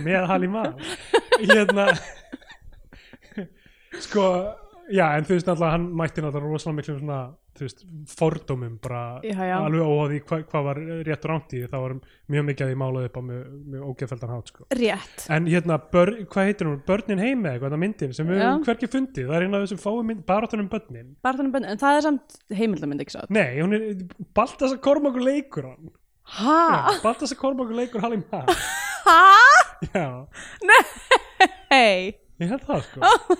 [0.02, 0.64] með Halima
[1.42, 1.86] Hérna
[4.02, 4.26] Sko,
[4.90, 7.20] já, en þú veist náttúrulega hann mætti náttúrulega rosalega miklu svona
[7.58, 9.54] þú veist, fordómum bara Já, já.
[9.58, 11.94] alveg óháði hvað hva var rétt ránt í því, það var
[12.32, 13.42] mjög mikið að því málað upp á mjög,
[13.74, 14.66] mjög ógeðfeldan hát sko.
[14.80, 15.24] rétt.
[15.36, 18.64] En hérna, bör, hvað heitir hún, Börnin heim eða eitthvað, þetta myndin sem við höfum
[18.68, 21.10] hvergi fundið það er eina af þessum fáum mynd, baráttunum börnin.
[21.22, 23.86] Bara þannig bönn, en það er samt heimildamönd ekki svo nei, hún er,
[24.36, 25.92] Baltasar Kormákur leikur hann.
[26.38, 26.58] Ha?
[26.72, 28.44] Já, Baltasar Kormákur leikur Halima
[29.08, 29.20] ha?
[29.92, 30.08] já,
[31.72, 33.02] hei, ég held það sko.
[33.02, 33.36] Oh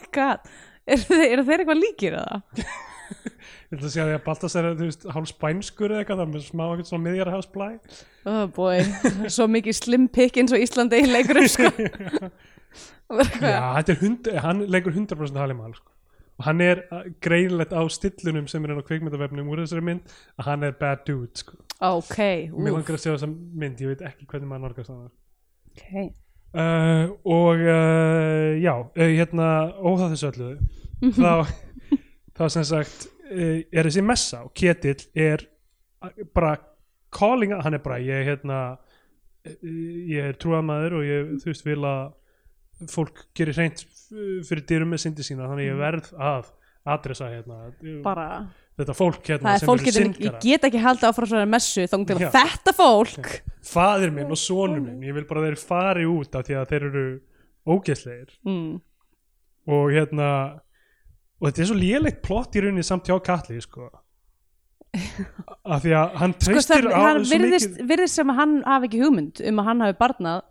[3.72, 6.26] Ég ætla að segja því að Baltasar er, þú veist, hálf spænskur eða eitthvað, það
[6.26, 7.68] er með smá eitthvað svona miðjarhafsblæ.
[8.28, 8.82] oh boy,
[9.36, 11.70] svo mikið slim pickins og Íslandi í leikurum sko.
[13.40, 15.88] Já, þetta er hund, hann leikur 100% Halimal, sko.
[16.40, 20.14] Og hann er uh, greinlegt á stillunum sem er inn á kvikmyndavefnum úr þessari mynd,
[20.36, 21.56] að hann er bad dude, sko.
[21.80, 22.18] ok,
[22.52, 25.08] Mér úf, langar að sjá þessa mynd, ég veit ekki hvernig maður nálgast það.
[25.72, 26.12] ok
[26.52, 29.46] Uh, og uh, já, uh, hérna
[29.80, 30.50] óþá þessu öllu
[31.16, 31.48] þá,
[32.36, 35.46] þá sem sagt er þessi messa og Ketill er
[36.34, 36.56] bara
[37.14, 39.70] calling, hann er bara ég hérna uh,
[40.08, 43.84] ég er trúamaður og ég þú veist vil að fólk gerir hreint
[44.48, 46.50] fyrir dyrum með syndi sína þannig ég verð að
[46.92, 48.26] adressa hérna uh, bara,
[48.80, 50.40] þetta fólk hérna er sem eru getur, ég syndgara.
[50.42, 53.30] get ekki haldið áfram svona messu þá til að þetta fólk.
[53.72, 56.88] Fadir minn og sonur minn ég vil bara þeir fari út af því að þeir
[56.88, 57.06] eru
[57.62, 58.34] ógeðslegir.
[58.48, 58.80] Mm.
[59.70, 60.28] og hérna
[61.42, 63.88] og þetta er svo lélegt plott í rauninni samt hjá Katli sko.
[65.72, 67.02] Af því að hann sko, treystir það, á
[67.32, 70.42] virðist, mikið virðist sem að hann hafi ekki hugmynd um að hann hafi barnað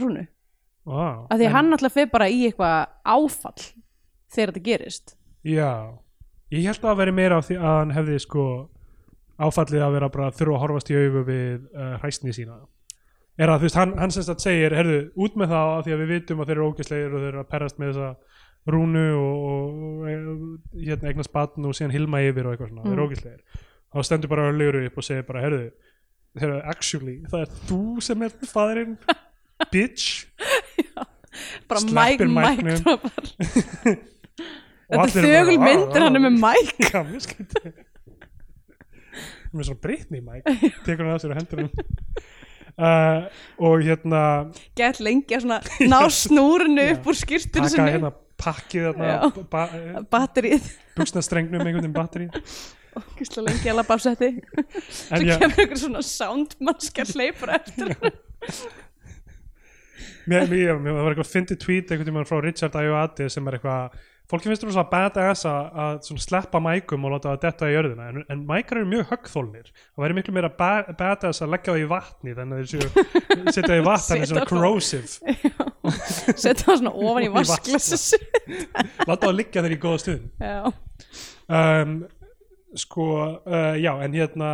[0.00, 0.26] rúnu.
[0.84, 3.62] Wow, af því að en- hann alltaf fyrir bara í eitthvað áfall
[4.34, 5.14] þegar þetta gerist.
[5.46, 5.70] Já,
[6.52, 8.44] ég held að það veri meira af því að hann hefði sko
[9.44, 12.58] áfallið að vera bara þurfa að horfast í augu við uh, hræsni sína.
[13.40, 15.94] Er að þú veist, hann, hann semst að segir herðu, út með það af því
[15.94, 18.10] að við vitum að þeir eru ógeðslegir og þeir eru að perast með þessa
[18.66, 20.08] rúnu og, og,
[20.80, 23.08] hérna eignast batn og síðan hilma yfir og eitthvað svona, þeir eru Mm.
[23.10, 23.40] ógeðslegir.
[23.94, 25.70] Þá stendur bara örlegur upp og segir bara herðu,
[26.40, 28.96] eru actually það er þú sem er fæðurinn
[29.72, 30.26] bitch.
[31.68, 32.78] Bara Sleppir mæk, mæk
[34.84, 37.72] þetta er þögul bara, myndir "Ah, hann er með mæk Já, mjög skrítið.
[39.54, 40.48] Með svona breytni mæk
[40.86, 41.70] tekur hann að sér á hendunum.
[42.74, 43.20] Uh,
[43.62, 44.20] og hérna
[44.74, 45.60] gett lengi að svona
[45.92, 46.96] ná snúrinu Já.
[46.96, 48.10] upp úr skýrtunum taka hérna
[48.44, 49.02] pakkið
[49.50, 49.66] ba
[50.12, 52.28] batterið buksnastrengnum einhvern veginn batteri
[53.18, 54.30] Gísla lengi að labba á setti.
[55.14, 57.94] En svo já, kemur einhver svona soundmannskja hleypur eftir.
[60.30, 63.98] Mér, var eitthvað fyndið tweet einhvern tímann frá Richard Ayoade sem er eitthvað
[64.30, 67.74] fólki finnst þú svona badass að, að svona sleppa mækum og láta það detta í
[67.74, 69.68] jörðina en, en mækar eru mjög höggþólnir.
[69.94, 72.88] Það væri miklu meira ba badass að leggja það í vatni þannig að þeir
[73.54, 75.38] setja það í vatn þannig svona það- corrosive.
[76.44, 78.20] Setja það svona ofan í vasklassu
[79.04, 80.44] láta það liggja þeir í góða stund.
[81.44, 81.96] Um,
[82.80, 83.04] sko,
[83.44, 84.50] uh, já, en hérna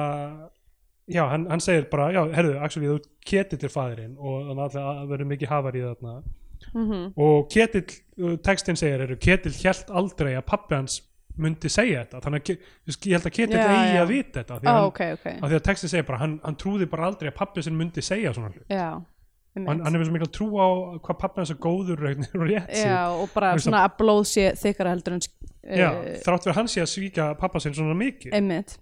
[1.11, 4.75] já, hann, hann segir bara, já, herðu, actually, þú ketill er fæðirinn og þannig að
[4.77, 6.17] það verður mikið hafar í þarna
[6.75, 7.87] mm og ketill,
[8.23, 11.01] uh, textin segir eru, ketill hjælt aldrei að pappi hans
[11.41, 12.51] myndi segja þetta, þannig að
[13.07, 14.03] ég held að ketill Já, eigi já.
[14.03, 15.27] að vita þetta af því að, hann, ok, ok.
[15.31, 18.05] af því að textin segir bara, hann, hann trúði bara aldrei að pappi sinn myndi
[18.05, 18.89] segja svona hlut já,
[19.57, 20.69] hann, hann hefur svo mikil trú á
[21.07, 24.23] hvað pappi hans er góður og rétt já, og bara Þú veist svona að blóð
[24.31, 27.97] sé þykara heldur en já, uh, þrátt fyrir hann sé að svíka pappa sinn svona
[27.99, 28.35] mikið.
[28.37, 28.77] Einmitt.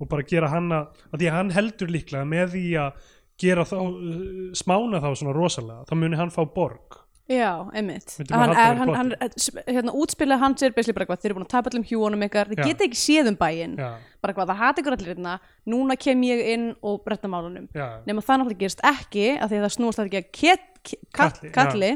[0.00, 3.10] Og bara gera hann að, að því að hann heldur líklega með því að
[3.42, 4.20] gera þá uh,
[4.58, 6.98] smána þá svona rosalega þá muni hann fá borg
[7.32, 8.10] Já, einmitt.
[8.30, 9.10] Hann, er, hann, hann,
[9.68, 12.60] hérna, útspilað hans er bara eitthvað, þeir eru búin að tapa allum hjúanum ykkar þeir
[12.66, 13.76] geta ekki séð um bæinn.
[13.78, 15.34] Bara eitthvað, það hati ykkur allir hérna
[15.72, 17.68] núna kem ég inn og bretta málunum.
[18.08, 21.52] Nema það náttúrulega gerist ekki af því að það snúast það ekki að ket, kalli,
[21.54, 21.92] kalli.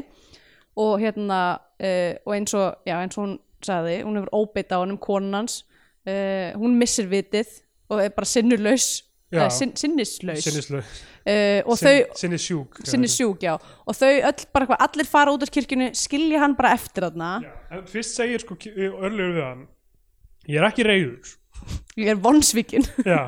[0.77, 4.77] Og hérna uh, og eins og, já, eins og hún sagði hún hefur óbeitt á
[4.79, 5.61] hennum konan hans.
[6.07, 7.49] Uh, hún missir vitið
[7.91, 8.87] og er bara sinnulaus.
[9.01, 9.06] Já.
[9.35, 10.43] Uh, sin, sinnislaus.
[10.45, 13.55] Sinnislu uh, og sin, þau sinni sjúk sinni sjúk, já.
[13.85, 17.31] Og þau öll bara eitthvað, allir fara út af kirkjunni skilja hann bara eftir þarna.
[17.45, 19.65] Já, en fyrst segir sko örlegur við hann
[20.47, 21.35] ég er ekki reyður
[21.97, 23.23] ég er vonsvíkin já,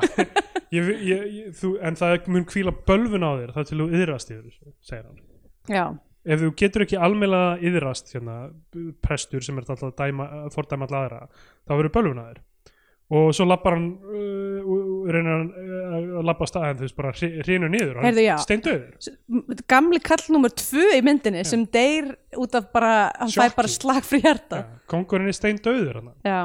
[1.86, 4.54] en það mun hvíla bölvun á þér það til þú yðrast yfir
[4.86, 5.18] segir hann.
[5.70, 5.84] Já,
[6.24, 8.36] ef þú getur ekki almennlega yðrast hérna,
[9.04, 12.40] prestur sem er alltaf fordæma alla aðra þá verður bölvun á þér
[13.10, 17.12] og svo lappar hann uh, reynir hann uh, að lappa af staðin þú veist bara
[17.16, 18.32] Heyrðu, já.
[18.36, 23.50] hann steindauður gamli kall nummer tvö í myndinni sem deyr út af bara hann Sjokki.
[23.50, 24.64] fær bara slag fyrir hjarta.
[24.90, 26.40] Kongurinn er steindauður hann já,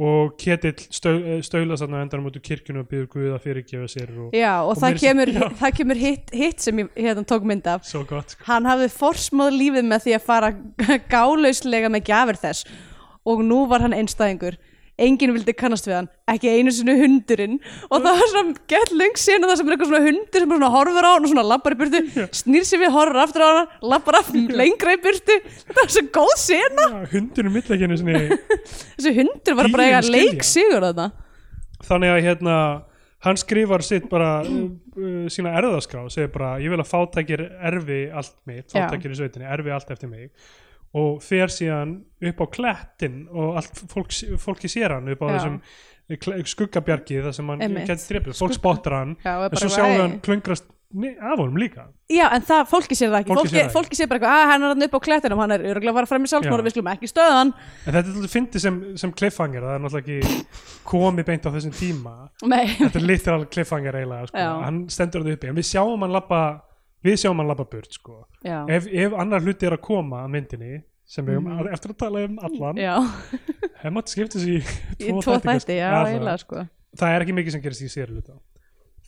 [0.00, 3.90] og Ketill stau, staulast hann á endanum út úr kirkjunu og býður Guð að fyrirgefa
[3.92, 7.44] sér og já og, Og það, kemur, það kemur hitt, hitt sem ég hérna tók
[7.44, 7.84] mynd af.
[8.08, 8.46] Gott sko.
[8.48, 10.50] hann hafði forsmáð lífið með því að fara
[11.12, 12.64] gálauslega með gjafir þess.
[13.28, 14.56] Og nú var hann einstæðingur
[15.06, 17.56] enginn vildi kannast við hann, ekki einu sinni hundurinn.
[17.88, 20.70] Og það var svona gett löng sena það sem er eitthvað svona hundur sem svona
[20.74, 23.72] horfur á hann og svona lappar í burtu, snýr sér við horfur aftur á hann,
[23.94, 25.40] lappar aftur lengra í burtu.
[25.64, 26.86] Þetta var svo góð sena.
[26.90, 28.38] Já, hundurinn mitt ekki einu sinni.
[28.98, 30.52] Þessi hundur var bara Dýrin eiga að leik skilja.
[30.52, 31.10] sigur þarna.
[31.90, 32.56] Þannig að hérna
[33.24, 34.64] hann skrifar sitt bara uh,
[34.96, 38.72] uh, sína erðaskrá, segir bara ég vil að fátækir erfi allt Já.
[38.72, 40.30] fátækir í sveitinni erfi allt eftir mig
[40.98, 42.00] og fer síðan
[42.30, 45.32] upp á klettin og allt fólk, fólki sér hann upp á Já.
[45.36, 45.60] þessum
[46.50, 50.70] skuggabjargi þar sem hann gæti drefið, fólk spottar hann en svo sjáum við hann klöngrast
[50.90, 51.84] af honum líka.
[52.10, 53.34] Já, en það, fólki sér það ekki.
[53.38, 55.62] Fólki Fólki, fólki sér bara eitthvað, að hann er hann upp á klettinum hann er
[55.70, 56.66] örgulega að fara fram í sjálfsmóra, Já.
[56.66, 57.52] við skulum ekki stöða hann.
[57.84, 61.50] En þetta er alltaf fyndið sem, sem cliffhanger það er náttúrulega ekki komið beint á
[61.54, 62.16] þessum tíma.
[62.50, 64.48] Nei, þetta er literal cliffhanger eiginlega sko.
[64.66, 66.42] Hann stendur þetta uppi en við sjáum hann labba
[67.04, 68.22] við sjáum hann labba burt sko.
[68.44, 71.70] ef, ef annar hluti er að koma að myndinni sem við mm.
[71.74, 72.94] eftir að tala um allan já,
[73.82, 76.66] hef mátt skipta sér í í tvo þætti, já, það, eiginlega sko.
[77.00, 78.36] Það er ekki mikið sem gerist í sér hluta.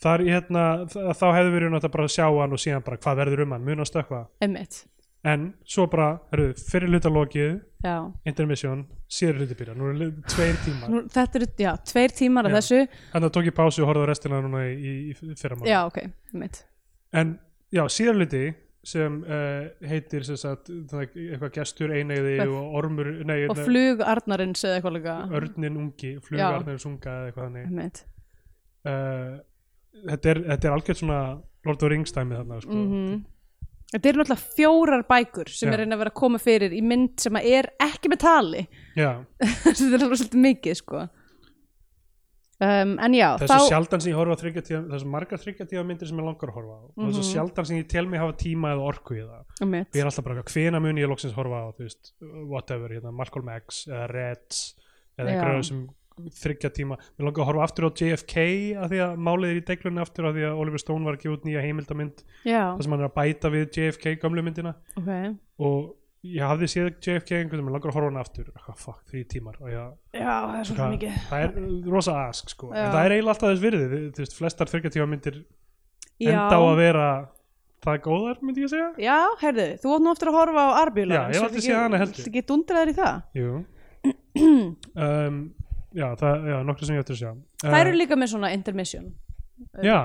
[0.03, 3.43] Þar, hérna, þá hefðu verið náttúrulega bara að sjá hann og síðan bara hvað verður
[3.45, 4.19] um hann, mun að stökkva.
[4.43, 4.79] Einmitt,
[5.23, 7.53] en svo bara, herru, fyrir hluta lokið
[8.27, 10.91] intermission, síður hluti byrja nú eru tveir tímar.
[10.91, 12.81] Nú, Þetta eru, já, tveir tímar af þessu.
[13.13, 15.71] Þannig að tók ég pásu og horfði á restina núna í, í, í fyrra mánu
[15.71, 16.01] Já, ok,
[16.33, 16.63] einmitt.
[17.15, 17.35] En
[17.73, 18.43] já, síðar hluti
[18.83, 24.03] sem uh, heitir sem sagt, það, eitthvað gestur einegði og ormur nei, Og nei, flug
[24.03, 25.15] Arnarins eða eitthvað líka.
[25.39, 28.01] örnin ungi, flugarnir sunga eða eitthvað þannig.
[28.83, 29.37] Uh,
[30.09, 31.21] þetta, er, þetta er algjörð svona
[31.63, 32.81] Lord of the Rings dæmi þarna sko.
[32.81, 33.21] mm
[33.93, 35.73] Þetta eru náttúrulega fjórar bækur sem Já.
[35.75, 38.63] er reyna að vera að koma fyrir í mynd sem er ekki með tali.
[38.97, 41.03] Þetta er alveg svolítið mikið sko
[42.61, 45.65] um, En já, þessu þá sjaldan sem ég horfa á þryggja tíða, þessu margar þryggja
[45.71, 46.81] tíða myndir sem ég langar að horfa á.
[46.93, 47.31] Og þessu Mhm.
[47.33, 49.43] sjaldan sem ég tel mig hafa tíma eða orku í það.
[49.61, 52.13] Og ég er alltaf bara, hvena mun ég loksins horfa á þú veist,
[52.47, 54.75] whatever, hérna, Malcolm X eða Reds
[55.17, 55.33] eða Já.
[55.41, 59.49] einhverja sem þryggja tíma, mér langar að horfa aftur á JFK af því að málið
[59.49, 62.23] er í deglunni aftur af því að Oliver Stone var að gefa út nýja heimildamynd
[62.45, 64.75] Já, þar sem hann er að bæta við JFK gömlu myndina.
[64.95, 65.09] Ok.
[65.59, 68.49] Og ég hafði séð JFK einhvern veginn, mér langar að horfa hann aftur.
[68.55, 69.57] Oh, fuck, því tímar.
[69.61, 71.17] Og ég, Já, það er svolítið mikið.
[71.29, 72.79] Það er rosa ask sko, Já.
[72.83, 74.01] en það er eiginlega alltaf þess virði.
[74.13, 75.39] Þú veist, flestar þryggja tíma myndir
[76.23, 77.07] Já, enda á að vera
[77.83, 78.89] það góðar, myndi ég að segja.
[79.03, 81.81] Já heyrðu, þú átt nú eftir að horfa á Arbjúla Já, ég hef aldrei séð
[81.81, 82.21] hana heldur.
[82.23, 83.19] Þetta ekki dundraðir í það.
[83.39, 83.51] Jú.
[84.93, 85.43] Um,
[85.93, 87.31] Já, það, já, nokkru sem ég ætti að sjá.
[87.61, 89.11] Það eru líka með svona intermission.
[89.85, 89.97] Já,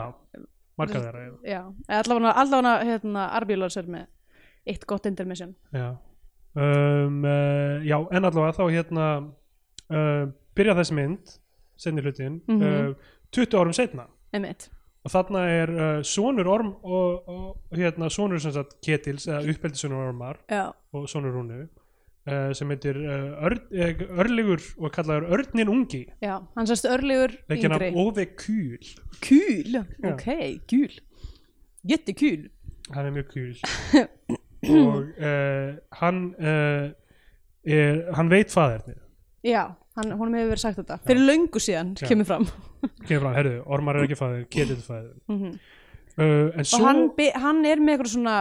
[0.79, 1.31] margar þeirra já.
[1.49, 1.61] Já,
[1.97, 4.05] allavega, hérna, Arbjúlar er með
[4.69, 5.55] eitt gott intermission.
[5.73, 5.87] Já,
[6.59, 9.07] um, uh, já en allavega þá hérna
[9.91, 10.25] uh,
[10.59, 11.37] byrja þessi mynd
[11.79, 12.63] senni hlutin Mhm.
[12.63, 12.95] uh,
[13.33, 14.69] 20 árum setna Einmitt.
[15.07, 15.71] Og þarna er
[16.05, 21.33] sonur orm og, og hérna sonur sem sagt Ketils eða uppeldisonur ormar Já, og sonur
[21.37, 21.69] rúnu
[22.53, 22.99] sem heitir
[23.41, 26.03] ör, eh, Örligur og kallaður Örnin Ungi.
[26.21, 28.03] Já, hann sérst örlegur leikinn af yngri.
[28.03, 28.85] Ove Kúl
[29.25, 30.13] Kúl, Já.
[30.13, 30.27] ok,
[30.69, 30.99] kúl
[31.89, 32.51] Jetti kúl
[32.93, 33.57] hann er mjög kúl
[34.67, 36.89] og uh, hann uh,
[37.69, 38.99] er, hann veit faðernið.
[39.47, 39.63] Já,
[39.99, 40.99] hann, honum hefur verið sagt þetta.
[41.07, 42.07] Fyrir löngu síðan Já.
[42.11, 42.47] kemur fram.
[43.07, 45.11] Kemur fram, herðu, ormar er ekki faðir Ketil er faðir.
[45.31, 45.43] Mm
[46.19, 48.39] uh, en Og svo hann, be, hann er með eitthvað svona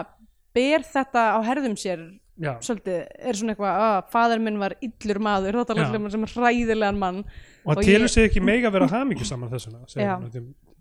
[0.57, 1.99] Ber þetta á herðum sér
[2.41, 5.59] já, Svolítið, er svona eitthvað að Faðir minn var illur maður.
[5.59, 5.67] Þá Já.
[5.69, 7.19] tala um sem hræðilegan mann.
[7.65, 9.83] Og hann telur ég- sig ekki mega vera hamingju saman þessuna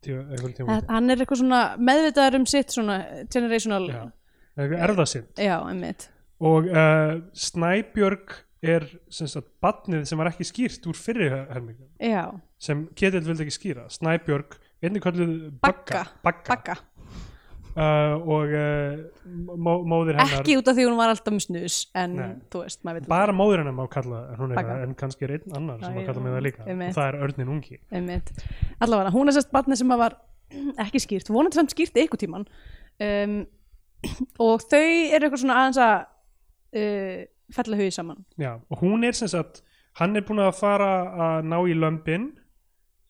[0.06, 2.98] hann er eitthvað svona meðvitaður um sitt Svona
[3.32, 4.02] generational já,
[4.56, 6.08] erðasinn Já, einmitt.
[6.40, 8.34] Og uh, Snæbjörg
[8.66, 10.98] er sem sagt badnið sem var ekki skýrt úr
[12.00, 12.24] Já,
[12.58, 13.86] sem Ketil vildi ekki skýra.
[13.92, 16.54] Snæbjörg, einnig kalluð Bagga, Bagga.
[16.54, 16.76] Bagga.
[17.76, 19.00] Uh, og uh,
[19.52, 22.30] mó, móðir hennar Ekki út af því hún var alltaf með snus En Nei.
[22.48, 25.82] þú veist, maður veit bara móðir hennar má kalla er en kannski er einn annar
[25.84, 26.64] sem má kalla með það líka.
[26.64, 27.76] og það er örnin ungi.
[28.80, 30.16] Allavega, hún er sérst barnið sem var
[30.86, 33.36] ekki skýrt, vonandi samt skýrt eitthvað tíman um,
[34.44, 35.96] og þau eru eitthvað svona aðeins að
[36.80, 37.22] uh,
[37.56, 39.62] fella hugið saman Já, og hún er sem sagt
[40.00, 40.90] hann er búin að fara
[41.26, 42.26] að ná í lömbin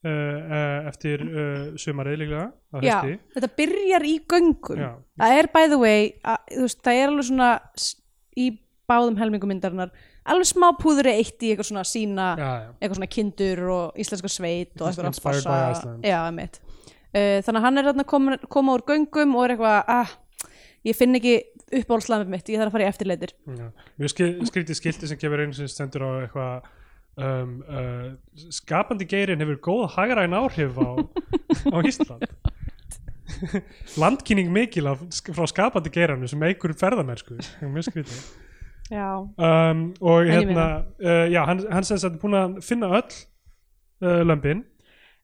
[0.07, 2.99] uh, uh, eftir uh, sumarið líklega á Já,
[3.37, 4.91] þetta byrjar í göngum Já.
[5.23, 7.51] það er by the way að, veist, það er alveg svona
[8.37, 8.51] í
[8.87, 9.95] báðum helmingumindarinnar
[10.27, 12.71] alveg smá púðri eitt í eitthvað svona sína já, já.
[12.79, 16.07] eitthvað svona kindur og íslenska sveit og eitthvað by Iceland.
[16.07, 20.15] já, uh, þannig að hann er þarna koma, koma úr göngum og er eitthvað ah,
[20.87, 21.37] ég finn ekki
[21.81, 23.35] uppáhaldslamið mitt, ég þarf að fara í eftirleitir.
[23.59, 23.69] Já.
[23.99, 24.13] Mjög
[24.51, 26.69] skrítið skilti sem gefur einu sem stendur á eitthvað
[27.27, 30.89] um, uh, skapandi geirin hefur góð hagræn áhrif á,
[31.75, 32.27] á Ísland.
[34.01, 35.03] Landkynning mikil af,
[35.35, 37.39] frá skapandi geiranu sem eigur ferðamennsku.
[37.67, 38.21] Mjög skrítið.
[38.87, 40.67] Já, um, og hérna
[41.03, 43.17] uh, já, hann, hann sem sagt búin að finna öll
[44.07, 44.63] uh, lömbin.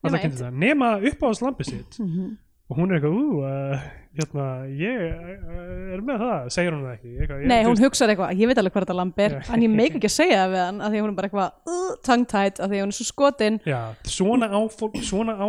[0.02, 0.24] Nema allar eitt.
[0.26, 2.01] kynnti það, nema uppáðslampið sitt.
[2.02, 2.32] Mhm.
[2.72, 3.84] og hún er eitthvað, ú, uh,
[4.18, 7.12] hérna ég uh, er með það, segir hún það ekki?
[7.16, 9.36] Eitthvað, ég, nei, þú hún veist, hugsar eitthvað, ég veit alveg hvað þetta lamb er
[9.40, 11.72] en ég meik ekki að segja það við hann af því hún er bara eitthvað
[11.72, 13.60] uh, tongue-tied, af því hún er svo skotin.
[13.68, 13.80] Já,
[14.12, 15.48] svona á fólk, svona á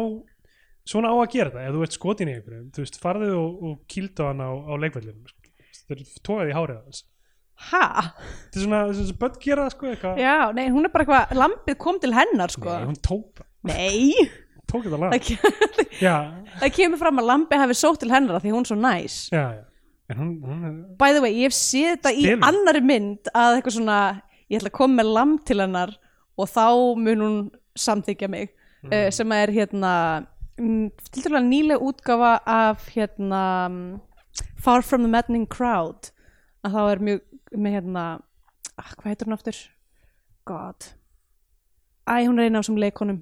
[0.84, 3.64] svona á að gera það, ef þú ert skotin í einhverjum þú veist, farðu og,
[3.64, 5.35] og kýldu hann á, á leikvellinu
[5.72, 7.03] þetta er tóðið í hárið
[7.69, 7.85] ha?
[8.52, 10.22] þetta er svona að börn gera sko eitthvað.
[10.22, 12.77] Já, nei, hún er bara eitthvað, lambið kom til hennar sko.
[13.64, 14.27] Nei,
[14.73, 16.15] tók það, þetta það, lag ke já,
[16.63, 19.19] það kemur fram að lambið hafi sótt til hennar því hún er svo næs.
[19.33, 19.63] Já, já.
[20.11, 22.47] En hún, hún er By the way, ég hef séð þetta í Stelur.
[22.49, 23.99] annari mynd að eitthvað svona,
[24.51, 25.95] ég ætla að koma með lamb til hennar
[26.35, 26.65] og þá
[26.99, 27.37] mun hún
[27.79, 28.51] samþykja mig
[28.83, 29.11] mm.
[29.15, 29.93] sem er hérna
[30.57, 34.01] til dæla nýleg útgáfa af hérna mm,
[34.59, 36.11] Far From The Maddening Crowd.
[36.63, 37.23] Að þá er mjög
[37.53, 38.03] með hérna
[38.77, 39.59] ah, hvað heitir hún aftur?
[40.47, 40.89] God.
[42.07, 43.21] Æ, hún er eina af þessum leikonum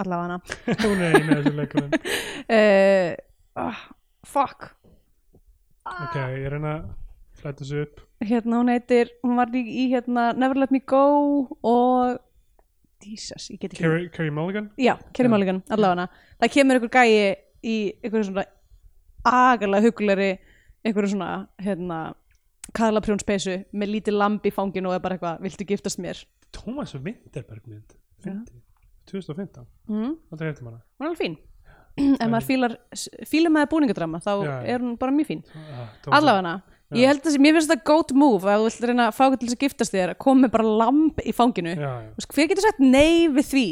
[0.00, 0.38] allavega hana.
[0.84, 3.12] Hún er einu af þessum leikunum uh,
[3.66, 3.84] ah,
[4.22, 4.70] Fuck.
[5.82, 6.90] Ok, ég reyna að
[7.42, 8.02] flæta þessu upp.
[8.22, 11.06] Hérna hún heitir, hún var í, í hérna Never Let Me Go
[11.66, 12.20] og
[13.02, 14.70] Jesus, ég get ekki Carrie Mulligan?
[14.78, 15.32] Já, Kerry Já.
[15.34, 16.06] Mulligan, allavega
[16.38, 18.44] það kemur einhver gæi í einhverju svona
[19.26, 20.30] agalega hugulegri
[20.86, 21.30] einhverju svona
[21.62, 21.98] hérna
[22.78, 26.22] kaðlaprjónspeysu með lítið lamb í fanginu og er bara eitthvað, viltu giftast mér?
[26.54, 27.96] Thomas Winterberg mynd.
[28.22, 28.38] Já.
[29.10, 31.38] 50, 2015, mm, þetta hefði maður hún er alveg fín.
[32.22, 32.74] Ef maður fílar,
[33.28, 34.60] fílar með búningadrama þá Já, já.
[34.74, 35.42] er hún bara mjög fín.
[35.52, 35.88] Ah,
[36.18, 36.60] allavega
[36.92, 39.46] ég held að mér finnst þetta goat move að þú vilt reyna að fá til
[39.46, 41.72] þess að giftast þér að koma með bara lamb í fanginu.
[41.72, 43.66] Já, já, Þú veist, hver getur sagt nei við því?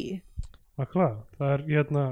[0.81, 2.05] Makkulega það er, hérna,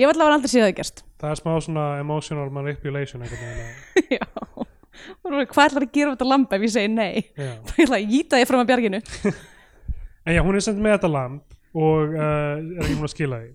[0.00, 1.02] ég var allavega aldrei séð það gerst.
[1.20, 4.24] Það er smá svona emotional manipulation einhvern veginn já.
[5.24, 7.24] Og nú, hvað ætlar að gera við þetta lamb ef ég segi nei?
[7.36, 7.50] Já.
[7.76, 9.02] ég ætla að gíta því fram að bjarginu.
[10.24, 13.42] En já, hún er sendt með þetta lamp og uh, er ekki múin að skila
[13.42, 13.52] því.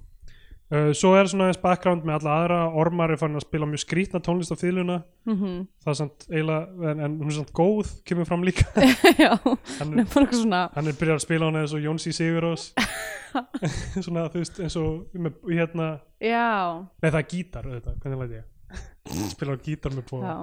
[0.70, 2.58] Uh, svo er svona eins background með alla aðra.
[2.78, 6.92] Ormar er farin að spila mjög skrítna tónlist á fýðluna mm það er samt eiginlega,
[6.92, 8.68] en, en hún er samt góð kemur fram líka.
[9.24, 9.34] Já,
[9.80, 12.70] hann, eitthvað svona hann er byrjað að spila hana eins og Jónsi Sigurós.
[14.06, 18.32] Svona þú veist eins og með, hérna, já, nei það er gítar auðvitað, hvernig læt
[18.40, 18.48] ég?
[19.36, 20.34] Spila á gítar með på já.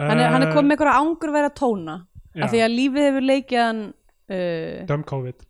[0.00, 1.96] Hann, er, hann er komið með eitthvað ángur verið að tóna
[2.30, 2.44] Já.
[2.44, 5.46] af því að lífið hefur leikið hann uh, Dumb COVID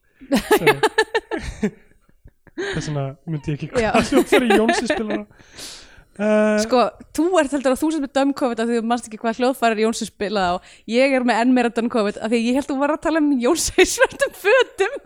[2.75, 6.83] þess vegna myndi ég ekki hvað hljóðfæri Jónsi spila uh, sko,
[7.17, 9.83] þú ert heldur að þú sem er dömkofið af því þú manst ekki hvað hljóðfærir
[9.85, 10.55] Jónsi spilaði á.
[10.95, 13.05] Ég er með enn meira dömkofið af því að ég held að þú var að
[13.07, 14.99] tala um Jónsi í svörtum fötum.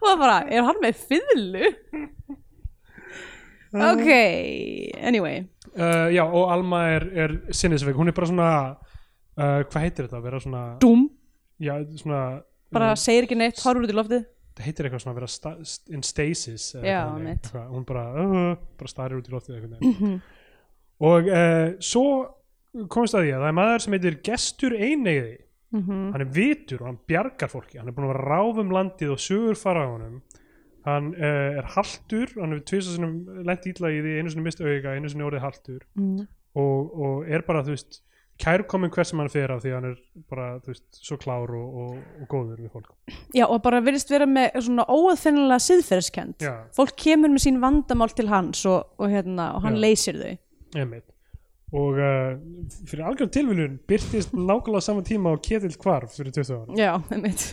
[0.00, 1.70] Og það bara, er hann með fiðlu?
[3.70, 4.10] ok,
[5.06, 5.44] anyway.
[5.70, 10.22] Uh, já og Alma er, er sinnisveik, hún er bara svona uh, hvað heitir þetta,
[10.24, 11.04] vera svona Dúm,
[11.62, 12.22] já, svona
[12.74, 14.26] bara segir ekki neitt, horfur út í loftið.
[14.60, 18.50] Það heitir eitthvað svona að vera sta st- in stasis Já, eitthvað hún bara, uh,
[18.80, 20.18] bara starir út í loftið einhvern veginn.
[21.10, 22.04] Og uh, svo
[22.92, 25.38] komist að því að það er maður sem heitir Gestur Eineiði
[25.70, 27.78] mm hann er vitur og hann bjargar fólki.
[27.78, 30.16] Hann er búin að vera ráf um landið og sögur fara á honum.
[30.82, 33.16] Hann uh, er haltur hann hefur tvisa sinum
[33.46, 35.84] lent ítla í því einu sinni mist auðvika, einu sinni orðið haltur.
[35.94, 36.24] Mm.
[36.58, 38.00] og, og er bara, þú veist
[38.40, 39.96] kærkomin hvers sem hann fer af því hann er
[40.30, 44.10] bara, þú veist, svo klár og, og, og góður við fólk Já, og bara virðist
[44.12, 46.52] vera með svona óaðfinnilega siðferðiskend Já.
[46.76, 49.82] fólk kemur með sín vandamál til hans og, og, hérna, og hann Já.
[49.86, 51.06] leysir þau Einmitt.
[51.74, 52.38] og uh,
[52.90, 57.50] fyrir algjörn tilviljun byrtist nákvæmlega saman tíma á Ketill Kvarf fyrir 20 ára Já, einmitt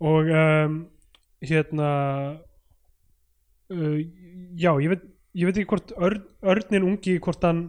[0.00, 0.78] og um,
[1.44, 1.90] hérna
[3.72, 3.98] uh,
[4.56, 5.04] já, ég veit,
[5.36, 7.68] ég veit ekki hvort örn, örnin ungi, hvort hann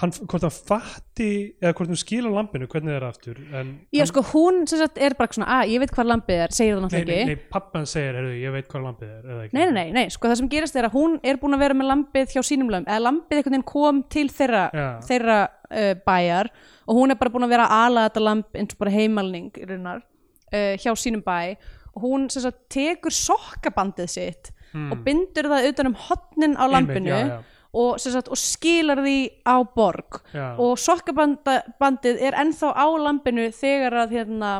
[0.00, 1.28] hann, hvort hann fatti
[1.62, 3.38] eða hvort hann skila lampinu, hvernig það er aftur?
[3.56, 6.42] En Já, hann, sko, hún sem sagt er bara svona, að ég veit hvað lampið
[6.44, 7.36] er, segir það nei, náttúrulega nei, ekki.
[7.46, 10.40] nei, pappan segir, heyrðu, ég veit hvað lampið er Nei, nei, nei, nei, sko það
[10.42, 13.04] sem gerist er að hún er búin að vera með lampið hjá sínum lömb eða
[13.06, 14.64] lampið einhvern veginn kom til þeirra,
[15.08, 16.52] þeirra uh, bæjar
[16.86, 19.48] og hún er bara búin að vera að ala þetta lamp eins og bara heimalning
[19.72, 21.56] raunar uh, hjá sínum bæ.
[21.96, 24.52] Og hún sem sagt tekur sokkabandið sitt
[24.92, 27.28] og bindur það utan um hotnin á lampinu Hmm.
[27.30, 27.55] já, já.
[27.76, 30.20] Og, sagt, og skilar því á borg.
[30.32, 30.54] Já.
[30.56, 34.52] og sokkabandið er ennþá á lampinu þegar að hérna,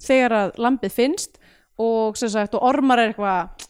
[0.00, 1.36] þegar að lampið finnst
[1.76, 3.68] og, sagt, og ormar er eitthvað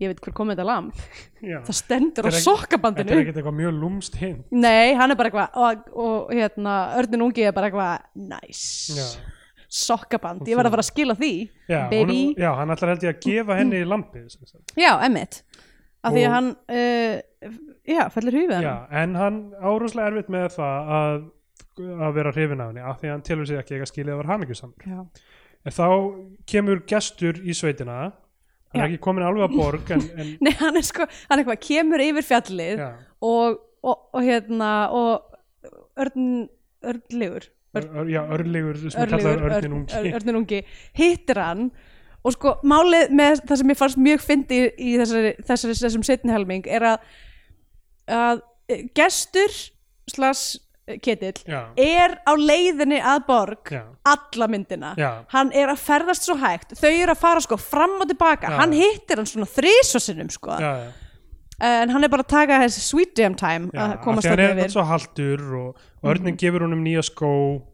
[0.00, 1.00] ég veit hver komið þetta lamp
[1.44, 1.58] Já.
[1.66, 3.04] það stendur á sokkabandinu.
[3.04, 6.76] þetta er ekkert eitthvað mjög lúmst hinn nei, hann er bara eitthvað og, og hérna,
[7.00, 9.08] örnin ungi er bara eitthvað nice, já.
[9.68, 11.32] sokkaband ég verð að fara að skila því
[11.68, 14.38] Já, baby, hún, já, hann ætlar held ég að gefa henni lampið
[14.80, 15.42] já, emmitt
[16.00, 17.18] af því Og- að hann uh,
[17.88, 21.20] já, fellur hufið Já, en hann árúslega erfitt með það að,
[22.06, 24.20] að vera hrifin af henni af því að hann telur sig ekki eitthvað skilið að
[24.22, 24.98] vera hamingjusamur já.
[25.64, 25.86] en þá
[26.52, 28.16] kemur gestur í sveitina hann
[28.76, 28.82] Já.
[28.84, 31.62] er ekki komin alveg að borg en, en nei, hann er sko, hann er eitthvað
[31.66, 35.38] kemur yfir fjallið og, og, og hérna og
[36.00, 36.28] örn,
[36.86, 40.60] örnlegur ör, ör, já, örlegur sem er kallaður örn, örnin ungi ör- örnin ungi
[40.98, 41.70] hittir hann
[42.20, 46.34] og sko málið með það sem ég fannst mjög fyndi í þessari, þessari þessum setni
[46.34, 47.12] helming er að,
[48.10, 49.54] að eh, gestur
[50.10, 50.58] slags
[50.98, 51.60] ketill Já.
[51.78, 53.84] er á leiðinni að borg Já.
[54.10, 54.94] alla myndina.
[54.98, 55.24] Já.
[55.30, 56.74] hann er að ferðast svo hægt.
[56.80, 58.50] Þau eru að fara sko fram og tilbaka.
[58.58, 60.56] Hann hittir hann svona þrísvarsinnum sko.
[61.60, 64.46] En hann er bara að taka þessi sweet jam time að komast því hann þarna
[64.48, 64.70] er yfir.
[64.70, 67.66] alltaf haldur og, og örnin gefur honum nýja skó og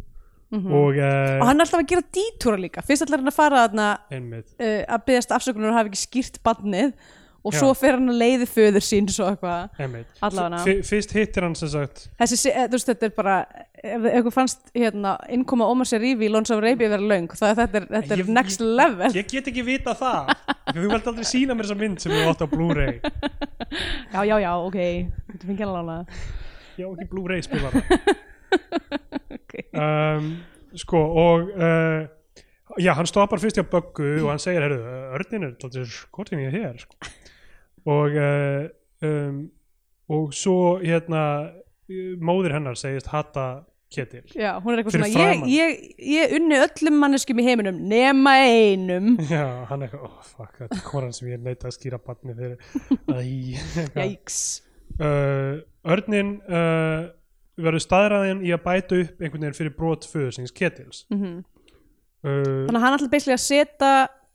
[0.57, 2.83] og uh, hann er alltaf að gera dítúra líka.
[2.87, 3.65] Fyrst ætlar hann að fara
[4.11, 4.53] einmitt.
[4.59, 6.93] uh, að byggast afsökunar og hafa ekki skýrt barnið
[7.47, 7.61] og Já.
[7.63, 10.65] svo fer hann að leiði föður sín svo eitthvað.
[10.89, 13.37] Fyrst hittir hann sem sagt þessi, eh, þú veist, þetta er bara
[13.87, 17.81] ef ykkur fannst hérna innkoma Ómar Serifi í Lons of Arabia vera löng það þetta
[17.81, 19.13] er, þetta er Ég- next level.
[19.15, 20.33] ég get ekki vita það.
[20.75, 22.99] Þú vilt aldrei sína mér þessa mynd sem ég átt á Blu-ray.
[24.13, 24.79] Já, já, já, ok,
[25.31, 25.99] þetta fengi alveg lána
[26.77, 27.81] ég á ekki Blu-ray spilara
[29.37, 30.27] ok, um,
[30.77, 32.07] sko og uh,
[32.83, 34.81] já, hann stoppar fyrst hjá Böggu og hann segir, herru,
[35.17, 36.99] örnin er tóttir skotin í þér sko.
[37.87, 38.67] Og uh,
[39.07, 39.41] um,
[40.13, 41.23] og svo hérna
[42.23, 44.25] móðir hennar segist hata ketil.
[44.35, 45.51] Já, hún er eitthvað Fyrir svona ég, framan.
[45.51, 49.13] ég, ég unni öllum manneskjum í heiminum nema einum.
[49.33, 52.35] Já, hann er eitthvað, oh fuck, þetta er konan sem ég neita að skýra barni
[52.39, 52.57] fyrir.
[53.07, 53.21] Æ,
[53.83, 54.01] eitthvað.
[54.03, 54.41] jæks
[54.99, 55.63] uh,
[55.95, 57.07] örnin uh,
[57.57, 61.05] verður staðræðin í að bæta upp einhvern veginn fyrir brot föður síns ketils.
[61.15, 61.45] Mm
[62.27, 63.93] uh, þannig að hann ætla basically að setja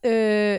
[0.08, 0.58] uh,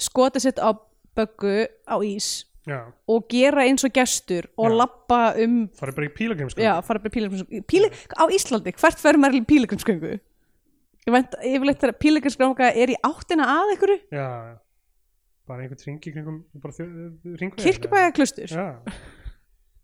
[0.00, 0.72] skotið sitt á
[1.16, 1.54] böggu
[1.86, 4.76] á ís já, og gera eins og gestur og Já.
[4.80, 9.18] lappa um farið bara í pílagrimskap já, fara bara pílegrimsgöngu Píle, á Íslandi, hvert fer
[9.20, 10.12] maður í pílegrimsgöngu?
[11.04, 13.98] ég veit, yfirleitt þegar pílegrimsgönga er í áttina að einhverju?
[14.14, 14.54] Já, já.
[15.50, 16.88] bara einhvern ringi kringum bara
[17.42, 18.80] ringveg kirkjubæja klustur, Já,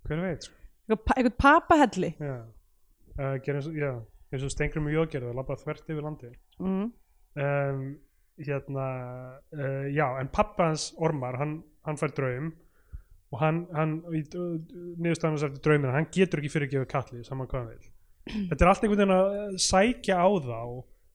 [0.09, 0.57] hver veit sko.
[0.89, 2.15] einhvern papahelli.
[2.19, 2.39] Já,
[3.21, 6.31] uh, eins og, stengrum í jógerðu og labba þvert yfir landi
[6.63, 6.87] mm.
[7.45, 7.85] um,
[8.41, 8.89] Hérna
[9.53, 12.53] uh, Já, en pappa hans Ormar, hann, hann fær draum
[13.31, 17.91] og hann, hann hans eftir draumina, hann getur ekki fyrirgefið kalli saman hvað hann vil
[18.51, 20.61] Þetta er allt einhvern veginn að eh, sækja á þá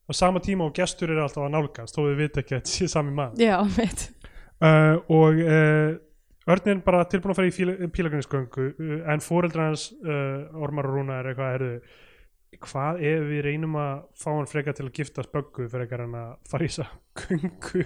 [0.06, 2.74] á sama tíma og gestur er alltaf að nálgast þó við vita ekki að þetta
[2.76, 3.42] sé sami maður.
[3.42, 4.04] Já, veit
[4.62, 5.96] uh, og uh,
[6.56, 11.20] Örnin bara tilbúin að fara í pílagrinsköngu uh, en fóreldrar hans uh, Ormar og Rúna
[11.20, 11.80] er eitthvað herðu,
[12.64, 16.30] hvað ef við reynum að fá hann frekar til að giftast böggu frekar en að
[16.50, 16.86] fara í þessa
[17.22, 17.84] göngu?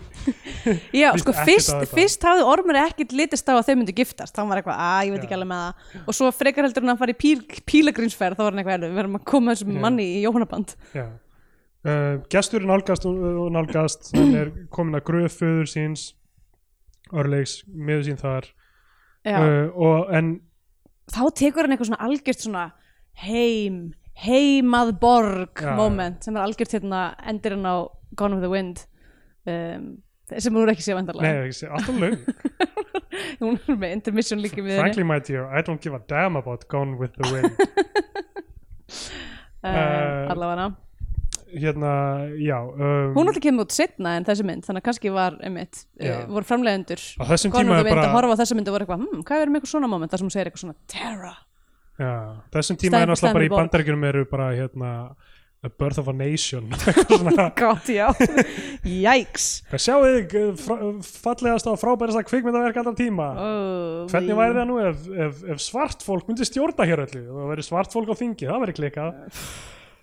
[0.96, 4.36] Já, Víst sko, ekkert fyrst, fyrst hafði Ormur ekkit litist á að þau myndu giftast.
[4.36, 5.26] Þá var eitthvað, að ég veit Já.
[5.28, 6.04] ekki alveg með það.
[6.06, 7.40] Og svo frekar heldur hann að fara í píl,
[7.70, 9.82] pílegrinsferð þá var hann eitthvað, "Heyrðu, við verðum að koma þessum Já.
[9.86, 11.06] manni í Jóhannaband Já.
[11.80, 16.10] Uh, gestur er nálgast og, nálgast hann er komin að gröf föður síns
[17.16, 18.50] örleiks miður sín þar.
[19.24, 20.42] Já, uh, og en
[21.08, 22.66] þá tekur hann eitthvað svona algjört svona
[23.24, 23.94] heim,
[24.26, 25.74] heimað borg Já.
[25.78, 27.88] moment sem er algjört hérna endirinn á
[28.18, 28.86] Gone with the Wind.
[29.48, 30.00] Um,
[30.38, 32.20] sem hún er ekki sé nei, vandarlega ég sé, alltaf löng.
[33.42, 36.68] Hún er með intermission líka við frankly my dear, I don't give a damn about
[36.70, 37.56] Gone with the Wind.
[39.64, 40.70] Uh, uh, allavega.
[41.50, 41.92] hérna,
[42.38, 45.86] já um, hún alltaf kemur út setna en þessi mynd þannig að kannski var einmitt,
[45.98, 48.86] uh, voru þessum Gone with the Wind að bara horfa á þessa mynd og voru
[48.86, 50.14] eitthvað hm, hvað er með eitthvað svona moment?
[50.14, 51.34] Þar sem hún segir eitthvað svona Terra
[52.00, 52.14] já,
[52.56, 54.94] þessum tíma er náttúrulega bara í bandaríkjunum eru bara hérna
[55.60, 56.70] A Birth of a Nation.
[57.60, 58.06] Gott, já,
[58.88, 63.26] jæks Hvað sjáu þig fra- fallegast og frábærasta kvikmyndaverk allar tíma?
[63.36, 67.26] Oh, Hvernig væri það nú ef, ef, ef svart fólk myndi stjórna hér öllu?
[67.36, 69.20] Og væri svart fólk á þingi, það væri klikkað.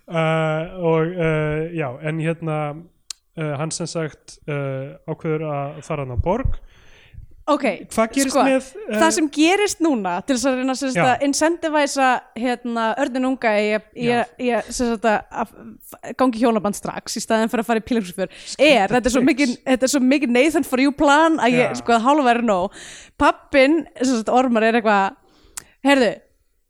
[0.07, 6.13] Uh, og uh, já, en hérna uh, hann sem sagt uh, ákveður að fara hann
[6.15, 6.61] á borg
[7.53, 11.25] ok, Hvað gerist sko, með uh, það sem gerist núna til þess að reyna að
[11.27, 14.09] incentivæsa hérna, örnin unga í, í,
[14.47, 15.53] í að
[16.19, 18.31] gangi hjónaband strax í staðin fyrir að fara í pílagrinsfjör
[18.67, 21.77] er, þetta er svo mikið þetta er svo mikið Nathan for you plan að ég,
[21.81, 22.77] sko, væri nóg.
[23.17, 25.17] Pappin, sagt, ormar er eitthvað
[25.87, 26.11] herðu,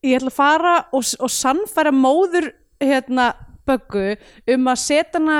[0.05, 2.51] ég ætla að fara og, og sannfæra móður
[2.83, 3.31] hérna
[3.67, 4.05] böggu
[4.55, 5.37] um að setja hana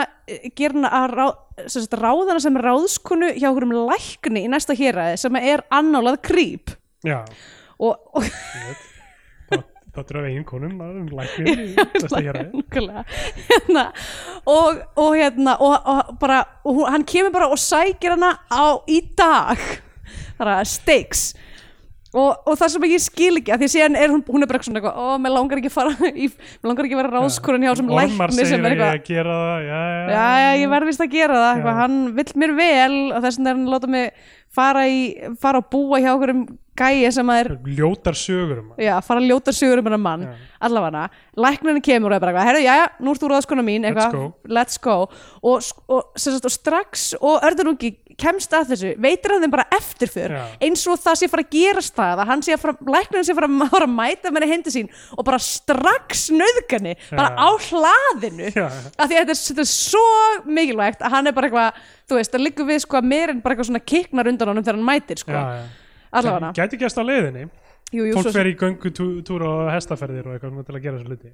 [0.58, 1.26] gera hana að rá,
[1.72, 6.76] sem ráðana sem ráðskunu hjá okkur um lækni í næsta héræði sem er annálað krýp
[7.08, 7.24] Já,
[7.80, 9.66] og, og Það-
[9.98, 13.02] af eigin konum að um læknir í besta hér nákvæmlega.
[13.48, 13.86] Hérna,
[14.46, 19.00] og, og hérna og, og bara, og hann kemur bara og sækir hana á í
[19.18, 19.58] dag.
[20.38, 21.24] Það er stakes
[22.14, 24.64] og, og það sem ég skil ekki að því síðan er hún, hún er bara
[24.64, 27.68] svona eitthvað, ó, mér langar ekki að fara í, mér langar ekki að vera ráðskurinn
[27.68, 28.94] hjá sem Ormar lækni sem er að ég eitthvað.
[28.94, 31.98] að gera það Já, já, já, já, ég verð vist að gera það eitthvað, hann
[32.18, 35.70] vill mér vel og þess vegna er hann að láta mig fara, í, fara að
[35.74, 36.48] búa hjá okkur um
[36.78, 40.02] gæja sem að er Ljótar sögur um hann já, fara að ljóta sögur um hennar
[40.02, 40.34] mann Já.
[40.68, 41.06] allavega,
[41.38, 44.12] læknirinn kemur og er bara eitthvað, herru, já, já, nú ert þú ráðskona mín Let's
[44.14, 44.26] go.
[44.46, 44.98] let's go
[45.42, 50.34] og, og, sagt, og strax, og Örðurungi kemst að þessu veitir hann þeim bara eftirför
[50.38, 50.44] Já.
[50.66, 53.34] eins og það sé fara að gerast það að hann sé að fara, læknirinn sé
[53.36, 57.38] að fara, að fara að mæta með hindi sín og bara strax nöðgani, bara Já.
[57.38, 60.06] á hlaðinu af því að þetta er, þetta er svo
[60.50, 63.42] mikilvægt að hann er bara eitthvað, þú veist, það liggur við sko að meir en
[63.44, 65.46] bara eitthvað svona kiknar undan honum þegar hann mætir sko,
[66.18, 66.52] allavega.
[66.58, 67.48] Gæti gæst á leiðinni.
[67.88, 71.12] Jú, jú, fólk svo, fer í göngutúr og hestaferðir og eitthvað til að gera þessu
[71.14, 71.34] hluti.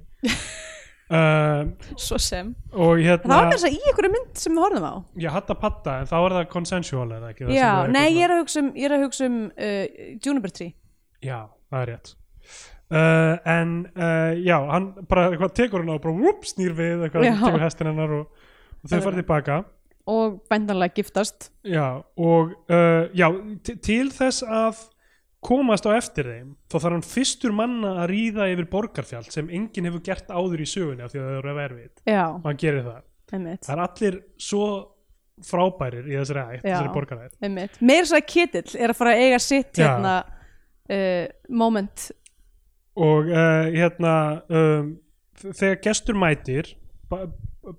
[1.04, 1.72] Uh,
[2.06, 2.54] svo sem.
[2.72, 4.94] og það hérna var með þess að í einhverju mynd sem við horfum á.
[5.24, 7.48] Ég hatta patta en þá er það consensual eða ekki?
[7.50, 9.82] Já, nei, eitthvað ég er að hugsa um, ég er að hugsa um uh,
[10.24, 10.76] Juniper Tree.
[11.24, 11.38] Já,
[11.72, 12.14] það er rétt.
[12.94, 16.14] Uh, En uh, já, hann bara eitthvað tekur hann á og bara
[16.46, 18.44] snýr við eitthvað, tekur hestin hennar og,
[18.78, 19.62] og þau farið tilbaka
[20.10, 21.50] og bændanlega giftast.
[21.64, 23.28] Já, og uh, já,
[23.64, 24.82] til þess að
[25.44, 29.88] komast á eftir þeim þá þarf hann fyrstur manna að ríða yfir borgarfjall sem enginn
[29.90, 32.86] hefur gert áður í sögunni af því að það eru verfið já, og hann gerir
[32.86, 33.06] það.
[33.34, 33.62] einmitt.
[33.66, 34.18] Það er allir
[34.48, 34.66] svo
[35.44, 39.40] frábærir í þessari ætt, þessari einmitt, meira svo að Ketill er að fara að eiga
[39.42, 41.24] sitt hérna uh,
[41.62, 42.06] moment.
[42.94, 44.14] Og uh, hérna
[44.48, 44.92] um,
[45.44, 46.70] þegar gestur mætir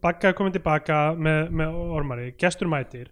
[0.01, 3.11] Bagga er komin tilbaka með, með ormari, gestur mætir.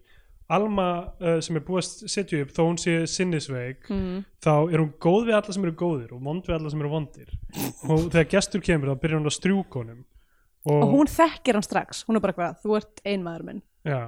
[0.53, 0.87] Alma
[1.23, 4.17] uh, sem er búið að setja upp þó hún sé sinnisveik mm.
[4.43, 6.91] þá er hún góð við alla sem eru góðir og vond við alla sem eru
[6.91, 7.31] vondir.
[7.87, 10.03] Og þegar gestur kemur þá byrjar hún að strjúka honum.
[10.67, 13.63] Og, og hún þekkir hann strax, hún er bara eitthvað þú ert einmaður minn.
[13.87, 14.03] Já,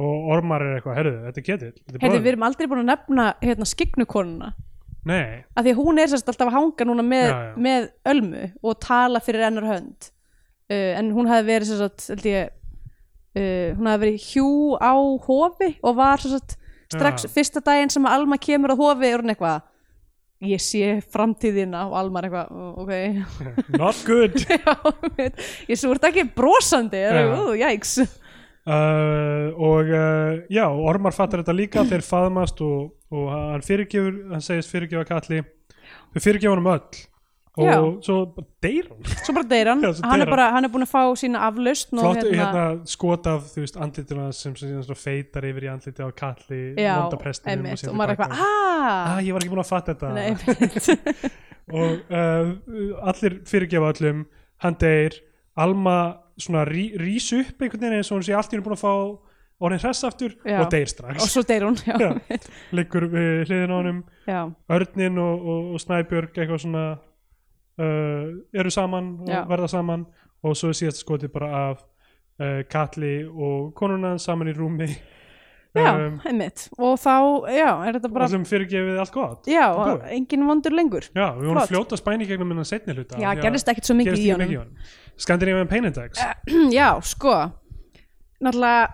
[0.00, 3.68] og ormar er eitthvað, herðu, þetta Heyrðu, bróðir." við erum aldrei búin að nefna hérna,
[3.70, 4.50] skygnukonuna
[5.06, 7.54] nei, af því að hún er sérst alltaf að hanga núna með, Já, já.
[7.66, 10.10] með ölmu og tala fyrir ennar hönd
[10.70, 14.48] uh, en hún hefði verið held ég uh, hún hefði verið hjú
[14.80, 14.94] á
[15.28, 16.56] hofi og var sérst
[16.94, 17.32] strax Já.
[17.36, 19.62] fyrsta daginn sem Alma kemur á hofi er hún eitthvað
[20.44, 21.86] ég sé framtíðina.
[21.88, 22.92] Og Alma er eitthvað "Ó, ok.
[23.80, 24.34] Not good.
[24.52, 24.74] Já,
[25.70, 27.00] ég svo ert ekki brosandi.
[27.62, 27.94] Jæks
[28.66, 34.44] uh, og uh, já, Ormar fattar þetta líka þeir faðmast og, og hann fyrirgefur hann
[34.44, 35.42] segist fyrirgefa kalli
[36.14, 37.02] þau fyrirgefa honum öll
[37.54, 37.76] og Já.
[38.02, 39.04] svo bara deyr hann.
[39.22, 40.66] Svo bara deyr hann, Já, svo hann, deyr er bara, hann.
[40.66, 44.72] er búin að fá sína aflaust flott hérna, skot af þú veist andlituna sem sem
[44.82, 48.16] svona feitar yfir í andliti á kalli já, vonda prestinum einmitt, síðan og maður er
[48.16, 50.10] eitthvað ah, aaa ég var ekki búin að fatta þetta.
[50.16, 50.90] Nei, einmitt.
[51.78, 54.26] og uh, allir fyrirgefa öllum
[54.64, 55.20] hann deyr
[55.54, 55.98] Alma
[56.34, 58.82] svona rí, rís upp einhvern veginn eins og hún sé allt í henni búin að
[58.82, 58.94] fá
[59.62, 60.58] orðin hress aftur Já.
[60.58, 61.22] og deyr strax.
[61.22, 62.38] Og svo deyr hún já, Já.
[62.74, 64.00] liggur við hliðin á honum.
[64.26, 64.40] Já,
[64.74, 66.84] Örnin og, og, og Snæbjörg eitthvað svona
[67.78, 69.40] eru saman og Já.
[69.50, 70.06] verða saman
[70.44, 71.82] og svo er síðast skotið bara af
[72.40, 74.88] uh, Katli og konuna saman í rúmi.
[75.74, 76.68] Já um, einmitt.
[76.78, 77.14] Og þá,
[77.50, 79.48] já, er þetta bara og sem fyrirgefið allt gott.
[79.50, 80.04] Já, búið.
[80.14, 81.08] engin vondur lengur.
[81.10, 81.72] Já, við vorum Flott.
[81.72, 84.44] fljóta spæni gegnum innan setni hluta já, gerðist ekkert svo mikið gerist í ekki honum.
[84.44, 84.92] mikið í honum.
[85.24, 86.22] Scandinavian Pain Index.
[86.78, 87.34] Já, sko.
[88.38, 88.86] Náttúrulega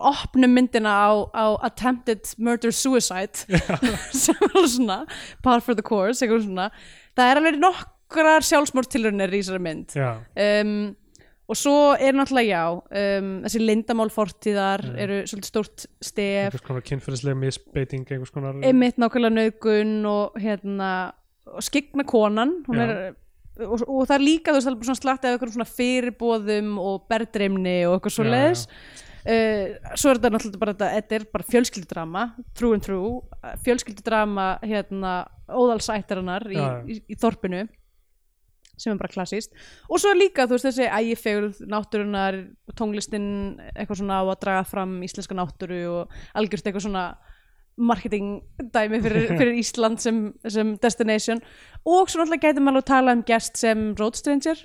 [0.00, 3.44] opnum myndina á, á attempted murder suicide.
[4.24, 4.98] Sem er alveg svona
[5.44, 6.70] par for the course, eitthvað svona
[7.18, 9.94] það er alveg nokkrar sjálfsmórtilurinnir í þessari mynd.
[9.98, 10.10] Já,
[10.46, 10.74] um,
[11.50, 12.64] og svo er náttúrulega já
[13.20, 14.98] um, þessi lindamál fortíðar Mm.
[15.02, 16.44] eru svolítið stórt stef.
[16.52, 20.90] Einhvers konar kynferðislega misbeiting einhvers konar einmitt nákvæmlega nauðgun og hérna
[21.50, 22.52] og skygna konan.
[22.70, 22.80] Já.
[22.84, 23.14] er,
[23.66, 27.02] og, og það er líka þú veist alveg svona slatt af eitthvað svona fyrirbóðum og
[27.10, 28.62] berðreimni og eitthvað svo Já, leiðis
[29.24, 32.24] uh, svo er þetta náttúrulega bara þetta, þetta er bara fjölskyldudrama
[32.54, 33.20] through and through,
[33.66, 35.14] fjölskyldudrama hérna
[35.50, 37.66] óðalsættarinnar í, í, í, þorpinu
[38.80, 39.52] sem er bara klassíst
[39.90, 42.38] og svo líka þú veist þessi ægifegul náttúrunar,
[42.78, 43.26] tónlistin
[43.74, 47.10] eitthvað svona á að draga fram íslenska náttúru og algjörst eitthvað svona
[47.80, 48.40] marketing
[48.74, 51.40] dæmi fyrir, fyrir Ísland sem, sem destination.
[51.84, 54.64] Og svo náttúrulega gæti maður að tala um gest sem road stranger.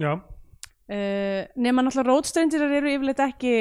[0.00, 3.56] Já, uh, nema náttúrulega road stranger eru yfirleitt ekki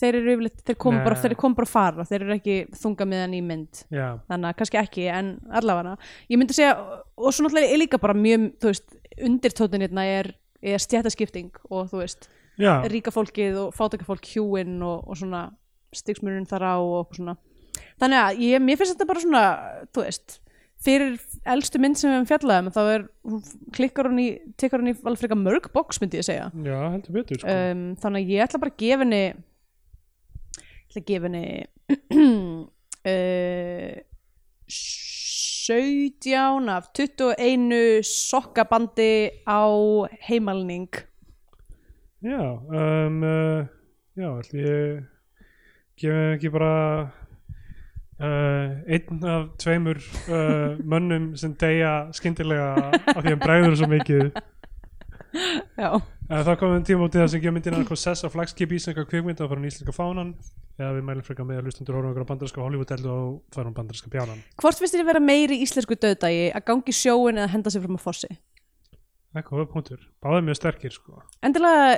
[0.00, 1.04] þeir eru yfirleitt, þeir kom Nei.
[1.04, 2.06] bara, þeir kom bara að fara.
[2.08, 3.82] Þeir eru ekki þunga miðan í mynd.
[3.92, 5.96] Já, þannig að kannski ekki en allavega.
[6.32, 8.98] Ég myndi segja og svo náttúrulega er líka bara mjög þú veist,
[9.28, 10.32] undirtótin hérna er,
[10.62, 12.72] er stjættaskipting og þú veist já.
[12.88, 15.48] ríka fólkið og fátæka fólk hjúinn og, og svona
[15.96, 17.36] stigsmunum þar á og svona.
[18.00, 19.44] Þannig að ég, mér finnst þetta bara svona
[19.92, 20.38] þú veist,
[20.80, 21.18] fyrir
[21.52, 23.06] elstu mynd sem við hefum fjallað um þá er,
[23.76, 24.28] klikkar hún í
[24.60, 26.48] tekur hún í alveg frekar mörg box myndi ég segja.
[26.64, 27.52] Já, heldur betur sko.
[27.52, 28.46] um, þannig að ég
[30.90, 31.46] ætla að gefa henni
[32.10, 32.66] ætla
[33.06, 33.94] uh,
[34.70, 39.62] 17 af 21 sokkabandi á
[40.26, 40.90] heimalning.
[42.22, 43.66] Já, um, uh,
[44.16, 45.02] já, ætli ég
[45.96, 47.10] gefa ekki bara
[48.20, 54.30] uh, einn af tveimur uh, mönnum sem deyja skyndilega af því að bregður svo mikið.
[55.78, 56.00] Já,
[56.30, 59.50] uh, Það komum tíma út í það sem gefa myndina Kossess á flagskip íslenska kvikmynda
[59.50, 60.34] frá íslenska fánan.
[60.80, 64.08] Eða við mælum frekar með að hlustundur horfum okkur á bandarinska Hollywood-dellu og farum bandarinska
[64.12, 67.98] bjánan Hvort finnst þér vera meiri íslensku döðdagi að gangi sjóin eða henda sér fram
[67.98, 68.30] á fossi?
[69.30, 71.20] Það er góða punktur, báðið mjög sterkir sko.
[71.46, 71.90] Endilega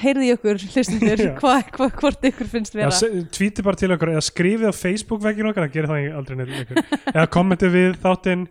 [0.00, 1.32] heyrði í okkur hlustundur Já.
[1.42, 3.10] hva, hva, hvort ykkur finnst vera?
[3.36, 6.54] Tvíti bara til okkur eða skrifið á Facebook veginn okkar, það gerir það aldrei neitt
[6.62, 6.80] ykkur.
[7.12, 8.46] Eða kommentið við þáttinn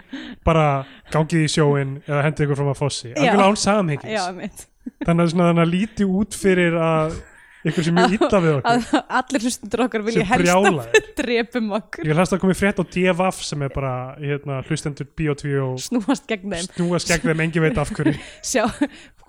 [0.46, 0.68] bara
[1.10, 4.14] gangið í sjóin eða hendið ykkur fram að fossi, algjörlega án samhengis.
[4.14, 4.68] Já, mitt
[5.06, 7.20] þannig að, svona, þannig að líti út fyrir að
[7.68, 8.70] ykkur sem mjög illa við okkur.
[8.72, 12.08] Að allir hlustundur okkar vilja helst að drepum okkur.
[12.08, 16.28] Ég hlæst að komi frétt á DFF sem er bara hérna, hlustendur Bíotví og snúast
[16.30, 16.70] gegn þeim.
[16.70, 18.16] snúast gegn þeim engi veit af hverju.
[18.52, 18.64] Sjá,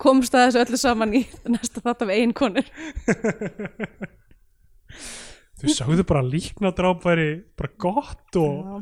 [0.01, 2.71] komst að þessu öllu saman í næsta þátt af ein konur.
[5.61, 7.27] Þau sagðu bara líknadráp væri
[7.59, 8.81] bara gott og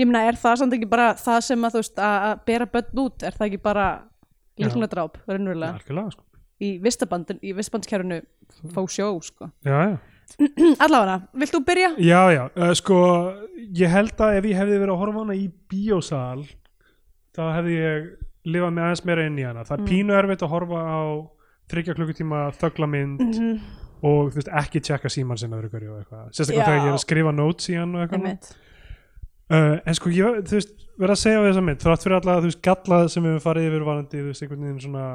[0.00, 3.02] ég meina er það samt ekki bara það sem að þú veist að bera börn
[3.02, 3.26] út?
[3.26, 3.88] Er það ekki bara.
[4.68, 6.24] Líknadráp raunverulega sko.
[6.60, 8.20] í vistabandin, í vistabandskerfinu
[8.74, 9.98] fá sjó sko já, já
[10.84, 11.88] allavega, vilt þú byrja?
[11.98, 12.98] Já, já, uh, sko
[13.74, 16.44] ég held að ef ég hefði verið að horfa hana í bíósal
[17.34, 18.06] þá hefði ég
[18.46, 19.88] lifað með aðeins meira inn í hana það er Mm.
[19.90, 21.02] pínu erfitt að horfa á
[21.70, 23.60] þryggja klukkutíma þöglamynd Mhm.
[24.02, 26.96] og þú veist, ekki tjekka síman sinna öðru hverju og eitthvað, sérstaklega þegar ég er
[26.96, 28.54] að skrifa notes í hann og eitthvað.
[29.50, 32.50] Uh, en sko, ég, veist, verð að segja á þessa mynd, þrátt fyrir alla, þú
[32.50, 35.06] veist, gallað sem við farið yfir varandi, þú veist, einhvern veginn svona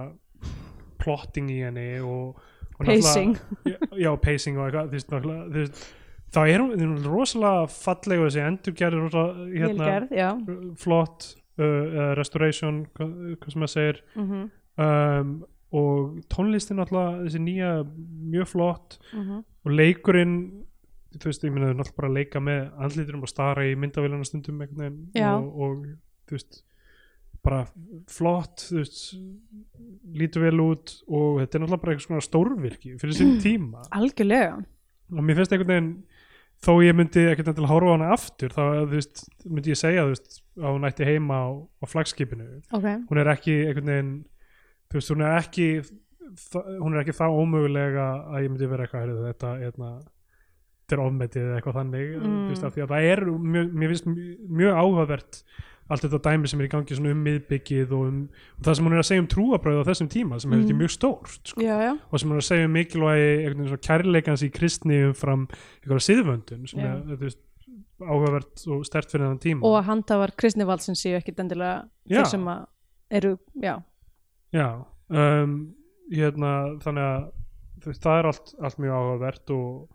[1.02, 2.42] plotting í henni og,
[2.76, 3.38] og Pacing.
[3.72, 5.88] já, já, pacing og eitthvað þú veist, náttúrulega, þú veist,
[6.36, 10.30] þá er hún, hún er rosalega falleg og þessi endurgerð hérna, Velgerð, já
[10.82, 11.32] flott
[11.62, 14.46] uh, restoration, hvað, hvað sem maður segir mm
[14.76, 15.36] um,
[15.76, 17.72] og tónlistin náttúrulega þessi nýja
[18.32, 19.44] mjög flott -hmm.
[19.66, 20.36] og leikurinn
[21.22, 24.28] þú veist, ég meina þau náttúrulega bara að leika með andliturum og stara í myndavélana
[24.28, 25.86] stundum og, og
[26.26, 26.62] þú veist
[27.46, 27.62] bara
[28.10, 29.02] flott þú veist,
[30.18, 33.86] lítur vel út og þetta er náttúrulega bara eitthvað svona stórvirki fyrir sinn tíma.
[33.96, 34.60] Algjörlega.
[35.14, 35.92] Og mér finnst einhvern veginn
[36.66, 40.78] þó ég myndi ekkert að horfa hana aftur þá veist, myndi ég segja veist, að
[40.78, 42.48] hún ætti heima á, á flagskipinu.
[42.74, 44.16] Ok, hún er ekki einhvern veginn
[44.90, 45.70] þú veist, hún er ekki
[46.82, 49.90] hún er ekki það ómögulega að ég myndi vera eitthvað heyrðu, þetta, hérna,
[50.86, 52.48] þetta er ofmetið eða eitthvað þannig Mm.
[52.50, 54.06] veist, því að það er mjög, mér finnst
[54.50, 55.40] mjög, áhugavert
[55.88, 58.20] allt þetta dæmi sem er í gangi um miðbyggið og um
[58.58, 60.80] og það sem hún er að segja um trúabröð á þessum tíma sem er Mm.
[60.82, 64.50] mjög stórt sko já, já og sem hann er að segja um mikilvægi kærleikans í
[64.52, 65.48] kristni umfram
[65.84, 66.94] einhverja siðvöndun sem Já.
[67.12, 67.38] er veist,
[68.02, 72.48] áhugavert og stert fyrir þennan tíma og að handhafar kristnivaldsins séu ekkit endilega þeir sem
[73.12, 73.82] eru, já
[74.54, 75.76] já um,
[76.12, 77.32] hérna, þannig að
[78.02, 79.88] það er allt, allt mjög áhugavert og,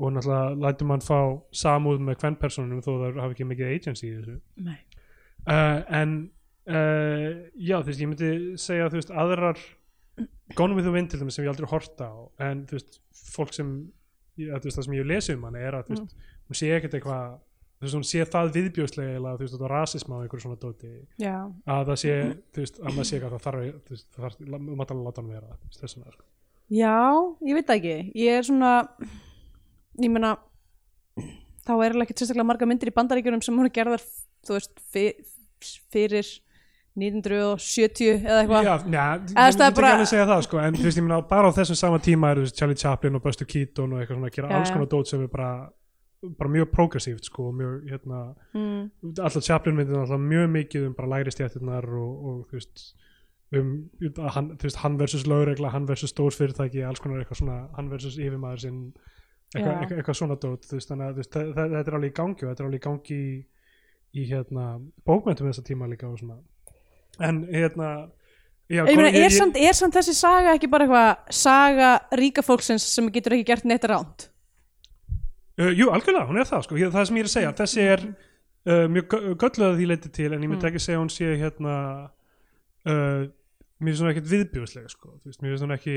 [0.00, 1.18] og náttúrulega lætur mann fá
[1.52, 6.14] samúð með hvern personunum þó það hafi ekki mikið agency í þessu uh, en
[6.70, 7.28] uh,
[7.60, 9.60] já þú veist ég myndi segja þú veist aðrar
[10.56, 12.16] Gone with the Wind til dæmis sem ég aldrei horta á
[12.48, 12.98] en þú veist
[13.34, 13.70] fólk sem
[14.40, 16.18] að, þú veist, það sem ég hef lesið um hann er að þú veist
[16.50, 17.38] hún sé ekkert eitthvað
[17.80, 20.92] þú veist hún sé það viðbjóðslega eða þú veist þetta rasisma og einhverju svona dóti
[21.20, 21.36] já,
[21.76, 22.18] að það sé
[22.50, 25.08] þú veist að maður sé eitthvað það þarf þú veist það þarf þú mátt alveg
[25.08, 26.28] láta hann vera þú veist, þess sko.
[26.80, 26.98] já,
[27.48, 28.74] ég veit ekki ég er svona
[29.98, 30.36] ég meina
[31.66, 34.04] þá er alveg ekkert sérstaklega marga myndir í bandaríkjunum sem er gerðar
[34.46, 35.18] þú veist, fyr,
[35.92, 36.30] fyrir
[37.00, 40.86] 1970 eða eitthvað Já, njá, ég myndi ekki bara- alveg segja það sko, en þú
[40.86, 44.00] veist, ég meina bara á þessum sama tíma eru Charlie Chaplin og Buster Keaton og
[44.00, 44.74] eitthvað svona að gera Já, alls já.
[44.74, 45.50] konar dót sem er bara,
[46.38, 48.22] bara mjög progressíft sko, og mjög, hérna,
[48.54, 48.90] mm,
[49.22, 52.84] alltaf Chaplin myndir alltaf mjög mikið um bara lægri stjættirnar og, og þú veist
[53.54, 53.70] um,
[54.10, 57.88] að hann, þú veist, hann versus lögregla hann versus stórsfyrirtæki, alls konar eitthvað svona hann
[57.90, 58.82] versus yfirmaður sinn
[59.54, 59.80] eitthvað, Já.
[59.80, 62.48] eitthvað, eitthvað svona dót, veist, að veist, það, það, þetta er alveg í gangi og
[62.52, 63.36] þetta er alveg í gangi í,
[64.20, 64.64] í hérna,
[65.06, 66.10] bókmæntum þessa tíma líka
[67.20, 67.88] en hérna
[68.70, 72.42] já, ég meina, er, ég- samt, er samt þessi saga ekki bara eitthvað saga ríka
[72.46, 74.28] fólksins sem getur ekki gert neitt ránt
[75.60, 78.02] Uh, jú, algjörlega, hún er það sko, það sem ég er að segja, þessi er
[78.06, 80.68] uh, mjög gö- gölluð að því leiti til en ég myndi Mm.
[80.70, 81.74] ekki segja hún sé hérna
[82.88, 83.26] uh,
[83.82, 85.96] mér finnst hún ekkert viðbjóðslega sko, mér finnst hún ekki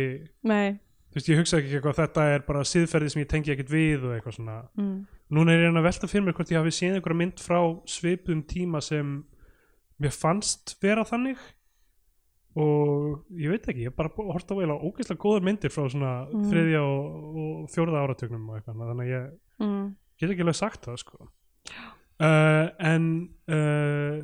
[0.52, 0.74] nei,
[1.14, 4.06] þú veist, ég hugsa ekki eitthvað þetta er bara siðferði sem ég tengi ekkert við
[4.08, 4.56] og eitthvað svona.
[4.82, 4.96] Mm,
[5.38, 8.42] núna er ég að velta fyrir mér hvort ég hafi séð einhverja mynd frá svipum
[8.50, 9.12] tíma sem
[10.02, 11.38] mér fannst vera þannig.
[12.58, 16.12] Og ég veit ekki, ég hef bara hort á eða ógeðslega góðar myndir frá svona
[16.30, 16.44] Mm.
[16.52, 19.32] þriðja og, og fjórða áratögnum og eitthvað, þannig að ég
[19.64, 19.88] mm,
[20.22, 21.30] get ekki alveg sagt það sko.
[22.24, 23.08] Uh, en
[23.50, 24.22] uh,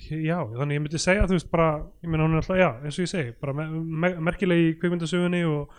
[0.00, 1.68] já, þannig ég myndi segja þú veist bara,
[2.02, 4.72] ég meina hún er alltaf já, eins og ég segi, bara me me merkileg í
[4.80, 5.74] kvikmyndasögunni og,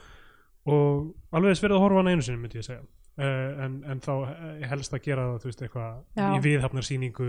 [0.66, 2.84] og alveg þess verið að horfa hann einu sinni myndi ég segja.
[3.16, 7.28] Uh, en, en þá eh, helst að gera það þú veist eitthvað í viðhafnarsýningu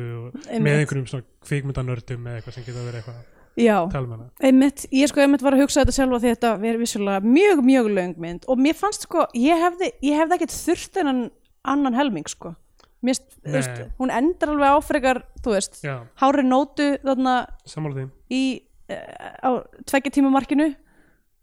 [0.58, 3.20] með einhverjum svona kvikmyndanördum eða eitthvað sem geta verið eitthvað
[3.62, 4.26] já, hana.
[4.42, 7.90] Einmitt, ég sko einmitt var að hugsa þetta sjálfa því þetta verið vissulega mjög, mjög
[8.00, 8.48] löng mynd.
[8.50, 11.12] Og mér fannst sko, ég hefði, ég hefði ekkert þurft en
[11.66, 12.56] annan helming sko.
[13.06, 13.52] Nei.
[13.60, 15.78] veist, hún endar alveg áfrekar þú veist,
[16.18, 17.34] hári nótu þarna
[18.32, 18.42] í
[18.90, 18.96] uh,
[19.46, 19.50] á
[19.86, 20.72] tveggja tíma markinu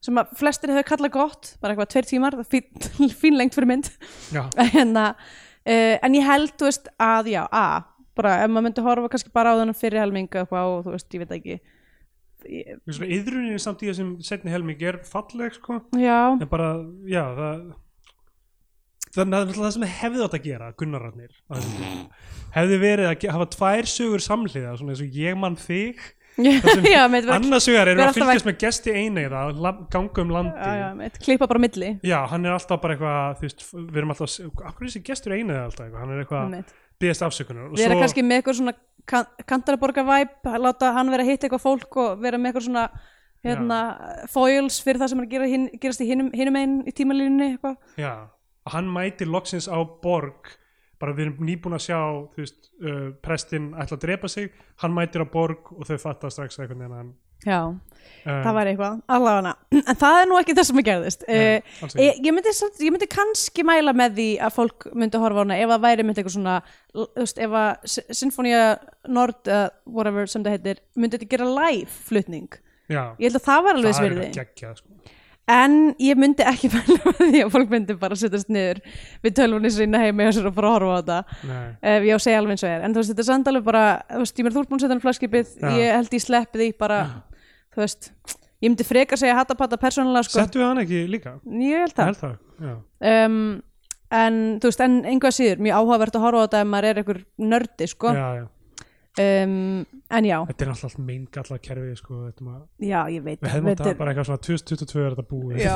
[0.04, 3.58] sem að flestir hefur kallað gott bara eitthvað tveir tímar, það er fín, fín lengt
[3.58, 3.92] fyrir mynd.
[4.84, 5.14] En, uh,
[5.64, 9.56] en ég held þú veist, að já, að bara ef maður myndi horfa kannski bara
[9.56, 11.62] á þennan fyrir helminga eitthvað og þú veist, ég veit ekki.
[12.44, 15.80] Ég, svona, yðrunin samt í þessum setni helming er falleg sko.
[15.96, 16.76] En bara,
[17.08, 17.72] já, það
[19.14, 21.34] þannig að það sem hefði átt að gera Gunnararnir
[22.54, 26.02] hefði verið að hafa tvær sögur samhliða svona eins og ég mann þig
[26.94, 29.44] já, annars vegar erum við að fylgjast með gesti eineiða
[29.94, 31.92] ganga um landi já, já, klippa bara milli.
[32.06, 35.62] Já, hann er alltaf bara eitthvað, veist, við erum alltaf, akkur er þessi gestur einið
[35.62, 37.72] alltaf eitthvað, hann er eitthvað, byggðast afsökunar.
[37.74, 38.76] Við erum svo, kannski með eitthvað svona
[39.14, 42.88] kan, kantaraborga væp, láta hann vera að hitta eitthvað fólk og vera með eitthvað svona
[43.44, 43.80] hérna,
[44.32, 45.50] foils fyrir það sem er að gera
[45.84, 47.54] gerast í hinum, hinum einn í tímalínunni
[48.72, 50.54] hann mætir loksins á borg,
[51.04, 52.00] bara við erum nýbúin að sjá,
[52.40, 54.54] veist, uh, prestinn ætla að drepa sig,
[54.84, 57.12] hann mætir á borg og þau fatta strax eitthvað neina hann,
[57.44, 59.54] já, uh, það væri eitthvað, allavega.
[59.82, 61.26] En það er nú ekki það sem að gerðist.
[61.28, 62.00] Nei, uh, ekki.
[62.00, 62.56] ég, ég, myndi,
[62.88, 66.08] ég myndi kannski mæla með því að fólk myndi horfa á hana ef það væri
[66.08, 66.58] myndi eitthvað svona
[67.20, 68.64] veist, ef að Sinfonia
[69.12, 72.48] Nord uh, whatever sem það heitir myndi þetta gera live flutning?
[72.88, 74.74] Já, ég held að það var alveg það er svirði.
[74.80, 75.20] sko.
[75.52, 78.80] En ég myndi ekki með því að fólk myndi bara setjast niður
[79.26, 81.18] við tölvunni sína heima og sér og bara horfa á þetta.
[81.94, 82.86] Ef ég á að segja alveg eins og er.
[82.88, 83.84] En þú veist þetta er samt alveg bara
[84.14, 85.68] þú veist ég mér þú ert búin að setja hann flagskipið Já.
[85.82, 87.02] ég held ég sleppi því bara
[87.76, 88.10] þú veist
[88.64, 90.40] ég myndi frekar segja hattapatta persónulega sko.
[90.40, 91.36] Settu við hann ekki líka?
[91.60, 92.04] ég held Það.
[92.04, 92.76] Það er það, já,
[93.28, 93.40] um,
[94.24, 97.02] en þú veist en einhvað síður mjög áhugavert að horfa á þetta ef maður er
[97.02, 97.20] einhver
[97.52, 98.14] nördi sko.
[98.16, 98.46] Já, já,
[99.22, 102.20] um, en já, þetta er alltaf meingalla kerfið, sko,
[102.82, 105.74] já ég veit við hefum þetta að bara eitthvað svona 2022 er þetta búið, Já,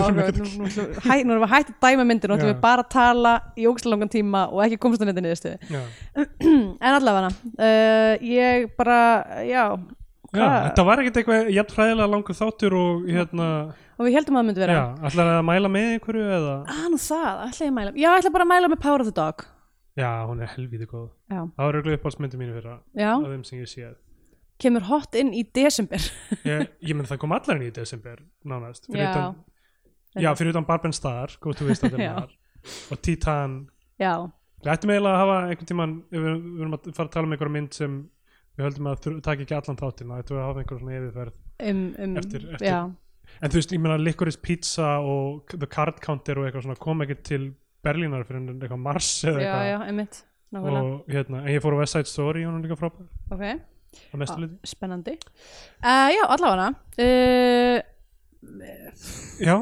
[1.08, 3.68] hæ, nú erum við hægt að dæma myndir og ætlum við bara að tala í
[3.70, 5.74] ógæslega langan tíma og ekki komast að niðurstöðu.
[5.74, 5.82] Já,
[6.88, 9.02] en allavega uh, ég bara,
[9.46, 9.64] já
[10.34, 13.52] já, þetta var ekkert eitthvað jafn fræðilega langur þáttur og hérna,
[13.98, 14.80] og við heldum að það myndi vera.
[14.80, 18.10] Já, ætlar að mæla með einhverju eða, ah, nú það, ætla ég að mæla já,
[18.10, 19.46] ég ætla bara að mæla með Power of the Dog
[19.98, 23.60] já, hún er helvíði góð, já, það var auðvitað uppáhaldsmyndi mínu fyrir af þeim sem
[23.64, 23.96] ég séð.
[24.58, 26.02] Kemur hot inn í desember.
[26.48, 29.12] Ég, ég menn það kom allar inn í desember nánast, fyrir Já.
[29.12, 32.36] utan já, fyrir utan Barben Star, góð þú veist að það
[32.92, 33.58] og Titan.
[34.02, 34.14] Já,
[34.64, 37.36] við ættum eiginlega að hafa einhvern tíman við, við erum að fara að tala um
[37.36, 38.00] einhverja mynd sem
[38.58, 40.98] við höldum að þur- taka ekki allan þáttinn þá ættum við að hafa einhverja svona
[40.98, 41.36] yfirferð
[41.70, 42.80] um, um Eftir- eftir- já,
[43.38, 47.06] en þú veist, ég meina Licorice Pizza og The Card Counter og eitthvað svona kom
[47.06, 47.46] ekki til
[47.88, 49.72] Berlínar fyrir en eitthvað Mars eða já, eitthvað.
[49.72, 50.22] já, einmitt
[50.54, 53.10] nákvæmlega, og hérna, en ég fór á West Side Story og hún er líka frábær,
[53.34, 53.44] ok.
[54.12, 55.16] Að mestu liti spennandi.
[55.82, 56.68] Uh, já, allavega.
[57.02, 57.78] Uh,
[59.42, 59.56] já,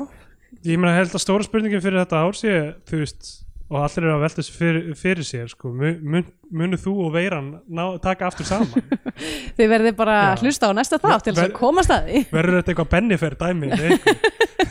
[0.65, 2.55] ég meina held að stóra spurningin fyrir þetta ár sé,
[2.89, 3.44] þú veist
[3.75, 7.13] og allir eru að velta þessu fyrir, fyrir sér sko, mun, mun, munu þú og
[7.15, 8.85] veiran ná, taka aftur saman?
[9.57, 12.23] Þið verðið bara að hlusta á næsta þátt til þess að komast að því.
[12.31, 13.71] verður þetta eitthvað bennifer dæmi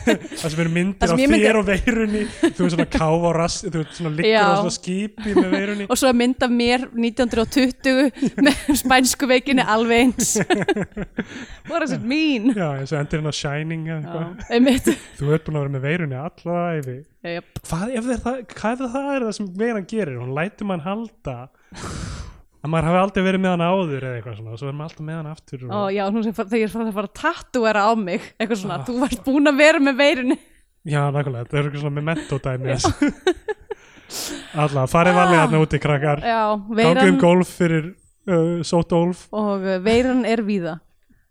[0.05, 2.21] það sem eru myndir sem ég myndi- þér og veirunni.
[2.43, 5.87] Þú er svona káf á rass þú er svona liggur á svona skipi með veirunni.
[5.89, 8.11] Og svo er mynd af mér 1920
[8.45, 10.35] með spænsku veikinni alveg eins.
[11.69, 13.89] What does it mean já, eins og endur hérna Shining
[15.19, 16.59] þú ert búin að vera með veirunni alla
[17.25, 17.59] Jep.
[17.65, 20.19] hvað ef það, hvað ef það er það sem veiran gerir?
[20.21, 21.35] Hún lætur mann halda
[22.65, 24.91] að maður hafi aldrei verið með hann áður eða eitthvað svona og svo er maður
[24.91, 25.73] alltaf með hann aftur og...
[25.73, 28.85] Ó, já, nú sem þegar ég fara að tattúera á mig eitthvað svona, Ah.
[28.87, 30.37] þú varst búin að vera með veirunni.
[30.85, 32.77] Já, nákvæmlega, það er eitthvað svona memento dæmi.
[34.61, 36.21] Alla, farið valið hann úti krakkar.
[36.21, 37.87] Já, gangi um veiran golf fyrir
[38.29, 40.77] uh, sótólf og uh, veiran er víða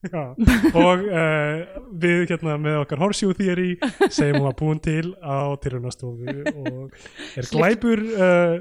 [0.84, 3.74] og uh, við hérna með okkar horseshoe theory
[4.08, 6.96] segjum hún að búin til á tilhjónastofu og
[7.40, 8.56] er glæpur uh,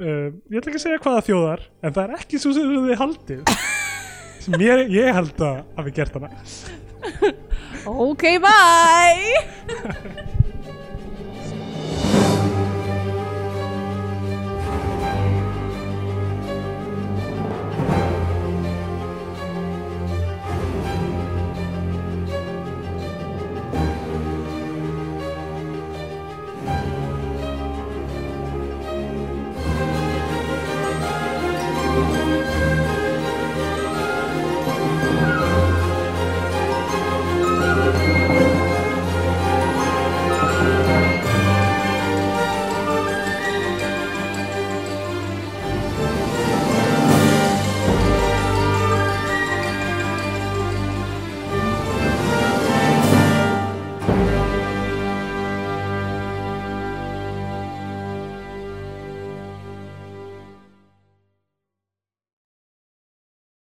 [0.00, 3.00] uh, ég ætla ekki að segja hvaða þjóðar en það er ekki svo sem þið
[3.04, 3.54] haldið.
[4.40, 6.32] Sem ég, ég held að hafi gert hana.
[7.90, 10.36] Ok, bye